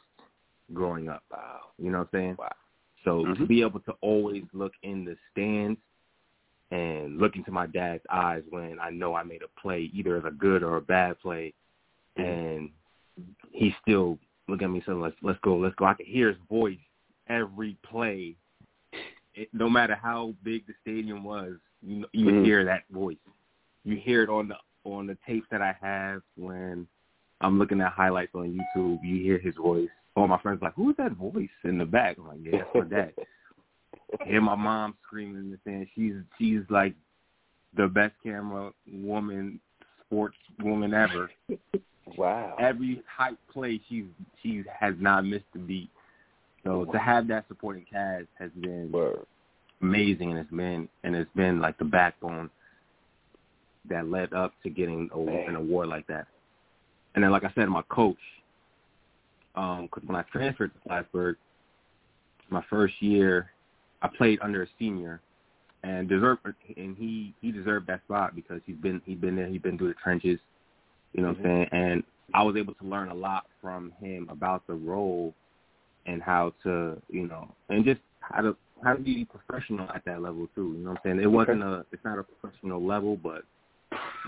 growing 0.74 1.10
up. 1.10 1.24
Wow. 1.32 1.72
You 1.80 1.90
know 1.92 2.00
what 2.00 2.10
I'm 2.14 2.20
saying? 2.20 2.36
Wow. 2.38 2.56
So 3.04 3.26
to 3.26 3.32
Mhm. 3.32 3.48
be 3.48 3.62
able 3.62 3.80
to 3.82 3.94
always 4.02 4.44
look 4.54 4.74
in 4.84 5.06
the 5.06 5.18
stands 5.32 5.80
and 6.72 7.18
look 7.18 7.36
into 7.36 7.52
my 7.52 7.66
dad's 7.66 8.06
eyes 8.10 8.44
when 8.50 8.80
I 8.80 8.90
know 8.90 9.16
I 9.16 9.24
made 9.24 9.42
a 9.42 9.60
play, 9.60 9.90
either 9.94 10.18
as 10.18 10.26
a 10.26 10.32
good 10.32 10.64
or 10.64 10.78
a 10.78 10.82
bad 10.82 11.20
play, 11.20 11.54
and 12.18 12.70
he 13.52 13.74
still 13.82 14.20
look 14.48 14.62
at 14.62 14.70
me 14.70 14.78
and 14.78 14.86
say, 14.86 14.92
"Let's 14.94 15.16
let's 15.22 15.40
go, 15.40 15.58
let's 15.58 15.76
go." 15.76 15.86
I 15.86 15.94
can 15.94 16.06
hear 16.06 16.30
his 16.30 16.38
voice 16.50 16.78
every 17.28 17.76
play, 17.84 18.36
it, 19.34 19.50
no 19.54 19.70
matter 19.70 19.96
how 19.96 20.36
big 20.44 20.68
the 20.68 20.74
stadium 20.82 21.24
was. 21.24 21.56
You 21.82 22.06
you 22.14 22.26
Mhm. 22.26 22.44
hear 22.44 22.66
that 22.66 22.88
voice. 22.90 23.18
You 23.84 23.96
hear 23.96 24.22
it 24.24 24.30
on 24.30 24.48
the 24.48 24.58
on 24.84 25.08
the 25.08 25.18
tapes 25.26 25.48
that 25.50 25.62
I 25.62 25.72
have 25.82 26.22
when 26.36 26.88
I'm 27.42 27.58
looking 27.58 27.82
at 27.82 27.94
highlights 27.94 28.36
on 28.36 28.52
YouTube. 28.52 29.04
You 29.04 29.24
hear 29.24 29.38
his 29.38 29.56
voice. 29.56 29.90
All 30.20 30.28
my 30.28 30.42
friends 30.42 30.62
like, 30.62 30.74
"Who's 30.76 30.96
that 30.98 31.14
voice 31.14 31.50
in 31.64 31.78
the 31.78 31.86
back?" 31.86 32.18
I'm 32.18 32.28
like, 32.28 32.40
"Yeah, 32.44 32.60
that's 32.60 32.70
my 32.76 32.84
dad." 32.84 33.14
hear 34.26 34.42
my 34.42 34.56
mom 34.56 34.96
screaming 35.06 35.38
in 35.38 35.52
the 35.52 35.58
stand. 35.62 35.88
She's 35.96 36.14
she's 36.38 36.62
like 36.70 36.94
the 37.76 37.88
best 37.88 38.14
camera 38.24 38.72
woman, 38.92 39.60
sports 40.06 40.38
woman 40.62 40.94
ever. 40.94 41.30
Wow. 42.18 42.56
Every 42.60 43.02
hype 43.08 43.38
play, 43.52 43.80
she's 43.88 44.06
she 44.42 44.64
has 44.78 44.96
not 45.00 45.26
missed 45.26 45.46
a 45.56 45.60
beat. 45.60 45.90
So 46.64 46.86
to 46.86 47.00
have 47.00 47.28
that 47.30 47.46
supporting 47.48 47.86
cast 47.90 48.26
has 48.38 48.52
been 48.60 48.92
Word. 48.92 49.26
amazing, 49.82 50.32
and 50.32 50.40
it's 50.40 50.52
been 50.52 50.90
and 51.04 51.16
it's 51.16 51.32
been 51.36 51.62
like 51.62 51.78
the 51.78 51.86
backbone 51.86 52.50
that 53.90 54.10
led 54.10 54.34
up 54.34 54.54
to 54.64 54.70
getting 54.70 55.10
a, 55.14 55.20
an 55.20 55.56
award 55.56 55.88
like 55.88 56.08
that. 56.08 56.28
And 57.16 57.24
then, 57.24 57.32
like 57.32 57.44
I 57.44 57.52
said, 57.56 57.68
my 57.70 57.82
coach, 57.90 58.18
because 59.54 60.04
when 60.06 60.16
I 60.16 60.24
transferred 60.32 60.74
to 60.74 60.80
Plattsburgh, 60.88 61.38
my 62.50 62.64
first 62.70 62.94
year, 63.02 63.52
I 64.02 64.08
played 64.08 64.40
under 64.42 64.64
a 64.64 64.68
senior, 64.80 65.22
and 65.84 66.10
deserved 66.10 66.42
and 66.78 66.98
he 66.98 67.34
he 67.42 67.52
deserved 67.52 67.88
that 67.88 68.02
spot 68.06 68.36
because 68.36 68.62
he's 68.66 68.76
been 68.78 69.02
he's 69.06 69.18
been 69.18 69.36
there 69.36 69.48
he's 69.48 69.62
been 69.62 69.78
through 69.78 69.88
the 69.90 69.94
trenches 70.04 70.40
you 71.14 71.22
know 71.22 71.30
what 71.30 71.38
Mm-hmm. 71.38 71.48
i'm 71.48 71.68
saying? 71.72 71.84
And 71.84 72.04
i 72.34 72.44
was 72.44 72.56
able 72.58 72.74
to 72.76 72.86
learn 72.86 73.10
a 73.10 73.14
lot 73.14 73.46
from 73.62 73.94
him 74.00 74.28
about 74.30 74.66
the 74.68 74.74
role 74.74 75.34
and 76.06 76.22
how 76.22 76.54
to 76.64 77.02
you 77.10 77.28
know 77.28 77.48
and 77.70 77.86
just 77.86 78.02
how 78.20 78.42
to 78.42 78.56
how 78.84 78.94
to 78.94 79.00
be 79.00 79.26
professional 79.26 79.90
at 79.92 80.04
that 80.06 80.22
level 80.22 80.48
too 80.56 80.74
you 80.78 80.84
know 80.84 80.92
what 80.92 81.00
i'm 81.06 81.12
saying? 81.12 81.24
It 81.24 81.32
wasn't 81.32 81.64
a 81.64 81.86
it's 81.92 82.04
not 82.04 82.20
a 82.20 82.24
professional 82.24 82.86
level 82.86 83.16
but 83.16 83.44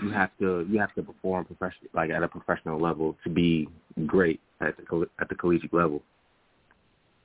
you 0.02 0.10
have 0.10 0.30
to 0.40 0.66
you 0.70 0.78
have 0.78 0.94
to 0.94 1.02
perform 1.02 1.44
professional 1.44 1.90
like 1.92 2.10
at 2.10 2.22
a 2.22 2.28
professional 2.28 2.80
level 2.80 3.16
to 3.24 3.30
be 3.30 3.68
great 4.06 4.40
at 4.62 4.76
the 4.76 5.08
at 5.20 5.28
the 5.28 5.34
collegiate 5.34 5.74
level 5.74 6.02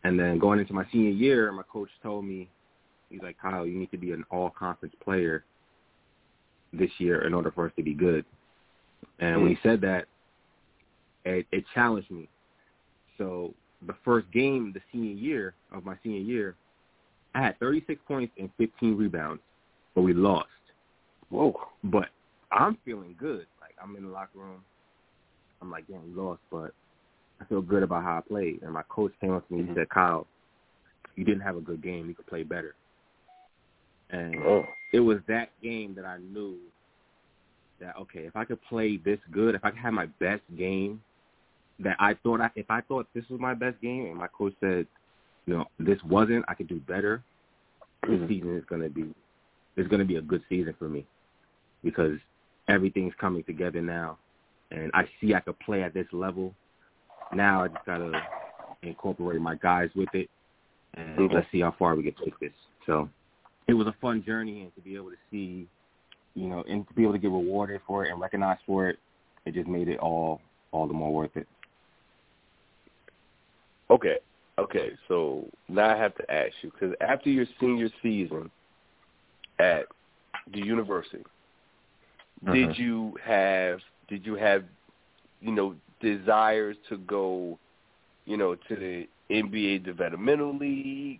and 0.03 0.19
then 0.19 0.39
going 0.39 0.59
into 0.59 0.73
my 0.73 0.85
senior 0.91 1.11
year 1.11 1.51
my 1.51 1.63
coach 1.71 1.89
told 2.01 2.25
me 2.25 2.49
He's 3.09 3.21
like, 3.21 3.37
Kyle, 3.39 3.65
you 3.65 3.77
need 3.77 3.91
to 3.91 3.97
be 3.97 4.11
an 4.11 4.23
all 4.29 4.49
conference 4.49 4.95
player 5.03 5.43
this 6.73 6.91
year 6.97 7.25
in 7.25 7.33
order 7.33 7.51
for 7.51 7.67
us 7.67 7.71
to 7.77 7.83
be 7.83 7.93
good. 7.93 8.25
And 9.19 9.41
when 9.41 9.49
he 9.49 9.55
mm. 9.55 9.63
said 9.63 9.81
that, 9.81 10.05
it, 11.25 11.45
it 11.51 11.63
challenged 11.73 12.11
me. 12.11 12.27
So 13.17 13.53
the 13.85 13.95
first 14.03 14.29
game 14.31 14.71
the 14.73 14.81
senior 14.91 15.13
year 15.13 15.53
of 15.71 15.85
my 15.85 15.95
senior 16.03 16.19
year, 16.19 16.55
I 17.33 17.41
had 17.41 17.59
36 17.59 18.01
points 18.07 18.33
and 18.37 18.49
15 18.57 18.95
rebounds, 18.95 19.41
but 19.95 20.01
we 20.01 20.13
lost. 20.13 20.47
Whoa. 21.29 21.55
But 21.83 22.09
I'm 22.51 22.77
feeling 22.85 23.15
good. 23.19 23.45
Like 23.61 23.75
I'm 23.81 23.95
in 23.95 24.03
the 24.03 24.09
locker 24.09 24.39
room. 24.39 24.61
I'm 25.61 25.71
like, 25.71 25.87
damn, 25.87 26.03
we 26.03 26.21
lost, 26.21 26.41
but 26.51 26.71
I 27.39 27.45
feel 27.45 27.61
good 27.61 27.83
about 27.83 28.03
how 28.03 28.17
I 28.17 28.21
played. 28.21 28.61
And 28.63 28.73
my 28.73 28.83
coach 28.89 29.13
came 29.21 29.31
up 29.33 29.47
to 29.47 29.53
me 29.53 29.61
and 29.61 29.75
said, 29.75 29.89
Kyle, 29.89 30.27
you 31.15 31.23
didn't 31.23 31.41
have 31.41 31.57
a 31.57 31.61
good 31.61 31.81
game. 31.81 32.07
You 32.07 32.15
could 32.15 32.27
play 32.27 32.43
better. 32.43 32.75
And 34.09 34.35
Oh. 34.43 34.65
it 34.93 34.99
was 34.99 35.19
that 35.27 35.49
game 35.61 35.93
that 35.95 36.05
I 36.05 36.17
knew 36.17 36.57
that 37.79 37.95
okay, 37.97 38.21
if 38.21 38.35
I 38.35 38.45
could 38.45 38.61
play 38.63 38.97
this 38.97 39.19
good, 39.31 39.53
if 39.53 39.63
I 39.63 39.69
could 39.69 39.79
have 39.79 39.93
my 39.93 40.07
best 40.19 40.41
game, 40.57 41.01
that 41.79 41.95
I 41.99 42.15
thought 42.15 42.41
I, 42.41 42.49
if 42.55 42.69
I 42.71 42.81
thought 42.81 43.07
this 43.13 43.25
was 43.29 43.39
my 43.39 43.53
best 43.53 43.79
game, 43.81 44.07
and 44.07 44.15
my 44.15 44.27
coach 44.27 44.53
said, 44.59 44.87
you 45.45 45.53
know, 45.55 45.65
this 45.79 46.03
wasn't, 46.03 46.43
I 46.47 46.55
could 46.55 46.67
do 46.67 46.79
better. 46.79 47.23
This 48.03 48.19
Mhm. 48.19 48.27
season 48.27 48.57
is 48.57 48.65
gonna 48.65 48.89
be, 48.89 49.13
it's 49.75 49.87
gonna 49.87 50.05
be 50.05 50.15
a 50.15 50.21
good 50.21 50.43
season 50.49 50.73
for 50.73 50.89
me 50.89 51.05
because 51.83 52.19
everything's 52.67 53.13
coming 53.15 53.43
together 53.43 53.81
now, 53.81 54.17
and 54.71 54.89
I 54.93 55.07
see 55.19 55.35
I 55.35 55.39
could 55.39 55.59
play 55.59 55.83
at 55.83 55.93
this 55.93 56.11
level. 56.11 56.55
Now 57.33 57.63
I 57.63 57.67
just 57.67 57.85
gotta 57.85 58.21
incorporate 58.83 59.41
my 59.41 59.55
guys 59.55 59.89
with 59.95 60.13
it, 60.13 60.29
and 60.93 61.19
Okay. 61.19 61.35
let's 61.35 61.51
see 61.51 61.61
how 61.61 61.71
far 61.71 61.95
we 61.95 62.03
can 62.03 62.13
take 62.23 62.37
this. 62.39 62.53
So 62.85 63.09
it 63.67 63.73
was 63.73 63.87
a 63.87 63.93
fun 64.01 64.23
journey, 64.23 64.61
and 64.61 64.75
to 64.75 64.81
be 64.81 64.95
able 64.95 65.11
to 65.11 65.17
see, 65.29 65.67
you 66.35 66.47
know, 66.47 66.63
and 66.67 66.87
to 66.87 66.93
be 66.93 67.03
able 67.03 67.13
to 67.13 67.19
get 67.19 67.31
rewarded 67.31 67.81
for 67.85 68.05
it 68.05 68.11
and 68.11 68.21
recognized 68.21 68.61
for 68.65 68.89
it, 68.89 68.99
it 69.45 69.53
just 69.53 69.67
made 69.67 69.87
it 69.87 69.99
all 69.99 70.41
all 70.71 70.87
the 70.87 70.93
more 70.93 71.13
worth 71.13 71.35
it. 71.35 71.47
Okay. 73.89 74.17
Okay. 74.59 74.91
So 75.07 75.45
now 75.69 75.89
I 75.93 75.97
have 75.97 76.15
to 76.15 76.31
ask 76.31 76.53
you 76.61 76.71
because 76.71 76.95
after 77.01 77.29
your 77.29 77.45
senior 77.59 77.89
season 78.01 78.49
at 79.59 79.85
the 80.51 80.59
university, 80.59 81.23
did 82.45 82.69
Mhm. 82.69 82.77
you 82.77 83.17
have 83.23 83.81
did 84.07 84.25
you 84.25 84.35
have 84.35 84.63
you 85.41 85.51
know 85.51 85.75
desires 86.01 86.77
to 86.89 86.97
go 86.97 87.57
you 88.25 88.37
know 88.37 88.55
to 88.55 88.75
the 88.75 89.07
NBA 89.29 89.83
developmental 89.83 90.55
league? 90.57 91.19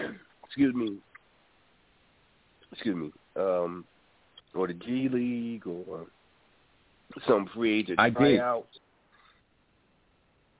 excuse 0.44 0.74
me. 0.74 0.98
Excuse 2.72 2.96
me. 2.96 3.12
Um, 3.36 3.84
or 4.54 4.66
the 4.66 4.74
G 4.74 5.08
League 5.08 5.66
or 5.66 6.06
some 7.26 7.48
free 7.54 7.80
agent 7.80 7.98
I 8.00 8.10
did. 8.10 8.40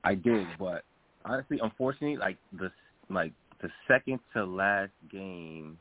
I 0.05 0.15
did, 0.15 0.47
but 0.59 0.85
honestly, 1.25 1.59
unfortunately, 1.63 2.17
like 2.17 2.39
the 2.59 2.71
like 3.11 3.33
the 3.61 3.69
second 3.87 4.21
to 4.35 4.45
last 4.45 4.93
game 5.11 5.79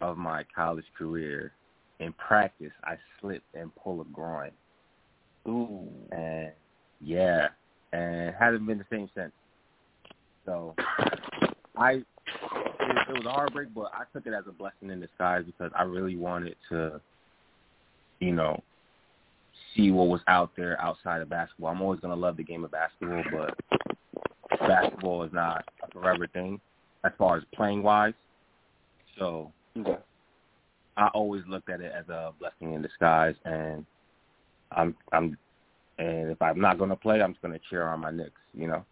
of 0.00 0.16
my 0.16 0.44
college 0.54 0.84
career 0.96 1.52
in 2.00 2.12
practice, 2.12 2.72
I 2.84 2.96
slipped 3.20 3.46
and 3.54 3.74
pulled 3.74 4.06
a 4.06 4.10
groin, 4.10 4.50
Ooh. 5.46 5.88
and 6.12 6.52
yeah, 7.00 7.48
and 7.92 8.34
hasn't 8.38 8.66
been 8.66 8.78
the 8.78 8.84
same 8.90 9.08
since. 9.14 9.32
So 10.44 10.74
I 11.76 11.92
it, 11.92 12.04
it 13.08 13.12
was 13.12 13.26
a 13.26 13.30
heartbreak, 13.30 13.68
but 13.74 13.90
I 13.94 14.04
took 14.12 14.26
it 14.26 14.32
as 14.32 14.44
a 14.48 14.52
blessing 14.52 14.90
in 14.90 15.00
disguise 15.00 15.44
because 15.44 15.70
I 15.76 15.82
really 15.82 16.16
wanted 16.16 16.56
to, 16.70 17.00
you 18.20 18.32
know, 18.32 18.62
see 19.76 19.90
what 19.90 20.08
was 20.08 20.20
out 20.28 20.50
there 20.56 20.80
outside 20.80 21.22
of 21.22 21.28
basketball. 21.28 21.70
I'm 21.70 21.82
always 21.82 22.00
gonna 22.00 22.16
love 22.16 22.36
the 22.36 22.44
game 22.44 22.64
of 22.64 22.70
basketball, 22.70 23.22
but 23.30 23.56
basketball 24.60 25.22
is 25.24 25.32
not 25.32 25.64
a 25.82 25.90
forever 25.90 26.26
thing 26.26 26.60
as 27.04 27.12
far 27.18 27.36
as 27.36 27.44
playing 27.54 27.82
wise. 27.82 28.14
So 29.18 29.52
Okay. 29.78 29.98
I 30.96 31.08
always 31.08 31.42
looked 31.46 31.70
at 31.70 31.80
it 31.80 31.92
as 31.92 32.08
a 32.08 32.32
blessing 32.38 32.72
in 32.72 32.82
disguise, 32.82 33.36
and 33.44 33.86
I'm 34.72 34.94
I'm 35.12 35.36
and 35.98 36.30
if 36.30 36.40
I'm 36.40 36.60
not 36.60 36.78
gonna 36.78 36.96
play, 36.96 37.20
I'm 37.20 37.32
just 37.32 37.42
gonna 37.42 37.58
cheer 37.68 37.86
on 37.86 38.00
my 38.00 38.10
Knicks. 38.10 38.40
You 38.54 38.68
know, 38.68 38.84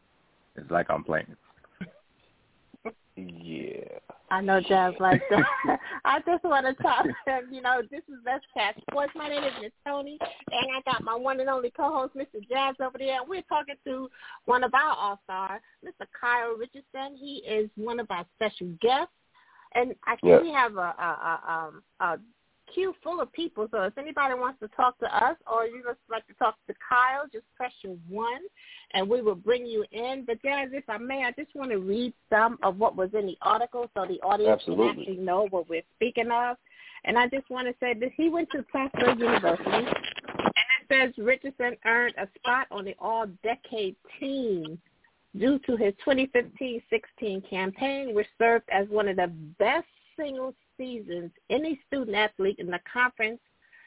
it's 0.57 0.70
like 0.70 0.91
I'm 0.91 1.05
playing. 1.05 1.37
Yeah. 3.16 3.99
I 4.31 4.43
know 4.43 4.61
Jazz 4.61 4.93
like 5.01 5.22
that. 5.31 5.79
I 6.05 6.18
just 6.27 6.45
want 6.45 6.66
to 6.66 6.83
talk. 6.83 7.05
to 7.05 7.41
You 7.51 7.62
know, 7.62 7.81
this 7.91 8.03
is 8.09 8.16
Let's 8.27 8.45
Chat 8.55 8.74
Sports. 8.91 9.12
My 9.14 9.29
name 9.29 9.43
is 9.43 9.53
Miss 9.62 9.72
Tony, 9.87 10.18
and 10.20 10.66
I 10.77 10.91
got 10.91 11.03
my 11.03 11.14
one 11.14 11.41
and 11.41 11.49
only 11.49 11.70
co-host, 11.70 12.14
Mr. 12.14 12.47
Jazz, 12.49 12.74
over 12.81 12.99
there. 12.99 13.20
And 13.20 13.29
we're 13.29 13.43
talking 13.43 13.77
to 13.87 14.11
one 14.45 14.64
of 14.64 14.74
our 14.74 14.95
all-stars, 14.97 15.62
Mr. 15.85 16.07
Kyle 16.20 16.57
Richardson. 16.59 17.16
He 17.18 17.37
is 17.49 17.70
one 17.77 18.01
of 18.01 18.11
our 18.11 18.27
special 18.37 18.68
guests, 18.83 19.14
and 19.74 19.95
I 20.07 20.16
think 20.16 20.24
Yeah. 20.24 20.43
we 20.43 20.53
have 20.53 20.77
a, 20.77 20.81
a, 20.81 21.41
a, 21.49 21.53
um, 21.53 21.83
a 22.01 22.18
queue 22.73 22.95
full 23.03 23.21
of 23.21 23.33
people. 23.33 23.69
So 23.71 23.83
if 23.83 23.97
anybody 23.99 24.35
wants 24.35 24.61
to 24.61 24.69
talk 24.69 24.99
to 25.01 25.07
us, 25.07 25.37
or 25.51 25.67
you 25.67 25.83
just 25.85 25.99
like 26.11 26.27
to 26.29 26.35
talk 26.35 26.57
to 26.67 26.75
Kyle, 26.89 27.25
just 27.33 27.45
press 27.57 27.73
your 27.83 27.97
one, 28.09 28.41
and 28.93 29.09
we 29.09 29.23
will 29.23 29.35
bring 29.35 29.67
you 29.67 29.85
in. 29.93 30.25
But 30.27 30.43
Jazz, 30.43 30.71
if 30.73 30.85
I 30.89 30.99
may, 30.99 31.25
I 31.25 31.33
just 31.33 31.55
want 31.55 31.71
to 31.71 31.79
read 31.79 32.12
some 32.31 32.59
of 32.62 32.79
what 32.79 32.97
was 32.97 33.11
in 33.14 33.27
the 33.27 33.39
article 33.43 33.91
so 33.95 34.07
the 34.07 34.21
audience 34.21 34.61
Absolutely. 34.61 34.87
can 34.87 35.01
actually 35.01 35.17
know 35.25 35.47
what 35.51 35.69
we're 35.69 35.83
speaking 35.97 36.31
of. 36.31 36.57
And 37.05 37.19
I 37.19 37.29
just 37.29 37.49
want 37.51 37.69
to 37.69 37.75
say 37.79 37.95
that 37.95 38.11
he 38.17 38.29
went 38.29 38.49
to 38.53 38.64
Plattsburgh 38.64 39.19
University, 39.21 39.71
and 39.71 39.87
it 39.87 40.87
says 40.89 41.25
Richardson 41.25 41.77
earned 41.85 42.14
a 42.19 42.27
spot 42.39 42.67
on 42.71 42.85
the 42.85 42.97
All-Decade 42.99 43.97
team 44.19 44.79
due 45.39 45.59
to 45.67 45.77
his 45.77 45.93
2015-16 46.07 47.49
campaign, 47.49 48.14
which 48.14 48.27
served 48.39 48.64
as 48.73 48.89
one 48.89 49.07
of 49.07 49.17
the 49.17 49.31
best 49.59 49.87
single 50.19 50.55
seasons 50.77 51.31
any 51.51 51.81
student 51.87 52.16
athlete 52.16 52.57
in 52.59 52.66
the 52.66 52.81
conference 52.91 53.41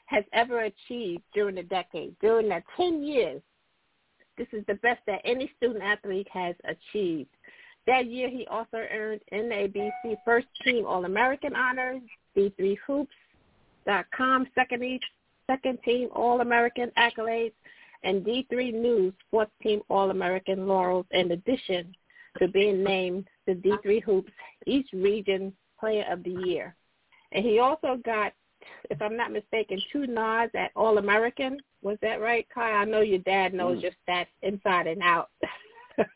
has 0.06 0.24
ever 0.34 0.62
achieved 0.62 1.24
during 1.34 1.56
the 1.56 1.64
decade. 1.64 2.16
During 2.20 2.50
the 2.50 2.64
10 2.78 3.04
years, 3.04 3.42
this 4.38 4.48
is 4.54 4.64
the 4.68 4.76
best 4.76 5.02
that 5.06 5.22
any 5.26 5.52
student 5.58 5.84
athlete 5.84 6.28
has 6.32 6.56
achieved. 6.64 7.30
That 7.86 8.08
year, 8.08 8.30
he 8.30 8.48
also 8.48 8.78
earned 8.78 9.22
NABC 9.32 10.18
First 10.24 10.48
Team 10.64 10.86
All-American 10.86 11.56
honors, 11.56 12.02
D3Hoops.com 12.38 14.48
Second, 14.56 15.02
second 15.48 15.80
Team 15.84 16.10
All-American 16.14 16.92
accolades, 16.98 17.54
and 18.04 18.24
D3 18.24 18.74
News 18.74 19.14
Fourth 19.30 19.50
Team 19.62 19.82
All-American 19.90 20.68
laurels 20.68 21.06
in 21.12 21.32
addition 21.32 21.94
to 22.38 22.48
being 22.48 22.84
named 22.84 23.28
the 23.46 23.54
D3 23.54 24.04
Hoops 24.04 24.32
East 24.66 24.90
Region 24.94 25.54
Player 25.80 26.06
of 26.10 26.24
the 26.24 26.36
Year. 26.46 26.76
And 27.32 27.46
he 27.46 27.60
also 27.60 27.98
got, 28.04 28.34
if 28.90 29.02
I'm 29.02 29.16
not 29.16 29.32
mistaken, 29.32 29.82
two 29.92 30.08
nods 30.08 30.52
at 30.56 30.72
All-American. 30.76 31.60
Was 31.82 31.98
that 32.02 32.22
right, 32.22 32.46
Kai? 32.54 32.72
I 32.72 32.86
know 32.86 33.02
your 33.02 33.20
dad 33.20 33.54
knows 33.54 33.80
Mm. 33.80 33.84
your 33.84 33.92
stats 34.08 34.28
inside 34.42 34.88
and 34.88 35.02
out. 35.02 35.30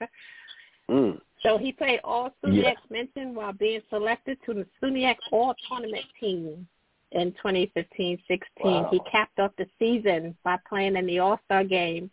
Mm. 0.89 1.20
So 1.41 1.57
he 1.57 1.72
played 1.72 2.01
all 2.03 2.34
SUNYAC 2.43 2.64
Yeah. 2.64 2.74
mention 2.89 3.34
while 3.36 3.53
being 3.53 3.82
selected 3.89 4.38
to 4.45 4.53
the 4.53 4.68
SUNYAC 4.82 5.18
All 5.32 5.55
Tournament 5.68 6.05
team 6.20 6.68
in 7.14 7.32
2015-16. 7.34 8.20
Wow. 8.64 8.89
He 8.91 8.99
capped 9.09 9.39
off 9.39 9.51
the 9.57 9.68
season 9.80 10.36
by 10.43 10.57
playing 10.68 10.95
in 10.97 11.05
the 11.05 11.20
All-Star 11.20 11.64
game 11.64 12.11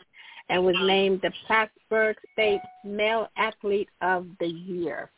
and 0.48 0.64
was 0.64 0.76
named 0.82 1.20
the 1.22 1.32
Plattsburgh 1.46 2.16
State 2.32 2.60
Male 2.84 3.28
Athlete 3.36 3.88
of 4.02 4.26
the 4.38 4.46
Year. 4.48 5.10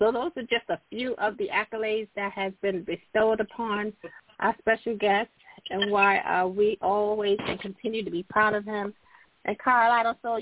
So 0.00 0.10
those 0.10 0.32
are 0.36 0.42
just 0.42 0.64
a 0.70 0.80
few 0.88 1.14
of 1.16 1.36
the 1.36 1.48
accolades 1.48 2.08
that 2.16 2.32
has 2.32 2.52
been 2.62 2.84
bestowed 2.84 3.38
upon 3.38 3.92
our 4.40 4.56
special 4.58 4.96
guest 4.96 5.28
and 5.68 5.90
why 5.90 6.18
uh, 6.20 6.46
we 6.46 6.78
always 6.80 7.36
and 7.46 7.60
continue 7.60 8.02
to 8.02 8.10
be 8.10 8.22
proud 8.22 8.54
of 8.54 8.64
him. 8.64 8.94
And 9.44 9.58
Carl, 9.58 9.92
I 9.92 10.02
don't 10.02 10.22
know, 10.24 10.40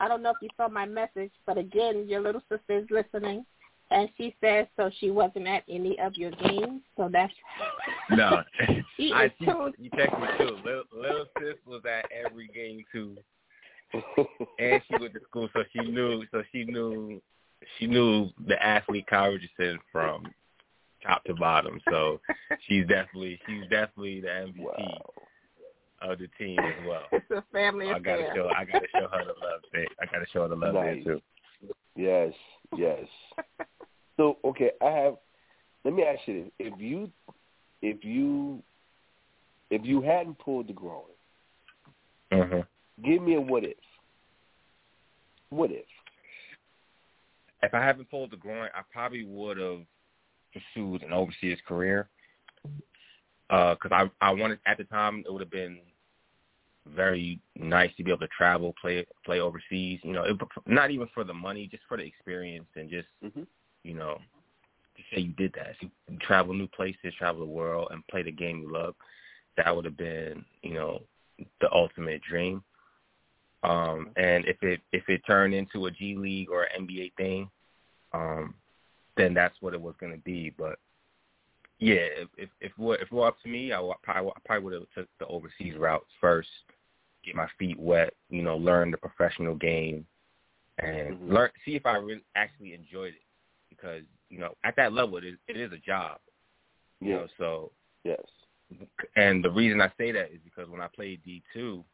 I 0.00 0.08
don't 0.08 0.22
know 0.22 0.30
if 0.30 0.36
you 0.42 0.48
saw 0.56 0.68
my 0.68 0.86
message, 0.86 1.30
but 1.46 1.56
again, 1.56 2.06
your 2.08 2.20
little 2.20 2.42
sister 2.48 2.78
is 2.78 2.86
listening, 2.90 3.46
And 3.92 4.08
she 4.16 4.34
says 4.42 4.66
so 4.76 4.90
she 4.98 5.12
wasn't 5.12 5.46
at 5.46 5.62
any 5.68 5.96
of 6.00 6.16
your 6.16 6.32
games, 6.32 6.82
so 6.96 7.08
that's 7.10 7.32
no. 8.10 8.42
she 8.96 9.12
I 9.14 9.26
is 9.26 9.30
she, 9.38 9.46
you 9.78 9.90
text 9.90 10.18
me 10.18 10.26
too. 10.36 10.58
Little, 10.64 10.82
little 10.92 11.26
sis 11.38 11.54
was 11.64 11.82
at 11.88 12.10
every 12.12 12.48
game 12.48 12.82
too, 12.90 13.16
and 14.58 14.82
she 14.88 14.96
went 14.98 15.14
to 15.14 15.20
school, 15.28 15.48
so 15.52 15.62
she 15.72 15.88
knew. 15.88 16.24
So 16.32 16.42
she 16.50 16.64
knew. 16.64 17.22
She 17.78 17.86
knew 17.86 18.30
the 18.46 18.62
athlete 18.64 19.06
Kyle 19.06 19.30
Richardson 19.30 19.78
from 19.90 20.32
top 21.02 21.24
to 21.24 21.34
bottom. 21.34 21.80
So 21.90 22.20
she's 22.68 22.86
definitely 22.86 23.38
she's 23.46 23.62
definitely 23.62 24.20
the 24.20 24.28
MVP 24.28 24.58
wow. 24.58 25.12
of 26.02 26.18
the 26.18 26.28
team 26.38 26.58
as 26.58 26.84
well. 26.86 27.06
It's 27.12 27.30
a 27.30 27.42
family 27.52 27.90
I 27.90 27.98
gotta 27.98 28.22
affair. 28.22 28.34
show 28.34 28.48
I 28.48 28.64
gotta 28.64 28.86
show 28.92 29.08
her 29.08 29.24
the 29.24 29.34
love. 29.40 29.60
There. 29.72 29.86
I 30.00 30.06
gotta 30.06 30.26
show 30.32 30.42
her 30.42 30.48
the 30.48 30.56
love 30.56 30.74
Nice. 30.74 31.02
there 31.04 31.14
too. 31.14 31.22
Yes, 31.96 32.32
yes. 32.76 33.06
So 34.16 34.38
okay, 34.46 34.70
I 34.82 34.90
have. 34.90 35.16
Let 35.84 35.92
me 35.92 36.02
ask 36.02 36.20
you 36.26 36.44
this: 36.44 36.52
if 36.58 36.80
you, 36.80 37.10
if 37.82 38.02
you, 38.02 38.62
if 39.70 39.84
you 39.84 40.00
hadn't 40.00 40.38
pulled 40.38 40.68
the 40.68 40.72
groin, 40.72 41.02
hmm 42.32 42.60
give 43.04 43.22
me 43.22 43.34
a 43.34 43.40
what 43.40 43.62
if. 43.62 43.76
What 45.50 45.70
if? 45.70 45.84
If 47.62 47.74
I 47.74 47.84
haven't 47.84 48.10
pulled 48.10 48.30
the 48.30 48.36
groin, 48.36 48.68
I 48.74 48.82
probably 48.92 49.24
would 49.24 49.58
have 49.58 49.80
pursued 50.52 51.02
an 51.02 51.12
overseas 51.12 51.58
career. 51.66 52.08
Because 53.48 53.92
I 53.92 54.10
I 54.20 54.30
wanted 54.32 54.58
at 54.66 54.78
the 54.78 54.84
time 54.84 55.22
it 55.26 55.32
would 55.32 55.42
have 55.42 55.50
been 55.50 55.78
very 56.94 57.40
nice 57.56 57.90
to 57.96 58.04
be 58.04 58.10
able 58.10 58.20
to 58.20 58.28
travel, 58.36 58.74
play 58.80 59.04
play 59.24 59.40
overseas. 59.40 60.00
You 60.02 60.12
know, 60.12 60.24
it, 60.24 60.36
not 60.66 60.90
even 60.90 61.08
for 61.14 61.24
the 61.24 61.34
money, 61.34 61.68
just 61.70 61.82
for 61.88 61.96
the 61.96 62.04
experience 62.04 62.66
and 62.76 62.90
just 62.90 63.08
hmm 63.22 63.42
you 63.84 63.94
know, 63.94 64.18
to 64.96 65.02
say 65.14 65.20
you 65.20 65.32
did 65.34 65.52
that. 65.54 65.74
You 65.80 65.90
travel 66.20 66.52
new 66.54 66.66
places, 66.66 67.14
travel 67.16 67.40
the 67.40 67.52
world, 67.52 67.88
and 67.92 68.04
play 68.08 68.22
the 68.24 68.32
game 68.32 68.60
you 68.60 68.72
love. 68.72 68.96
That 69.56 69.74
would 69.74 69.84
have 69.84 69.96
been, 69.96 70.44
you 70.62 70.74
know, 70.74 71.02
the 71.60 71.72
ultimate 71.72 72.20
dream. 72.22 72.64
Um, 73.62 74.10
and 74.16 74.44
if 74.44 74.62
it 74.62 74.80
if 74.92 75.08
it 75.08 75.22
turned 75.26 75.54
into 75.54 75.86
a 75.86 75.90
G 75.90 76.16
League 76.16 76.50
or 76.50 76.64
an 76.64 76.86
NBA 76.86 77.14
thing, 77.16 77.50
um, 78.12 78.54
then 79.16 79.34
that's 79.34 79.56
what 79.60 79.74
it 79.74 79.80
was 79.80 79.94
going 79.98 80.12
to 80.12 80.18
be. 80.18 80.54
But 80.56 80.78
yeah, 81.78 81.94
if 81.94 82.28
if 82.36 82.48
if 82.60 82.72
it 82.72 82.78
were, 82.78 82.96
if 82.96 83.02
it 83.02 83.12
were 83.12 83.26
up 83.26 83.40
to 83.42 83.48
me, 83.48 83.72
I, 83.72 83.80
would, 83.80 83.96
probably, 84.02 84.30
I 84.30 84.40
probably 84.44 84.64
would 84.64 84.72
have 84.74 84.90
took 84.94 85.08
the 85.18 85.26
overseas 85.26 85.74
route 85.76 86.06
first, 86.20 86.48
get 87.24 87.34
my 87.34 87.48
feet 87.58 87.78
wet, 87.78 88.14
you 88.30 88.42
know, 88.42 88.56
learn 88.56 88.90
the 88.90 88.98
professional 88.98 89.54
game, 89.54 90.06
and 90.78 91.16
Mhm. 91.16 91.32
learn 91.32 91.50
see 91.64 91.76
if 91.76 91.86
I 91.86 91.96
really 91.96 92.24
actually 92.34 92.74
enjoyed 92.74 93.14
it 93.14 93.22
because 93.68 94.02
you 94.28 94.38
know 94.38 94.54
at 94.64 94.76
that 94.76 94.92
level 94.92 95.16
it 95.16 95.24
is 95.24 95.38
it 95.48 95.56
is 95.56 95.72
a 95.72 95.78
job. 95.78 96.18
You 97.00 97.12
know, 97.12 97.28
so 97.38 97.72
yes. 98.04 98.20
and 99.16 99.44
the 99.44 99.50
reason 99.50 99.80
I 99.80 99.92
say 99.98 100.12
that 100.12 100.32
is 100.32 100.40
because 100.44 100.68
when 100.68 100.80
I 100.80 100.88
played 100.88 101.22
D 101.24 101.42
two, 101.52 101.84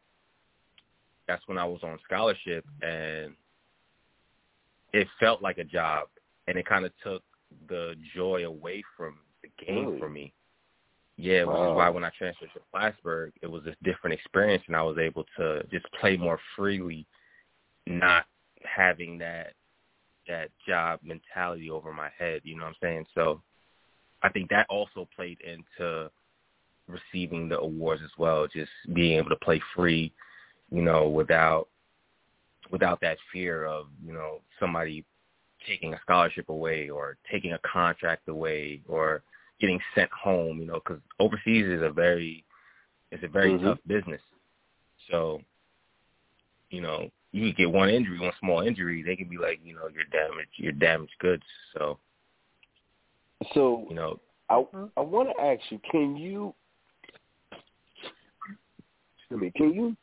that's 1.32 1.48
when 1.48 1.56
I 1.56 1.64
was 1.64 1.80
on 1.82 1.98
scholarship 2.04 2.64
and 2.82 3.32
it 4.92 5.08
felt 5.18 5.40
like 5.40 5.56
a 5.56 5.64
job 5.64 6.08
and 6.46 6.58
it 6.58 6.66
kind 6.66 6.84
of 6.84 6.92
took 7.02 7.22
the 7.70 7.94
joy 8.14 8.44
away 8.44 8.82
from 8.96 9.16
the 9.42 9.48
game 9.64 9.86
Really? 9.86 9.98
for 9.98 10.08
me. 10.10 10.34
Yeah, 11.16 11.44
which 11.44 11.56
Wow. 11.56 11.70
is 11.70 11.76
why 11.76 11.88
when 11.88 12.04
I 12.04 12.10
transferred 12.18 12.50
to 12.52 12.60
Plattsburgh, 12.70 13.32
it 13.40 13.46
was 13.46 13.66
a 13.66 13.74
different 13.82 14.12
experience 14.12 14.62
and 14.66 14.76
I 14.76 14.82
was 14.82 14.98
able 14.98 15.24
to 15.38 15.62
just 15.70 15.86
play 16.00 16.18
more 16.18 16.38
freely, 16.54 17.06
not 17.86 18.26
having 18.64 19.18
that 19.18 19.54
that 20.28 20.50
job 20.68 21.00
mentality 21.02 21.68
over 21.70 21.92
my 21.92 22.08
head, 22.16 22.42
you 22.44 22.56
know 22.56 22.62
what 22.64 22.68
I'm 22.70 22.76
saying? 22.80 23.06
So 23.14 23.42
I 24.22 24.28
think 24.28 24.50
that 24.50 24.66
also 24.68 25.08
played 25.16 25.38
into 25.40 26.10
receiving 26.86 27.48
the 27.48 27.58
awards 27.58 28.02
as 28.04 28.10
well, 28.18 28.46
just 28.46 28.70
being 28.92 29.18
able 29.18 29.30
to 29.30 29.36
play 29.36 29.60
free, 29.74 30.12
you 30.72 30.82
know, 30.82 31.08
without 31.08 31.68
without 32.70 33.00
that 33.02 33.18
fear 33.30 33.66
of, 33.66 33.86
you 34.04 34.12
know, 34.12 34.40
somebody 34.58 35.04
taking 35.66 35.92
a 35.92 36.00
scholarship 36.00 36.48
away 36.48 36.88
or 36.88 37.18
taking 37.30 37.52
a 37.52 37.58
contract 37.58 38.28
away 38.28 38.80
or 38.88 39.22
getting 39.60 39.78
sent 39.94 40.10
home, 40.10 40.58
you 40.58 40.66
know, 40.66 40.80
cuz 40.80 40.98
overseas 41.20 41.66
is 41.66 41.82
a 41.82 41.90
very 41.90 42.44
it's 43.10 43.22
a 43.22 43.28
very 43.28 43.52
Mhm. 43.52 43.64
tough 43.64 43.78
business. 43.86 44.22
So, 45.10 45.42
you 46.70 46.80
know, 46.80 47.10
you 47.32 47.48
could 47.48 47.56
get 47.56 47.70
one 47.70 47.90
injury, 47.90 48.18
one 48.18 48.32
small 48.40 48.60
injury, 48.60 49.02
they 49.02 49.16
could 49.16 49.28
be 49.28 49.36
like, 49.36 49.60
you 49.62 49.74
know, 49.74 49.88
you're 49.88 50.04
damaged, 50.04 50.52
you're 50.58 50.72
damaged 50.72 51.18
goods. 51.18 51.44
So, 51.72 51.98
So 53.52 53.86
you 53.88 53.94
know, 53.94 54.18
I 54.48 54.64
I 54.96 55.00
want 55.00 55.28
to 55.28 55.42
ask 55.42 55.60
you: 55.70 55.78
Can 55.90 56.16
you? 56.16 56.54
Excuse 59.18 59.40
me. 59.40 59.50
Can 59.50 59.74
you? 59.74 59.96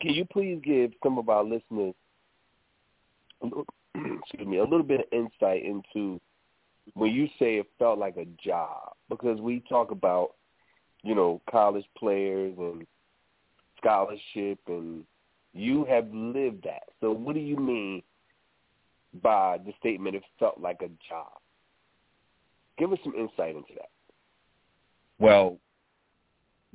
Can 0.00 0.14
you 0.14 0.24
please 0.24 0.60
give 0.64 0.92
some 1.02 1.18
of 1.18 1.28
our 1.28 1.44
listeners, 1.44 1.94
a 3.42 3.46
little- 3.46 3.66
excuse 3.94 4.46
me, 4.46 4.58
a 4.58 4.64
little 4.64 4.82
bit 4.82 5.00
of 5.00 5.06
insight 5.12 5.64
into 5.64 6.20
when 6.94 7.12
you 7.12 7.26
say 7.38 7.56
it 7.58 7.66
felt 7.78 7.98
like 7.98 8.16
a 8.16 8.26
job? 8.42 8.94
Because 9.08 9.40
we 9.40 9.60
talk 9.68 9.90
about, 9.90 10.32
you 11.02 11.14
know, 11.14 11.40
college 11.50 11.84
players 11.96 12.54
and 12.58 12.86
scholarship, 13.78 14.58
and 14.66 15.04
you 15.52 15.84
have 15.84 16.06
lived 16.12 16.64
that. 16.64 16.84
So, 17.00 17.12
what 17.12 17.34
do 17.34 17.40
you 17.40 17.56
mean 17.56 18.02
by 19.22 19.58
the 19.58 19.72
statement? 19.78 20.16
It 20.16 20.24
felt 20.38 20.58
like 20.60 20.80
a 20.82 20.88
job. 21.08 21.32
Give 22.78 22.92
us 22.92 22.98
some 23.04 23.14
insight 23.14 23.54
into 23.54 23.74
that. 23.74 23.90
Well, 25.18 25.58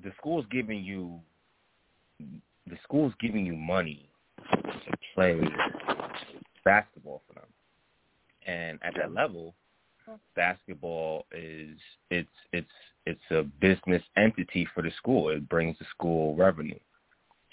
the 0.01 0.12
school's 0.18 0.45
giving 0.49 0.84
you 0.84 1.20
the 2.70 2.78
school's 2.84 3.13
giving 3.20 3.45
you 3.45 3.55
money 3.55 4.09
to 4.51 4.97
play 5.15 5.39
basketball 6.63 7.22
for 7.28 7.34
them. 7.34 7.49
And 8.45 8.80
at 8.84 8.95
that 8.95 9.13
level, 9.13 9.53
basketball 10.36 11.26
is 11.32 11.78
it's 12.09 12.30
it's 12.53 12.67
it's 13.05 13.32
a 13.32 13.43
business 13.59 14.03
entity 14.17 14.67
for 14.74 14.82
the 14.82 14.91
school. 14.97 15.30
It 15.30 15.47
brings 15.49 15.78
the 15.80 15.86
school 15.91 16.36
revenue. 16.36 16.80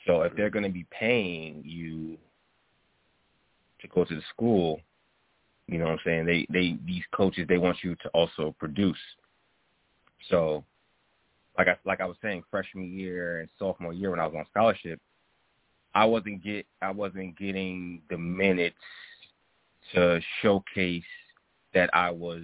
So 0.07 0.23
if 0.23 0.35
they're 0.37 0.51
going 0.51 0.65
to 0.65 0.71
be 0.71 0.87
paying 0.91 1.63
you 1.65 2.17
to 3.81 3.89
go 3.89 4.05
to 4.05 4.15
the 4.15 4.23
school, 4.33 4.81
you 5.67 5.79
know 5.79 5.87
what 5.87 5.93
I'm 5.93 5.99
saying? 6.05 6.27
They 6.27 6.47
they 6.51 6.79
these 6.87 7.05
coaches 7.13 7.47
they 7.49 7.59
want 7.59 7.79
you 7.83 7.95
to 7.97 8.09
also 8.11 8.55
produce. 8.59 8.97
So 10.31 10.65
like 11.59 11.69
I 11.69 11.77
like 11.85 12.01
I 12.01 12.07
was 12.07 12.17
saying, 12.23 12.45
freshman 12.51 12.91
year 12.91 13.41
and 13.41 13.49
sophomore 13.59 13.93
year 13.93 14.11
when 14.11 14.21
I 14.21 14.27
was 14.27 14.35
on 14.37 14.47
scholarship, 14.51 15.01
I 15.95 16.05
wasn't 16.05 16.43
get 16.43 16.67
I 16.83 16.91
wasn't 16.91 17.39
getting 17.39 18.03
the 18.11 18.19
minutes 18.19 18.77
to 19.95 20.21
showcase 20.43 21.03
that 21.75 21.91
I 21.93 22.11
was 22.11 22.43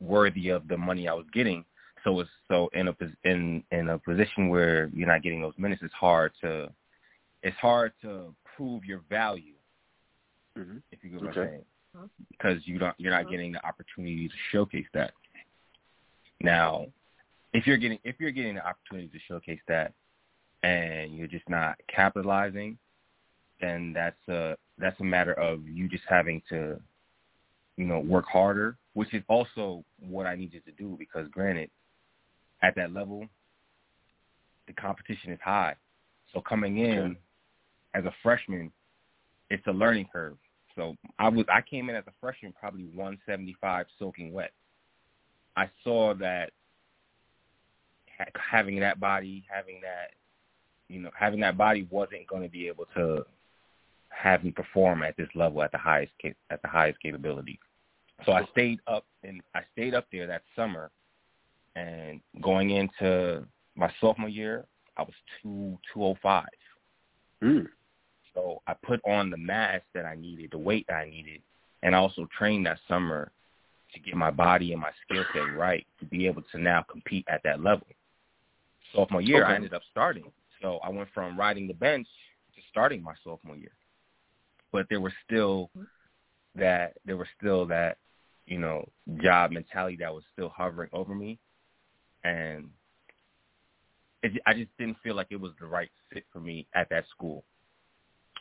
worthy 0.00 0.48
of 0.48 0.68
the 0.68 0.76
money 0.76 1.08
I 1.08 1.14
was 1.14 1.26
getting. 1.32 1.64
So 2.04 2.20
it's 2.20 2.30
so 2.48 2.68
in 2.72 2.88
a 2.88 2.96
in 3.24 3.62
in 3.70 3.88
a 3.88 3.98
position 3.98 4.48
where 4.48 4.90
you're 4.94 5.08
not 5.08 5.22
getting 5.22 5.40
those 5.40 5.54
minutes, 5.58 5.82
it's 5.84 5.94
hard 5.94 6.32
to 6.40 6.70
it's 7.42 7.56
hard 7.58 7.92
to 8.02 8.34
prove 8.56 8.84
your 8.84 9.02
value 9.08 9.54
Mm-hmm. 10.58 10.78
if 10.90 11.02
you 11.02 11.10
get 11.10 11.22
what 11.22 11.30
Okay. 11.30 11.40
I'm 11.40 11.46
saying, 11.48 12.10
because 12.30 12.66
you 12.66 12.78
don't 12.78 12.94
you're 12.98 13.12
not 13.12 13.30
getting 13.30 13.52
the 13.52 13.66
opportunity 13.66 14.28
to 14.28 14.34
showcase 14.50 14.86
that. 14.92 15.12
Now, 16.42 16.86
if 17.52 17.66
you're 17.66 17.76
getting 17.76 17.98
if 18.04 18.16
you're 18.18 18.30
getting 18.30 18.54
the 18.54 18.66
opportunity 18.66 19.08
to 19.08 19.18
showcase 19.28 19.60
that, 19.68 19.92
and 20.62 21.14
you're 21.14 21.26
just 21.26 21.48
not 21.48 21.76
capitalizing, 21.94 22.78
then 23.60 23.92
that's 23.92 24.28
a 24.28 24.56
that's 24.78 24.98
a 25.00 25.04
matter 25.04 25.34
of 25.34 25.66
you 25.68 25.88
just 25.88 26.04
having 26.08 26.42
to, 26.48 26.80
you 27.76 27.84
know, 27.84 28.00
work 28.00 28.26
harder, 28.26 28.76
which 28.94 29.12
is 29.14 29.22
also 29.28 29.84
what 30.00 30.26
I 30.26 30.34
needed 30.34 30.64
to 30.66 30.72
do 30.72 30.96
because 30.98 31.28
granted, 31.30 31.70
at 32.62 32.74
that 32.76 32.92
level, 32.92 33.26
the 34.66 34.72
competition 34.72 35.32
is 35.32 35.40
high. 35.42 35.74
So 36.32 36.40
coming 36.40 36.78
in 36.78 37.16
as 37.94 38.04
a 38.04 38.12
freshman, 38.22 38.72
it's 39.50 39.66
a 39.66 39.72
learning 39.72 40.08
curve. 40.12 40.36
So 40.74 40.96
I 41.18 41.28
was 41.28 41.44
I 41.52 41.60
came 41.60 41.90
in 41.90 41.96
as 41.96 42.04
a 42.06 42.12
freshman 42.20 42.54
probably 42.58 42.84
175 42.94 43.86
soaking 43.98 44.32
wet. 44.32 44.52
I 45.56 45.68
saw 45.84 46.14
that 46.14 46.52
ha- 46.54 46.61
having 48.50 48.80
that 48.80 49.00
body, 49.00 49.44
having 49.48 49.80
that 49.82 50.12
you 50.88 51.00
know, 51.00 51.10
having 51.18 51.40
that 51.40 51.56
body 51.56 51.86
wasn't 51.90 52.26
going 52.26 52.42
to 52.42 52.48
be 52.48 52.68
able 52.68 52.86
to 52.94 53.24
have 54.10 54.44
me 54.44 54.50
perform 54.50 55.02
at 55.02 55.16
this 55.16 55.28
level 55.34 55.62
at 55.62 55.72
the 55.72 55.78
highest 55.78 56.12
at 56.50 56.62
the 56.62 56.68
highest 56.68 57.00
capability. 57.00 57.58
So 58.26 58.32
I 58.32 58.44
stayed 58.52 58.80
up 58.86 59.04
and 59.24 59.40
I 59.54 59.62
stayed 59.72 59.94
up 59.94 60.06
there 60.12 60.26
that 60.26 60.42
summer 60.54 60.90
and 61.74 62.20
going 62.42 62.70
into 62.70 63.44
my 63.74 63.90
sophomore 64.00 64.28
year, 64.28 64.66
I 64.96 65.02
was 65.02 65.14
two 65.42 65.78
two 65.92 66.04
oh 66.04 66.16
five. 66.22 66.46
Mm. 67.42 67.66
So 68.34 68.62
I 68.66 68.74
put 68.74 69.00
on 69.06 69.30
the 69.30 69.36
mass 69.36 69.80
that 69.94 70.04
I 70.04 70.14
needed, 70.14 70.50
the 70.52 70.58
weight 70.58 70.86
that 70.88 70.96
I 70.96 71.08
needed 71.08 71.40
and 71.82 71.94
I 71.94 71.98
also 71.98 72.28
trained 72.36 72.66
that 72.66 72.78
summer 72.88 73.30
to 73.94 74.00
get 74.00 74.14
my 74.14 74.30
body 74.30 74.72
and 74.72 74.80
my 74.80 74.90
skill 75.04 75.24
set 75.32 75.56
right 75.56 75.86
to 76.00 76.06
be 76.06 76.26
able 76.26 76.42
to 76.52 76.58
now 76.58 76.84
compete 76.90 77.26
at 77.28 77.42
that 77.44 77.62
level. 77.62 77.86
Sophomore 78.94 79.20
year, 79.22 79.44
Okay. 79.44 79.52
I 79.52 79.56
ended 79.56 79.74
up 79.74 79.82
starting. 79.90 80.30
So 80.60 80.78
I 80.82 80.90
went 80.90 81.08
from 81.14 81.38
riding 81.38 81.66
the 81.66 81.74
bench 81.74 82.06
to 82.54 82.60
starting 82.70 83.02
my 83.02 83.14
sophomore 83.24 83.56
year. 83.56 83.72
But 84.72 84.86
there 84.88 85.00
was 85.00 85.12
still 85.24 85.70
that 86.54 86.94
there 87.04 87.16
was 87.16 87.28
still 87.38 87.66
that 87.66 87.98
you 88.46 88.58
know 88.58 88.88
job 89.22 89.50
mentality 89.52 89.96
that 90.00 90.12
was 90.12 90.24
still 90.32 90.48
hovering 90.50 90.90
over 90.92 91.14
me, 91.14 91.38
and 92.24 92.68
it, 94.22 94.40
I 94.46 94.54
just 94.54 94.70
didn't 94.78 94.98
feel 95.02 95.14
like 95.14 95.28
it 95.30 95.40
was 95.40 95.52
the 95.60 95.66
right 95.66 95.90
fit 96.12 96.24
for 96.32 96.40
me 96.40 96.66
at 96.74 96.88
that 96.90 97.04
school. 97.10 97.44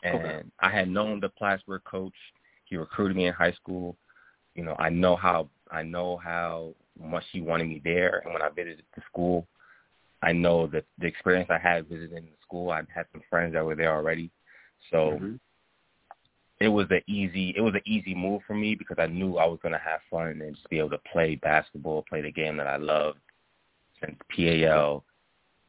And 0.03 0.15
Okay. 0.15 0.43
I 0.59 0.69
had 0.69 0.89
known 0.89 1.19
the 1.19 1.29
Plattsburgh 1.29 1.83
coach. 1.83 2.13
He 2.65 2.77
recruited 2.77 3.15
me 3.17 3.27
in 3.27 3.33
high 3.33 3.53
school. 3.53 3.97
You 4.55 4.63
know, 4.63 4.75
I 4.79 4.89
know 4.89 5.15
how 5.15 5.49
I 5.71 5.83
know 5.83 6.17
how 6.17 6.73
much 6.99 7.23
he 7.31 7.41
wanted 7.41 7.67
me 7.67 7.81
there. 7.83 8.21
And 8.23 8.33
when 8.33 8.41
I 8.41 8.49
visited 8.49 8.83
the 8.95 9.01
school, 9.09 9.47
I 10.21 10.31
know 10.31 10.67
that 10.67 10.85
the 10.99 11.07
experience 11.07 11.49
I 11.49 11.57
had 11.57 11.87
visiting 11.87 12.25
the 12.25 12.37
school, 12.41 12.71
I 12.71 12.81
had 12.93 13.07
some 13.11 13.21
friends 13.29 13.53
that 13.53 13.65
were 13.65 13.75
there 13.75 13.95
already. 13.95 14.31
So 14.91 15.19
Mhm. 15.19 15.39
it 16.59 16.67
was 16.67 16.87
an 16.91 17.01
easy 17.07 17.49
it 17.55 17.61
was 17.61 17.73
an 17.73 17.81
easy 17.85 18.13
move 18.13 18.43
for 18.43 18.53
me 18.53 18.75
because 18.75 18.99
I 18.99 19.07
knew 19.07 19.37
I 19.37 19.45
was 19.45 19.59
going 19.61 19.73
to 19.73 19.79
have 19.79 20.01
fun 20.03 20.27
and 20.41 20.55
just 20.55 20.69
be 20.69 20.77
able 20.77 20.91
to 20.91 20.99
play 21.11 21.35
basketball, 21.35 22.03
play 22.03 22.21
the 22.21 22.31
game 22.31 22.57
that 22.57 22.67
I 22.67 22.77
loved 22.77 23.19
since 23.99 24.17
PAL, 24.29 25.03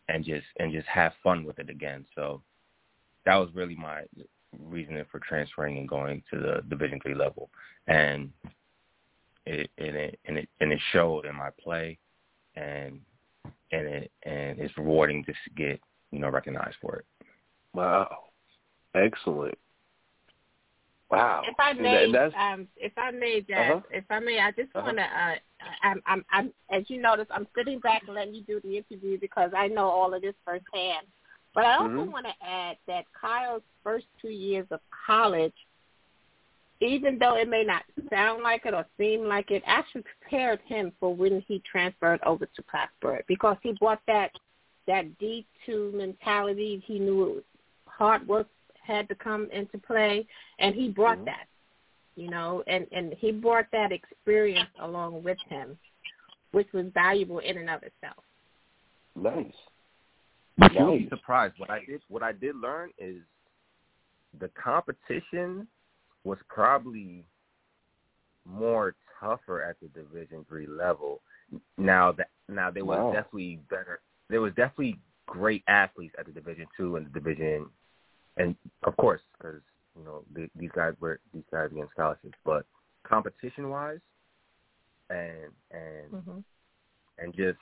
and 0.08 0.24
just 0.24 0.46
and 0.58 0.72
just 0.72 0.88
have 0.88 1.14
fun 1.22 1.44
with 1.44 1.58
it 1.58 1.70
again. 1.70 2.04
So 2.14 2.42
that 3.24 3.36
was 3.36 3.54
really 3.54 3.74
my 3.76 4.02
reasoning 4.58 5.04
for 5.10 5.18
transferring 5.20 5.78
and 5.78 5.88
going 5.88 6.22
to 6.30 6.38
the 6.38 6.62
Division 6.68 7.00
three 7.00 7.14
level, 7.14 7.48
and 7.86 8.30
it 9.46 9.70
and 9.78 9.96
it 9.96 10.18
and 10.26 10.38
it 10.38 10.48
and 10.60 10.72
it 10.72 10.80
showed 10.92 11.24
in 11.24 11.34
my 11.34 11.50
play, 11.62 11.98
and 12.56 13.00
and 13.72 13.86
it 13.86 14.10
and 14.24 14.58
it's 14.60 14.76
rewarding 14.76 15.24
just 15.24 15.38
to 15.44 15.50
get 15.50 15.80
you 16.10 16.18
know 16.18 16.28
recognized 16.30 16.76
for 16.80 16.96
it. 16.96 17.06
Wow. 17.74 18.24
Excellent. 18.94 19.56
Wow. 21.10 21.42
If 21.46 21.54
I 21.58 21.72
may, 21.74 22.10
that- 22.12 22.34
um, 22.34 22.68
if 22.76 22.92
I 22.96 23.10
may, 23.10 23.42
Jazz, 23.42 23.72
Uh-huh. 23.72 23.80
if 23.90 24.04
I 24.10 24.18
may, 24.20 24.40
I 24.40 24.50
just 24.52 24.74
Uh-huh. 24.74 24.86
want 24.86 24.98
to. 24.98 25.04
Uh, 25.04 25.36
I'm, 25.82 26.02
I'm, 26.06 26.24
I'm, 26.30 26.54
as 26.70 26.88
you 26.88 27.00
notice, 27.00 27.26
I'm 27.30 27.46
sitting 27.54 27.78
back 27.80 28.02
and 28.06 28.14
letting 28.14 28.34
you 28.34 28.42
do 28.42 28.60
the 28.60 28.78
interview 28.78 29.18
because 29.18 29.52
I 29.54 29.68
know 29.68 29.88
all 29.88 30.12
of 30.14 30.22
this 30.22 30.34
firsthand. 30.44 31.06
But 31.54 31.64
I 31.66 31.76
also 31.76 31.90
Mhm. 31.90 32.12
want 32.12 32.26
to 32.26 32.34
add 32.46 32.78
that 32.86 33.04
Kyle's 33.12 33.62
first 33.84 34.06
two 34.20 34.30
years 34.30 34.66
of 34.70 34.80
college, 34.90 35.54
even 36.82 37.18
though 37.18 37.36
it 37.36 37.48
may 37.48 37.64
not 37.64 37.84
sound 38.10 38.42
like 38.42 38.66
it 38.66 38.74
or 38.74 38.84
seem 38.98 39.24
like 39.24 39.50
it, 39.50 39.62
actually 39.66 40.02
prepared 40.02 40.60
him 40.66 40.92
for 40.98 41.14
when 41.14 41.42
he 41.46 41.62
transferred 41.70 42.20
over 42.24 42.46
to 42.46 42.62
Plattsburgh 42.62 43.24
because 43.28 43.56
he 43.62 43.72
brought 43.72 44.00
that 44.06 44.32
that 44.86 45.16
D 45.18 45.46
two 45.64 45.92
mentality. 45.94 46.82
He 46.86 46.98
knew 46.98 47.24
it 47.24 47.34
was 47.34 47.44
hard 47.86 48.26
work 48.26 48.48
had 48.84 49.08
to 49.08 49.14
come 49.14 49.48
into 49.52 49.78
play, 49.78 50.26
and 50.58 50.74
he 50.74 50.88
brought 50.88 51.18
Mhm. 51.18 51.26
that, 51.26 51.46
you 52.16 52.28
know, 52.28 52.64
and 52.66 52.88
and 52.90 53.14
he 53.14 53.30
brought 53.30 53.70
that 53.70 53.92
experience 53.92 54.70
along 54.80 55.22
with 55.22 55.38
him, 55.42 55.78
which 56.50 56.72
was 56.72 56.86
valuable 56.88 57.38
in 57.38 57.58
and 57.58 57.70
of 57.70 57.82
itself. 57.84 58.24
nice. 59.14 59.54
But 60.58 60.72
you'll 60.74 60.98
be 60.98 61.08
surprised. 61.08 61.58
What 61.58 61.70
I 61.70 61.84
did 61.84 62.02
what 62.08 62.22
I 62.22 62.32
did 62.32 62.56
learn 62.56 62.92
is 62.98 63.22
the 64.38 64.48
competition 64.50 65.68
was 66.24 66.38
probably 66.48 67.24
more 68.44 68.94
tougher 69.20 69.62
at 69.62 69.76
the 69.80 69.88
Division 69.88 70.44
three 70.48 70.66
level. 70.66 71.20
Now 71.78 72.12
that 72.12 72.28
now 72.48 72.70
there 72.70 72.84
was 72.84 72.98
Wow. 72.98 73.12
definitely 73.12 73.60
better. 73.70 74.00
There 74.30 74.40
was 74.40 74.52
definitely 74.54 74.98
great 75.26 75.62
athletes 75.68 76.14
at 76.18 76.26
the 76.26 76.32
Division 76.32 76.66
two 76.76 76.96
and 76.96 77.06
the 77.06 77.10
Division, 77.10 77.66
and 78.36 78.56
of 78.84 78.96
course 78.96 79.20
because 79.36 79.60
you 79.98 80.04
know 80.04 80.24
the, 80.34 80.48
these 80.58 80.70
guys 80.74 80.94
were 81.00 81.20
these 81.34 81.44
guys 81.52 81.68
getting 81.70 81.88
scholarships. 81.92 82.38
But 82.44 82.66
competition 83.04 83.68
wise, 83.70 84.00
and 85.10 85.50
and 85.70 86.12
Mm-hmm. 86.14 86.38
and 87.18 87.34
just 87.34 87.58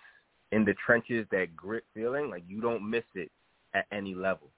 in 0.52 0.64
the 0.64 0.74
trenches, 0.84 1.26
that 1.30 1.54
grit 1.56 1.84
feeling, 1.94 2.30
like 2.30 2.42
you 2.48 2.60
don't 2.60 2.88
miss 2.88 3.04
it 3.14 3.30
at 3.74 3.86
any 3.92 4.14
level. 4.14 4.48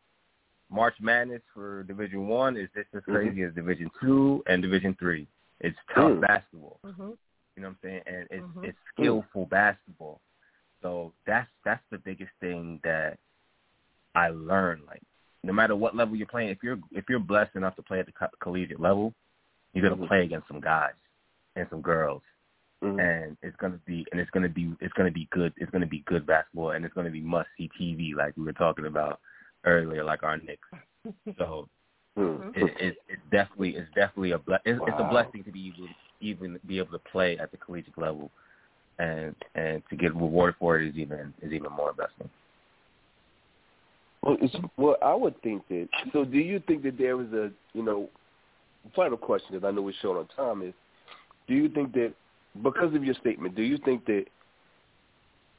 March 0.72 0.94
Madness 1.00 1.42
for 1.52 1.82
Division 1.84 2.26
One 2.26 2.56
is 2.56 2.68
just 2.74 2.88
as 2.94 3.02
Mhm. 3.02 3.12
crazy 3.14 3.42
as 3.42 3.54
Division 3.54 3.90
Two 4.00 4.42
and 4.46 4.62
Division 4.62 4.94
Three. 4.94 5.26
It's 5.60 5.78
tough 5.94 6.12
Mm. 6.12 6.20
basketball. 6.22 6.80
Mm-hmm. 6.84 7.10
You 7.56 7.62
know 7.62 7.68
what 7.68 7.74
I'm 7.74 7.78
saying? 7.82 8.02
And 8.06 8.26
it's 8.30 8.46
Mhm. 8.46 8.64
it's 8.64 8.78
skillful 8.88 9.46
basketball. 9.46 10.20
So 10.80 11.12
that's 11.26 11.50
that's 11.64 11.84
the 11.90 11.98
biggest 11.98 12.32
thing 12.40 12.80
that 12.82 13.18
I 14.14 14.30
learned. 14.30 14.84
Like 14.86 15.02
no 15.44 15.52
matter 15.52 15.76
what 15.76 15.94
level 15.94 16.16
you're 16.16 16.26
playing, 16.26 16.48
if 16.48 16.62
you're 16.62 16.78
if 16.90 17.08
you're 17.08 17.20
blessed 17.20 17.54
enough 17.54 17.76
to 17.76 17.82
play 17.82 18.00
at 18.00 18.06
the 18.06 18.12
co- 18.12 18.28
collegiate 18.40 18.80
level, 18.80 19.14
you're 19.74 19.88
gonna 19.88 20.02
Mhm. 20.02 20.08
play 20.08 20.24
against 20.24 20.48
some 20.48 20.60
guys 20.60 20.94
and 21.56 21.68
some 21.68 21.82
girls 21.82 22.22
Mhm. 22.82 22.98
and 22.98 23.36
it's 23.42 23.56
gonna 23.58 23.78
be 23.84 24.06
and 24.10 24.20
it's 24.20 24.30
gonna 24.30 24.48
be 24.48 24.74
it's 24.80 24.92
gonna 24.94 25.10
be 25.10 25.26
good 25.26 25.52
it's 25.58 25.70
gonna 25.70 25.86
be 25.86 26.00
good 26.00 26.26
basketball 26.26 26.70
and 26.70 26.84
it's 26.84 26.94
gonna 26.94 27.10
be 27.10 27.20
must 27.20 27.48
see 27.56 27.68
TV 27.78 28.14
like 28.14 28.34
we 28.36 28.44
were 28.44 28.52
talking 28.54 28.86
about 28.86 29.20
earlier 29.64 30.04
like 30.04 30.22
our 30.22 30.38
Knicks. 30.38 30.68
So 31.38 31.68
Mhm. 32.18 32.54
it, 32.54 32.76
it 32.78 32.96
it's 33.08 33.22
definitely 33.30 33.70
it's 33.70 33.88
definitely 33.94 34.32
a 34.32 34.38
ble- 34.38 34.58
it's, 34.66 34.80
it's 34.86 35.00
a 35.00 35.08
blessing 35.08 35.42
to 35.44 35.50
be 35.50 35.72
able 35.74 35.88
even 36.20 36.60
be 36.66 36.78
able 36.78 36.92
to 36.92 36.98
play 37.10 37.38
at 37.38 37.50
the 37.50 37.56
collegiate 37.56 37.96
level 37.96 38.30
and 38.98 39.34
and 39.54 39.82
to 39.88 39.96
get 39.96 40.14
rewarded 40.14 40.56
for 40.58 40.78
it 40.78 40.88
is 40.88 40.96
even 40.96 41.32
is 41.40 41.52
even 41.52 41.72
more 41.72 41.94
blessing. 41.94 42.28
Well, 44.22 44.36
it's, 44.40 44.54
well, 44.76 44.96
I 45.02 45.14
would 45.14 45.40
think 45.42 45.66
that. 45.68 45.88
So, 46.12 46.24
do 46.24 46.38
you 46.38 46.60
think 46.60 46.82
that 46.84 46.96
there 46.96 47.16
was 47.16 47.26
a, 47.32 47.50
you 47.72 47.82
know, 47.82 48.08
final 48.94 49.16
question 49.16 49.48
because 49.52 49.66
I 49.66 49.70
know 49.72 49.82
we're 49.82 49.94
short 50.00 50.18
on 50.18 50.28
time 50.36 50.66
is, 50.66 50.74
do 51.48 51.54
you 51.54 51.68
think 51.68 51.92
that 51.94 52.12
because 52.62 52.94
of 52.94 53.04
your 53.04 53.14
statement, 53.16 53.56
do 53.56 53.62
you 53.62 53.78
think 53.78 54.04
that 54.06 54.26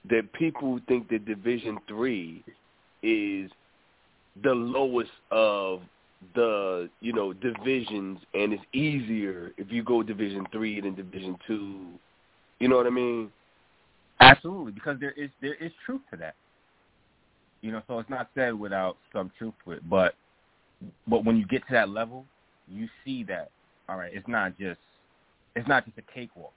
that 0.09 0.31
people 0.33 0.79
think 0.87 1.09
that 1.09 1.25
Division 1.25 1.77
Three 1.87 2.43
is 3.01 3.51
the 4.41 4.53
lowest 4.53 5.11
of 5.31 5.81
the 6.35 6.89
you 7.01 7.11
know 7.11 7.33
divisions 7.33 8.19
and 8.33 8.53
it's 8.53 8.63
easier 8.73 9.51
if 9.57 9.71
you 9.71 9.83
go 9.83 10.01
Division 10.01 10.45
Three 10.51 10.79
than 10.81 10.95
Division 10.95 11.37
Two? 11.45 11.87
You 12.59 12.69
know 12.69 12.77
what 12.77 12.87
I 12.87 12.91
mean? 12.91 13.31
Absolutely, 14.19 14.71
because 14.71 14.99
there 14.99 15.11
is 15.11 15.29
there 15.41 15.55
is 15.55 15.71
truth 15.85 16.01
to 16.11 16.17
that. 16.17 16.35
You 17.61 17.71
know, 17.71 17.81
so 17.87 17.99
it's 17.99 18.09
not 18.09 18.29
said 18.35 18.53
without 18.57 18.97
some 19.13 19.31
truth 19.37 19.53
to 19.65 19.71
it. 19.71 19.89
But 19.89 20.15
but 21.07 21.23
when 21.23 21.37
you 21.37 21.45
get 21.45 21.65
to 21.67 21.73
that 21.73 21.89
level, 21.89 22.25
you 22.67 22.87
see 23.05 23.23
that 23.25 23.51
all 23.89 23.97
right, 23.97 24.11
it's 24.13 24.27
not 24.27 24.57
just 24.57 24.79
it's 25.55 25.67
not 25.67 25.85
just 25.85 25.97
a 25.97 26.13
cakewalk. 26.13 26.53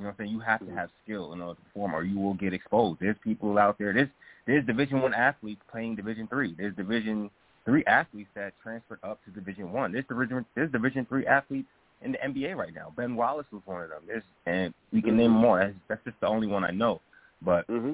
You 0.00 0.04
know 0.06 0.12
what 0.12 0.20
I'm 0.20 0.24
saying? 0.24 0.32
You 0.32 0.40
have 0.40 0.66
to 0.66 0.72
have 0.72 0.88
skill 1.04 1.34
in 1.34 1.42
order 1.42 1.60
to 1.60 1.64
perform, 1.66 1.94
or 1.94 2.04
you 2.04 2.18
will 2.18 2.32
get 2.32 2.54
exposed. 2.54 3.00
There's 3.00 3.18
people 3.22 3.58
out 3.58 3.76
there. 3.78 3.92
There's 3.92 4.08
there's 4.46 4.64
Division 4.64 5.02
One 5.02 5.12
athletes 5.12 5.60
playing 5.70 5.96
Division 5.96 6.26
Three. 6.26 6.54
There's 6.56 6.74
Division 6.74 7.28
Three 7.66 7.84
athletes 7.84 8.30
that 8.34 8.54
transferred 8.62 9.00
up 9.02 9.22
to 9.26 9.30
Division 9.30 9.72
One. 9.72 9.92
There's 9.92 10.06
Division 10.06 10.46
there's 10.54 10.72
Division 10.72 11.04
Three 11.04 11.26
athletes 11.26 11.68
in 12.00 12.12
the 12.12 12.18
NBA 12.18 12.56
right 12.56 12.74
now. 12.74 12.94
Ben 12.96 13.14
Wallace 13.14 13.44
was 13.52 13.60
one 13.66 13.82
of 13.82 13.90
them. 13.90 14.04
There's 14.06 14.22
and 14.46 14.72
we 14.90 15.02
can 15.02 15.18
name 15.18 15.32
Mhm. 15.32 15.40
more. 15.40 15.58
That's, 15.58 15.74
that's 15.88 16.04
just 16.04 16.20
the 16.20 16.28
only 16.28 16.46
one 16.46 16.64
I 16.64 16.70
know. 16.70 17.02
But 17.42 17.68
Mm-hmm. 17.68 17.92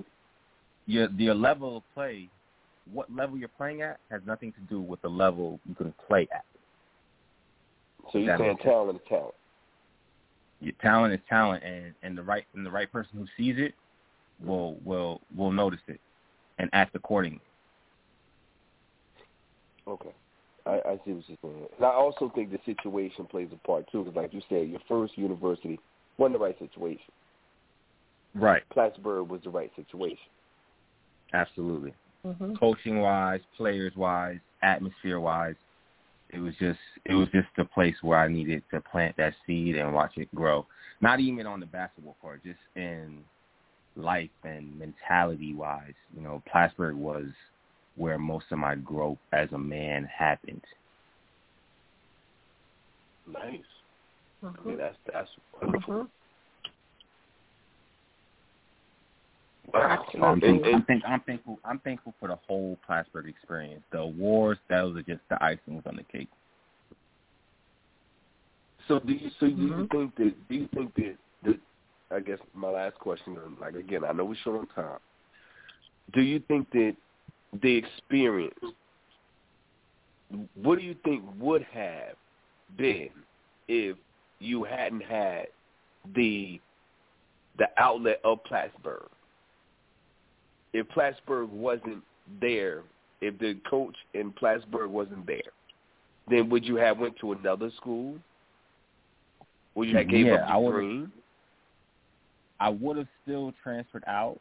your 0.87 1.11
your 1.11 1.35
level 1.35 1.79
of 1.79 1.83
play, 1.93 2.29
what 2.93 3.13
level 3.13 3.37
you're 3.37 3.49
playing 3.49 3.83
at, 3.83 3.99
has 4.13 4.23
nothing 4.25 4.53
to 4.53 4.61
do 4.61 4.81
with 4.81 5.03
the 5.03 5.11
level 5.11 5.59
you 5.69 5.75
can 5.75 5.93
play 6.07 6.29
at. 6.33 6.45
So 8.13 8.19
you're 8.19 8.29
That 8.29 8.39
saying 8.39 8.59
talent 8.59 9.01
is 9.03 9.09
talent. 9.09 9.35
Your 10.61 10.73
talent 10.81 11.15
is 11.15 11.21
talent, 11.29 11.63
and 11.65 11.95
and 12.03 12.17
the 12.17 12.23
right 12.23 12.45
and 12.55 12.65
the 12.65 12.71
right 12.71 12.91
person 12.91 13.19
who 13.19 13.27
sees 13.37 13.57
it 13.59 13.75
will 14.45 14.79
will 14.85 15.21
will 15.37 15.53
notice 15.53 15.81
it 15.89 16.01
and 16.59 16.71
act 16.73 16.95
accordingly. 16.95 17.41
Okay. 19.87 20.11
I, 20.65 20.71
I 20.71 21.01
see 21.05 21.13
what 21.13 21.25
you're 21.29 21.39
saying. 21.43 21.67
And 21.77 21.87
I 21.87 21.91
also 21.91 22.31
think 22.35 22.51
the 22.51 22.59
situation 22.67 23.27
plays 23.27 23.49
a 23.53 23.67
part 23.67 23.91
too, 23.93 24.03
because 24.03 24.17
like 24.17 24.35
you 24.35 24.43
said, 24.49 24.69
your 24.69 24.81
first 24.89 25.17
university 25.17 25.79
wasn't 26.19 26.39
the 26.39 26.45
right 26.45 26.59
situation. 26.59 27.13
Right. 28.35 28.63
Plattsburgh 28.71 29.29
was 29.29 29.43
the 29.45 29.51
right 29.51 29.71
situation. 29.77 30.19
Absolutely. 31.33 31.95
Mm-hmm. 32.27 32.55
Coaching 32.55 33.01
wise, 33.01 33.41
players 33.57 33.93
wise, 33.97 34.39
atmosphere 34.63 35.21
wise, 35.21 35.55
it 36.31 36.39
was 36.39 36.55
just 36.59 36.79
it 37.05 37.15
was 37.15 37.29
just 37.33 37.49
the 37.57 37.65
place 37.65 37.95
where 38.03 38.19
I 38.19 38.29
needed 38.29 38.63
to 38.73 38.81
plant 38.81 39.17
that 39.17 39.35
seed 39.47 39.77
and 39.77 39.95
watch 39.95 40.13
it 40.17 40.33
grow. 40.35 40.67
Not 41.01 41.21
even 41.21 41.47
on 41.47 41.61
the 41.61 41.67
basketball 41.67 42.17
court, 42.21 42.43
just 42.45 42.59
in 42.75 43.19
life 43.97 44.31
and 44.45 44.79
mentality 44.79 45.55
wise. 45.55 45.95
You 46.15 46.23
know, 46.23 46.43
Plattsburgh 46.51 46.97
was 46.97 47.27
where 47.97 48.19
most 48.19 48.47
of 48.51 48.59
my 48.59 48.75
growth 48.75 49.19
as 49.33 49.51
a 49.53 49.59
man 49.59 50.05
happened. 50.05 50.63
Nice. 53.27 53.61
Mm-hmm. 54.45 54.61
I 54.61 54.69
mean, 54.69 54.79
that's 54.79 54.97
that's 55.13 55.31
Mm-hmm. 55.63 56.03
Wow. 59.73 60.05
I'm, 60.15 60.23
Absolutely. 60.23 60.41
think, 60.41 60.75
I'm, 60.75 60.83
think, 60.85 61.03
I'm 61.07 61.21
thankful. 61.21 61.61
I'm 61.65 61.79
thankful 61.81 62.15
for 62.19 62.29
the 62.29 62.39
whole 62.47 62.79
Plattsburgh 62.87 63.29
experience. 63.29 63.83
The 63.93 63.99
awards, 63.99 64.61
those 64.69 64.97
are 64.97 65.03
just 65.03 65.23
the 65.31 65.37
icings 65.37 65.87
on 65.87 65.97
the 65.97 66.05
cake. 66.05 66.31
So 68.89 69.01
do 69.01 69.13
you 69.13 69.31
so 69.41 69.47
do 69.47 69.53
you 69.53 69.69
Mhm. 69.69 69.91
think 69.91 70.15
that 70.17 70.49
do 70.49 70.55
you 70.55 70.69
think 70.69 70.95
that, 70.95 71.17
that 71.43 71.61
I 72.11 72.21
guess 72.21 72.39
my 72.55 72.69
last 72.69 72.97
question 72.99 73.37
like 73.61 73.75
again, 73.75 74.05
I 74.05 74.13
know 74.13 74.25
we're 74.27 74.37
short 74.37 74.61
on 74.61 74.67
time. 74.69 75.01
Do 76.13 76.23
you 76.23 76.39
think 76.41 76.71
that 76.71 76.97
the 77.61 77.75
experience 77.75 78.55
what 80.55 80.79
do 80.79 80.85
you 80.85 80.95
think 81.05 81.25
would 81.37 81.63
have 81.65 82.17
been 82.77 83.11
if 83.69 83.97
you 84.41 84.65
hadn't 84.65 85.03
had 85.03 85.47
the 86.15 86.61
the 87.59 87.69
outlet 87.79 88.21
of 88.25 88.45
Plattsburgh? 88.45 89.09
If 90.77 90.87
Plattsburgh 90.91 91.49
wasn't 91.51 92.03
there, 92.39 92.83
if 93.23 93.39
the 93.39 93.59
coach 93.69 93.97
in 94.13 94.31
Plattsburgh 94.33 94.91
wasn't 94.91 95.27
there, 95.27 95.41
then 96.29 96.51
would 96.51 96.67
you 96.67 96.77
have 96.77 96.99
went 96.99 97.19
to 97.21 97.33
another 97.33 97.71
school? 97.79 98.17
Would 99.75 99.89
you 99.89 99.97
have 99.97 100.09
gave 100.11 100.27
Yeah, 100.27 100.35
up 100.35 100.51
I 100.51 100.57
would've- 100.59 100.77
dream? 100.77 101.13
I 102.61 102.69
would 102.69 102.99
have 102.99 103.09
still 103.23 103.53
transferred 103.63 104.05
out, 104.07 104.39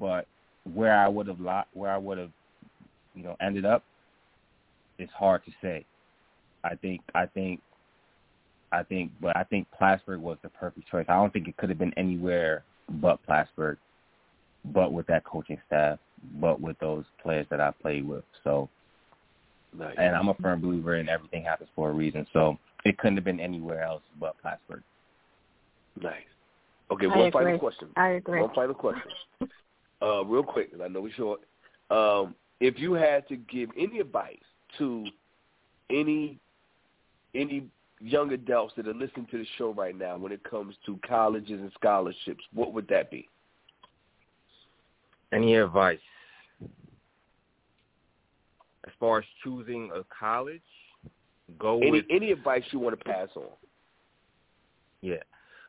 but 0.00 0.26
where 0.72 0.96
I 0.96 1.08
would 1.08 1.26
have 1.26 1.40
where 1.74 1.90
I 1.90 1.98
would 1.98 2.16
have, 2.16 2.32
you 3.14 3.22
know, 3.22 3.36
ended 3.40 3.66
up, 3.66 3.82
it's 4.96 5.12
hard 5.12 5.44
to 5.44 5.52
say. 5.60 5.84
I 6.64 6.74
think 6.76 7.02
I 7.14 7.26
think 7.26 7.60
I 8.70 8.82
think 8.82 9.12
but 9.20 9.36
I 9.36 9.44
think 9.44 9.70
Plattsburgh 9.72 10.22
was 10.22 10.38
the 10.40 10.48
perfect 10.48 10.88
choice. 10.88 11.04
I 11.10 11.16
don't 11.16 11.32
think 11.34 11.48
it 11.48 11.56
could 11.58 11.68
have 11.68 11.78
been 11.78 11.92
anywhere 11.98 12.64
but 12.88 13.22
Plattsburgh, 13.24 13.78
but 14.66 14.92
with 14.92 15.06
that 15.08 15.24
coaching 15.24 15.58
staff, 15.66 15.98
but 16.40 16.60
with 16.60 16.78
those 16.78 17.04
players 17.22 17.46
that 17.50 17.60
I 17.60 17.70
played 17.70 18.06
with. 18.06 18.24
So 18.44 18.68
Nice. 19.76 19.94
and 19.96 20.14
I'm 20.14 20.28
a 20.28 20.34
firm 20.34 20.60
believer 20.60 20.96
in 20.96 21.08
everything 21.08 21.44
happens 21.44 21.70
for 21.74 21.88
a 21.90 21.92
reason. 21.92 22.26
So 22.32 22.58
it 22.84 22.98
couldn't 22.98 23.16
have 23.16 23.24
been 23.24 23.40
anywhere 23.40 23.82
else 23.82 24.02
but 24.20 24.36
Plattsburgh. 24.42 24.82
Nice. 26.00 26.14
Okay, 26.90 27.06
I 27.06 27.08
one 27.08 27.28
agree. 27.28 27.30
final 27.32 27.58
question. 27.58 27.88
I 27.96 28.08
agree. 28.08 28.40
One 28.40 28.54
final 28.54 28.74
question. 28.74 29.10
Uh, 30.02 30.24
real 30.24 30.42
quick, 30.42 30.72
'cause 30.72 30.80
I 30.80 30.88
know 30.88 31.00
we're 31.00 31.12
short. 31.12 31.42
Um, 31.90 32.34
if 32.58 32.76
you 32.76 32.92
had 32.94 33.28
to 33.28 33.36
give 33.36 33.70
any 33.76 34.00
advice 34.00 34.42
to 34.78 35.06
any 35.90 36.40
any 37.36 37.68
young 38.00 38.32
adults 38.32 38.74
that 38.74 38.88
are 38.88 38.94
listening 38.94 39.26
to 39.26 39.38
the 39.38 39.46
show 39.56 39.72
right 39.72 39.96
now 39.96 40.16
when 40.16 40.32
it 40.32 40.42
comes 40.42 40.74
to 40.86 40.98
colleges 41.06 41.60
and 41.60 41.70
scholarships, 41.74 42.42
what 42.52 42.72
would 42.72 42.88
that 42.88 43.12
be? 43.12 43.28
Any 45.32 45.56
advice? 45.56 45.98
As 48.86 48.92
far 49.00 49.18
as 49.18 49.24
choosing 49.42 49.90
a 49.94 50.02
college, 50.16 50.60
go 51.58 51.80
Any 51.80 51.90
with 51.90 52.04
any 52.10 52.32
advice 52.32 52.62
you 52.70 52.78
want 52.78 52.98
to 52.98 53.04
pass 53.04 53.28
on? 53.36 53.44
yeah. 55.00 55.22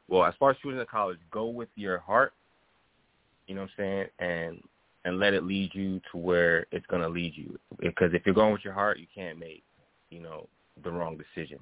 Well, 0.07 0.25
as 0.25 0.33
far 0.39 0.51
as 0.51 0.57
choosing 0.61 0.79
a 0.79 0.85
college, 0.85 1.17
go 1.31 1.47
with 1.47 1.69
your 1.75 1.97
heart. 1.99 2.33
You 3.47 3.55
know 3.55 3.61
what 3.61 3.69
I'm 3.79 3.83
saying, 3.83 4.07
and 4.19 4.61
and 5.05 5.19
let 5.19 5.33
it 5.33 5.43
lead 5.43 5.73
you 5.73 5.99
to 6.11 6.17
where 6.17 6.65
it's 6.71 6.85
gonna 6.87 7.09
lead 7.09 7.35
you. 7.35 7.57
Because 7.79 8.13
if 8.13 8.25
you're 8.25 8.35
going 8.35 8.53
with 8.53 8.63
your 8.63 8.73
heart, 8.73 8.99
you 8.99 9.07
can't 9.13 9.39
make 9.39 9.63
you 10.09 10.19
know 10.19 10.47
the 10.83 10.91
wrong 10.91 11.17
decision. 11.17 11.59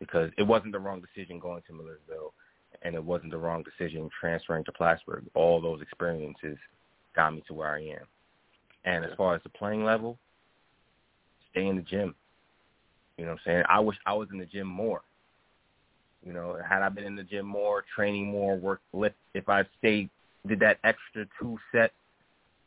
Because 0.00 0.30
it 0.36 0.42
wasn't 0.42 0.72
the 0.72 0.78
wrong 0.78 1.00
decision 1.00 1.38
going 1.38 1.62
to 1.66 1.72
Millersville, 1.72 2.34
and 2.82 2.94
it 2.94 3.02
wasn't 3.02 3.30
the 3.30 3.38
wrong 3.38 3.62
decision 3.62 4.10
transferring 4.20 4.64
to 4.64 4.72
Plattsburgh. 4.72 5.24
All 5.34 5.60
those 5.60 5.80
experiences 5.80 6.58
got 7.14 7.34
me 7.34 7.42
to 7.48 7.54
where 7.54 7.74
I 7.74 7.80
am. 7.80 8.06
And 8.84 9.04
as 9.04 9.12
far 9.16 9.34
as 9.34 9.42
the 9.42 9.48
playing 9.50 9.84
level, 9.84 10.18
stay 11.50 11.66
in 11.66 11.76
the 11.76 11.82
gym. 11.82 12.14
You 13.16 13.24
know 13.24 13.32
what 13.32 13.40
I'm 13.46 13.52
saying? 13.52 13.64
I 13.68 13.80
wish 13.80 13.96
I 14.06 14.12
was 14.12 14.28
in 14.32 14.38
the 14.38 14.44
gym 14.46 14.66
more. 14.66 15.02
You 16.26 16.32
know, 16.32 16.58
had 16.66 16.82
I 16.82 16.88
been 16.88 17.04
in 17.04 17.16
the 17.16 17.22
gym 17.22 17.46
more, 17.46 17.84
training 17.94 18.26
more, 18.26 18.56
work 18.56 18.80
lift 18.92 19.16
if 19.34 19.48
I 19.48 19.62
stayed 19.78 20.08
did 20.46 20.60
that 20.60 20.78
extra 20.84 21.26
two 21.40 21.58
sets, 21.72 21.94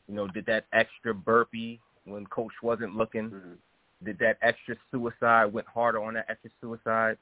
you 0.07 0.15
know, 0.15 0.27
did 0.27 0.45
that 0.47 0.65
extra 0.73 1.13
burpee 1.13 1.79
when 2.05 2.25
coach 2.27 2.53
wasn't 2.63 2.95
looking, 2.95 3.29
Mm-hmm. 3.29 4.05
did 4.05 4.17
that 4.19 4.37
extra 4.41 4.75
suicide, 4.91 5.53
went 5.53 5.67
harder 5.67 6.03
on 6.03 6.13
that 6.15 6.25
extra 6.29 6.49
suicide, 6.61 7.17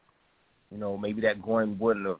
you 0.72 0.78
know, 0.78 0.98
maybe 0.98 1.22
that 1.22 1.42
groin 1.42 1.78
wouldn't 1.80 2.06
have 2.06 2.20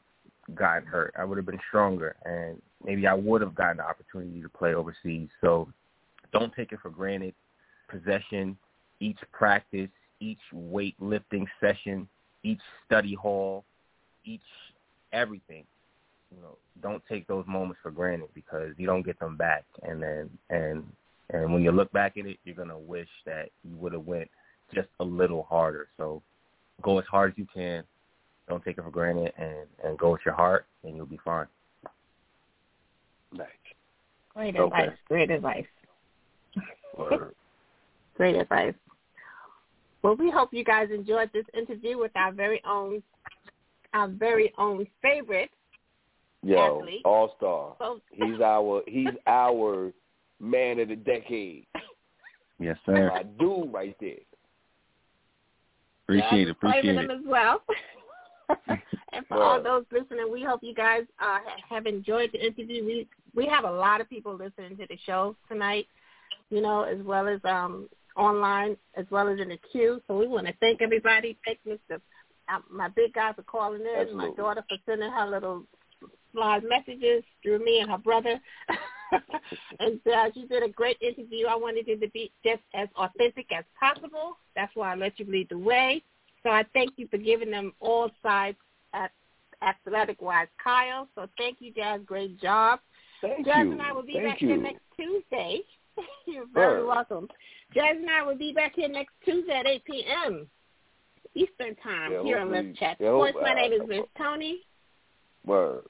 gotten 0.54 0.86
hurt. 0.86 1.14
I 1.18 1.24
would 1.24 1.38
have 1.38 1.46
been 1.46 1.60
stronger 1.68 2.16
and 2.24 2.60
maybe 2.84 3.06
I 3.06 3.14
would 3.14 3.40
have 3.40 3.54
gotten 3.54 3.78
the 3.78 3.84
opportunity 3.84 4.40
to 4.40 4.48
play 4.48 4.74
overseas. 4.74 5.28
So 5.40 5.68
don't 6.32 6.54
take 6.54 6.72
it 6.72 6.80
for 6.80 6.90
granted. 6.90 7.34
Possession, 7.88 8.56
each 9.00 9.18
practice, 9.32 9.90
each 10.20 10.40
weightlifting 10.54 11.46
session, 11.60 12.08
each 12.42 12.60
study 12.84 13.14
hall, 13.14 13.64
each 14.24 14.40
everything. 15.12 15.64
You 16.34 16.42
know, 16.42 16.56
don't 16.82 17.02
take 17.08 17.26
those 17.26 17.44
moments 17.46 17.78
for 17.82 17.90
granted 17.90 18.28
because 18.34 18.72
you 18.76 18.86
don't 18.86 19.04
get 19.04 19.18
them 19.18 19.36
back. 19.36 19.64
And 19.82 20.02
then 20.02 20.30
and 20.50 20.84
and 21.30 21.52
when 21.52 21.62
you 21.62 21.72
look 21.72 21.90
back 21.92 22.16
at 22.16 22.26
it, 22.26 22.38
you're 22.44 22.54
gonna 22.54 22.78
wish 22.78 23.08
that 23.24 23.50
you 23.64 23.76
would 23.76 23.92
have 23.92 24.06
went 24.06 24.30
just 24.74 24.88
a 25.00 25.04
little 25.04 25.44
harder. 25.44 25.88
So 25.96 26.22
go 26.82 26.98
as 26.98 27.06
hard 27.06 27.32
as 27.32 27.38
you 27.38 27.46
can. 27.52 27.84
Don't 28.48 28.64
take 28.64 28.78
it 28.78 28.84
for 28.84 28.90
granted, 28.90 29.32
and 29.38 29.66
and 29.84 29.98
go 29.98 30.12
with 30.12 30.20
your 30.24 30.34
heart, 30.34 30.66
and 30.84 30.96
you'll 30.96 31.06
be 31.06 31.18
fine. 31.24 31.46
Nice. 33.32 33.48
Great 34.34 34.56
Okay. 34.56 34.64
advice. 34.64 34.98
Great 35.08 35.30
advice. 35.30 35.66
Great 38.16 38.36
advice. 38.36 38.74
Well, 40.02 40.16
we 40.16 40.30
hope 40.30 40.50
you 40.52 40.64
guys 40.64 40.88
enjoyed 40.92 41.30
this 41.32 41.44
interview 41.52 41.98
with 41.98 42.12
our 42.14 42.32
very 42.32 42.62
own, 42.64 43.02
our 43.92 44.08
very 44.08 44.52
own 44.56 44.86
favorite 45.02 45.50
Yo, 46.42 46.86
all 47.04 47.34
star. 47.36 47.74
So, 47.78 47.84
oh. 47.84 48.00
He's 48.12 48.40
our 48.40 48.82
he's 48.86 49.14
our 49.26 49.92
man 50.40 50.78
of 50.78 50.88
the 50.88 50.96
decade. 50.96 51.66
Yes, 52.58 52.78
sir. 52.86 53.10
I 53.12 53.22
do 53.22 53.68
right 53.70 53.94
there. 54.00 54.14
Appreciate 56.04 56.48
it. 56.48 56.58
claiming 56.58 56.90
Appreciate 56.90 56.94
them 56.94 57.10
it. 57.10 57.14
as 57.20 57.20
well. 57.26 57.62
and 59.12 59.26
for 59.26 59.42
all 59.42 59.62
those 59.62 59.84
listening, 59.92 60.30
we 60.30 60.42
hope 60.42 60.60
you 60.62 60.74
guys 60.74 61.02
uh, 61.20 61.38
have 61.68 61.86
enjoyed 61.86 62.30
the 62.32 62.44
interview. 62.44 62.84
We 62.84 63.08
we 63.34 63.46
have 63.46 63.64
a 63.64 63.70
lot 63.70 64.00
of 64.00 64.08
people 64.08 64.34
listening 64.34 64.76
to 64.78 64.86
the 64.88 64.98
show 65.04 65.36
tonight, 65.48 65.86
you 66.50 66.60
know, 66.60 66.82
as 66.82 66.98
well 67.04 67.28
as 67.28 67.40
um, 67.44 67.88
online, 68.16 68.76
as 68.94 69.06
well 69.10 69.28
as 69.28 69.38
in 69.40 69.48
the 69.48 69.58
queue. 69.70 70.00
So 70.06 70.18
we 70.18 70.26
want 70.26 70.46
to 70.46 70.54
thank 70.60 70.80
everybody. 70.80 71.36
Thank 71.44 71.58
Mr. 71.66 72.00
Uh, 72.48 72.58
my 72.70 72.88
big 72.88 73.12
guy 73.12 73.32
for 73.32 73.42
calling 73.42 73.82
in, 73.82 74.00
Absolutely. 74.00 74.28
my 74.28 74.34
daughter 74.36 74.64
for 74.68 74.78
sending 74.86 75.10
her 75.10 75.26
little 75.26 75.64
live 76.32 76.62
messages 76.62 77.24
through 77.42 77.64
me 77.64 77.80
and 77.80 77.90
her 77.90 77.98
brother. 77.98 78.40
and 79.80 80.00
uh, 80.06 80.30
you 80.34 80.46
did 80.46 80.62
a 80.62 80.68
great 80.68 80.98
interview. 81.00 81.46
I 81.46 81.56
wanted 81.56 81.88
it 81.88 82.00
to 82.00 82.08
be 82.10 82.30
just 82.44 82.62
as 82.74 82.88
authentic 82.96 83.50
as 83.52 83.64
possible. 83.78 84.36
That's 84.54 84.74
why 84.74 84.92
I 84.92 84.96
let 84.96 85.18
you 85.18 85.26
lead 85.28 85.48
the 85.50 85.58
way. 85.58 86.02
So 86.46 86.52
I 86.52 86.64
thank 86.74 86.92
you 86.96 87.08
for 87.08 87.18
giving 87.18 87.50
them 87.50 87.72
all 87.80 88.08
sides 88.22 88.56
at 88.94 89.10
athletic 89.62 90.22
wise, 90.22 90.46
Kyle. 90.62 91.08
So 91.16 91.26
thank 91.36 91.56
you, 91.58 91.72
Jazz. 91.72 92.02
Great 92.06 92.40
job. 92.40 92.78
Thank 93.20 93.44
Jazz 93.44 93.64
you. 93.64 93.72
and 93.72 93.82
I 93.82 93.90
will 93.92 94.04
be 94.06 94.12
Thank 94.12 94.26
back 94.26 94.40
you. 94.40 94.48
here 94.50 94.56
next 94.56 94.82
Tuesday. 94.96 95.62
You're 96.26 96.46
very 96.54 96.84
Word. 96.84 96.86
welcome. 96.86 97.26
Jazz 97.74 97.96
and 97.96 98.08
I 98.08 98.22
will 98.22 98.36
be 98.38 98.52
back 98.52 98.74
here 98.76 98.86
next 98.88 99.12
Tuesday 99.24 99.54
at 99.58 99.66
8 99.66 99.84
p.m. 99.86 100.46
Eastern 101.34 101.74
Time 101.82 102.12
Yeah, 102.12 102.22
here 102.22 102.38
on 102.38 102.52
Let's 102.52 102.78
Chat 102.78 102.96
yeah, 103.00 103.08
Sports. 103.08 103.32
hope- 103.34 103.42
My 103.42 103.54
name 103.54 103.72
is 103.72 103.80
uh, 103.80 103.86
Miss 103.88 104.00
Tony, 104.16 104.60
Word. 105.44 105.82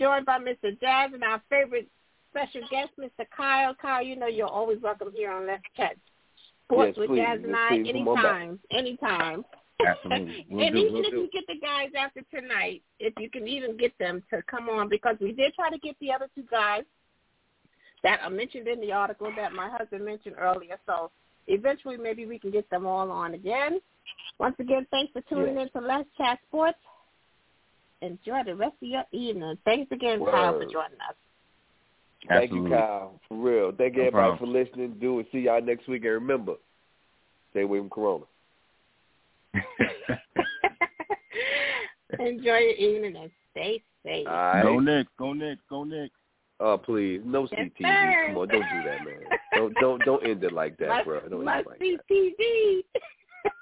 joined 0.00 0.26
by 0.26 0.38
Mr. 0.40 0.78
Jazz 0.80 1.12
and 1.14 1.22
our 1.22 1.40
favorite 1.48 1.88
special 2.32 2.62
guest, 2.72 2.90
Mr. 2.98 3.24
Kyle. 3.36 3.72
Kyle, 3.80 4.02
you 4.02 4.16
know 4.16 4.26
you're 4.26 4.48
always 4.48 4.78
welcome 4.82 5.12
here 5.14 5.30
on 5.30 5.46
Let's 5.46 5.62
Chat 5.76 5.94
Sports 6.70 6.92
Yes, 6.96 6.98
with 6.98 7.08
please. 7.10 7.18
Jazz 7.20 7.40
and 7.44 7.56
I 7.56 7.68
please. 7.70 7.92
Come 7.92 8.08
on 8.08 8.22
back. 8.22 8.34
anytime. 8.36 8.60
Anytime. 8.70 9.44
Absolutely. 9.86 10.46
We'll 10.50 10.66
and 10.66 10.74
do, 10.74 10.80
even 10.80 10.92
we'll 10.94 11.04
if 11.04 11.10
do. 11.10 11.16
you 11.18 11.30
get 11.32 11.44
the 11.46 11.58
guys 11.60 11.88
after 11.98 12.20
tonight, 12.34 12.82
if 12.98 13.14
you 13.18 13.30
can 13.30 13.46
even 13.46 13.76
get 13.76 13.96
them 13.98 14.22
to 14.30 14.42
come 14.50 14.68
on, 14.68 14.88
because 14.88 15.16
we 15.20 15.32
did 15.32 15.54
try 15.54 15.70
to 15.70 15.78
get 15.78 15.96
the 16.00 16.12
other 16.12 16.28
two 16.34 16.42
guys 16.50 16.82
that 18.02 18.20
are 18.22 18.30
mentioned 18.30 18.66
in 18.68 18.80
the 18.80 18.92
article 18.92 19.32
that 19.36 19.52
my 19.52 19.68
husband 19.68 20.04
mentioned 20.04 20.34
earlier. 20.38 20.78
So 20.86 21.10
eventually, 21.46 21.96
maybe 21.96 22.26
we 22.26 22.38
can 22.38 22.50
get 22.50 22.68
them 22.70 22.86
all 22.86 23.10
on 23.10 23.34
again. 23.34 23.80
Once 24.38 24.56
again, 24.58 24.86
thanks 24.90 25.12
for 25.12 25.20
tuning 25.22 25.56
Yes. 25.56 25.68
in 25.74 25.80
to 25.80 25.86
Let's 25.86 26.08
Chat 26.16 26.38
Sports. 26.48 26.78
Enjoy 28.00 28.42
the 28.44 28.54
rest 28.54 28.74
of 28.82 28.88
your 28.88 29.04
evening. 29.12 29.58
Thanks 29.64 29.90
again, 29.92 30.24
Kyle, 30.24 30.52
for 30.54 30.64
joining 30.64 31.00
us. 31.08 31.16
Thank 32.26 32.50
you, 32.52 32.68
Kyle. 32.68 33.20
For 33.28 33.36
real. 33.36 33.72
Thank 33.72 33.94
No 33.96 34.02
everybody 34.06 34.10
problem. 34.10 34.38
for 34.38 34.46
listening. 34.46 34.96
Do 35.00 35.20
it. 35.20 35.26
See 35.30 35.40
y'all 35.40 35.62
next 35.62 35.86
week. 35.88 36.02
And 36.04 36.14
remember, 36.14 36.54
stay 37.52 37.62
away 37.62 37.78
from 37.78 37.90
Corona. 37.90 38.24
Enjoy 42.18 42.44
your 42.56 42.72
evening 42.72 43.16
and 43.16 43.30
stay 43.52 43.82
safe. 44.04 44.26
All 44.26 44.32
right. 44.34 44.62
Go 44.62 44.80
Knicks, 44.80 45.10
go 45.18 45.32
Knicks, 45.32 45.62
go 45.68 45.84
Knicks. 45.84 46.14
Oh 46.60 46.76
please, 46.76 47.20
no 47.24 47.46
Yes, 47.52 47.70
CTV. 47.78 47.82
sir. 47.82 48.26
Come 48.28 48.38
on, 48.38 48.48
don't 48.48 48.62
do 48.62 48.82
that, 48.84 49.04
man. 49.04 49.20
Don't 49.54 49.74
don't 49.80 50.04
don't 50.04 50.26
end 50.26 50.42
it 50.42 50.52
like 50.52 50.76
that, 50.78 50.88
must, 50.88 51.04
bro. 51.04 51.20
Don't 51.20 51.32
end 51.34 51.44
must 51.44 51.60
it 51.60 51.68
like 51.68 51.78
see 52.08 52.82
that. 53.44 53.50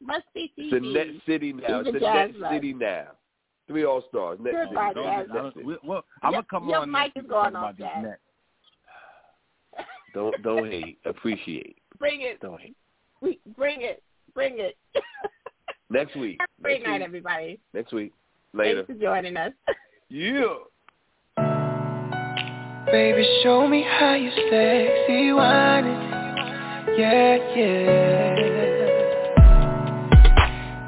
Must 0.00 0.22
see 0.32 0.52
TV. 0.56 0.72
It's 0.72 0.74
a 0.74 0.80
net 0.80 1.06
city 1.26 1.52
now. 1.52 1.80
It's 1.80 1.88
a 1.88 1.98
net 2.00 2.30
city 2.52 2.72
now. 2.72 3.06
Three 3.68 3.84
All 3.84 4.02
Stars. 4.08 4.38
Net 4.40 4.52
city. 4.54 4.64
Goodbye, 4.66 4.92
Don't- 4.94 5.04
Jazz. 5.04 5.26
I 5.30 5.34
don't- 5.34 5.56
we- 5.64 5.78
well, 5.84 6.04
I'm 6.22 6.32
Your- 6.32 6.42
gonna 6.42 6.60
come 6.62 6.68
your 6.68 6.78
on 6.80 6.90
mic 6.90 7.14
next 7.14 7.24
is 7.24 7.30
going 7.30 7.54
off, 7.56 7.62
about 7.74 7.76
this 7.76 7.86
Jazz. 7.94 8.02
net. 8.02 8.18
Don't 10.14 10.42
don't 10.42 10.66
hate. 10.70 10.98
Appreciate. 11.04 11.76
Bring 11.98 12.22
it. 12.22 12.40
Don't 12.40 12.58
hate. 12.60 12.76
We 13.20 13.38
bring 13.56 13.82
it. 13.82 14.02
Bring 14.34 14.58
it. 14.58 14.76
Next 15.90 16.16
week. 16.16 16.38
Have 16.40 16.48
a 16.58 16.62
great 16.62 16.80
Next 16.80 16.86
night, 16.88 16.98
week. 17.00 17.06
everybody. 17.06 17.60
Next 17.74 17.92
week. 17.92 18.12
Later. 18.52 18.84
Thanks 18.84 18.98
for 19.00 19.06
joining 19.06 19.36
us. 19.36 19.52
Yeah. 20.10 20.54
Baby, 22.90 23.22
show 23.42 23.68
me 23.68 23.82
how 23.82 24.14
you 24.14 24.30
sexy 24.30 25.32
whining. 25.34 26.00
Yeah, 26.98 27.36
yeah. 27.54 28.34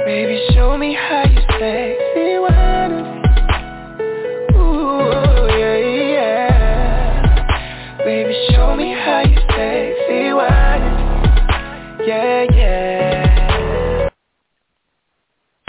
Baby, 0.07 0.41
show 0.55 0.79
me 0.79 0.95
how 0.95 1.25
you 1.29 1.41
sexy 1.59 2.39
whining. 2.39 2.50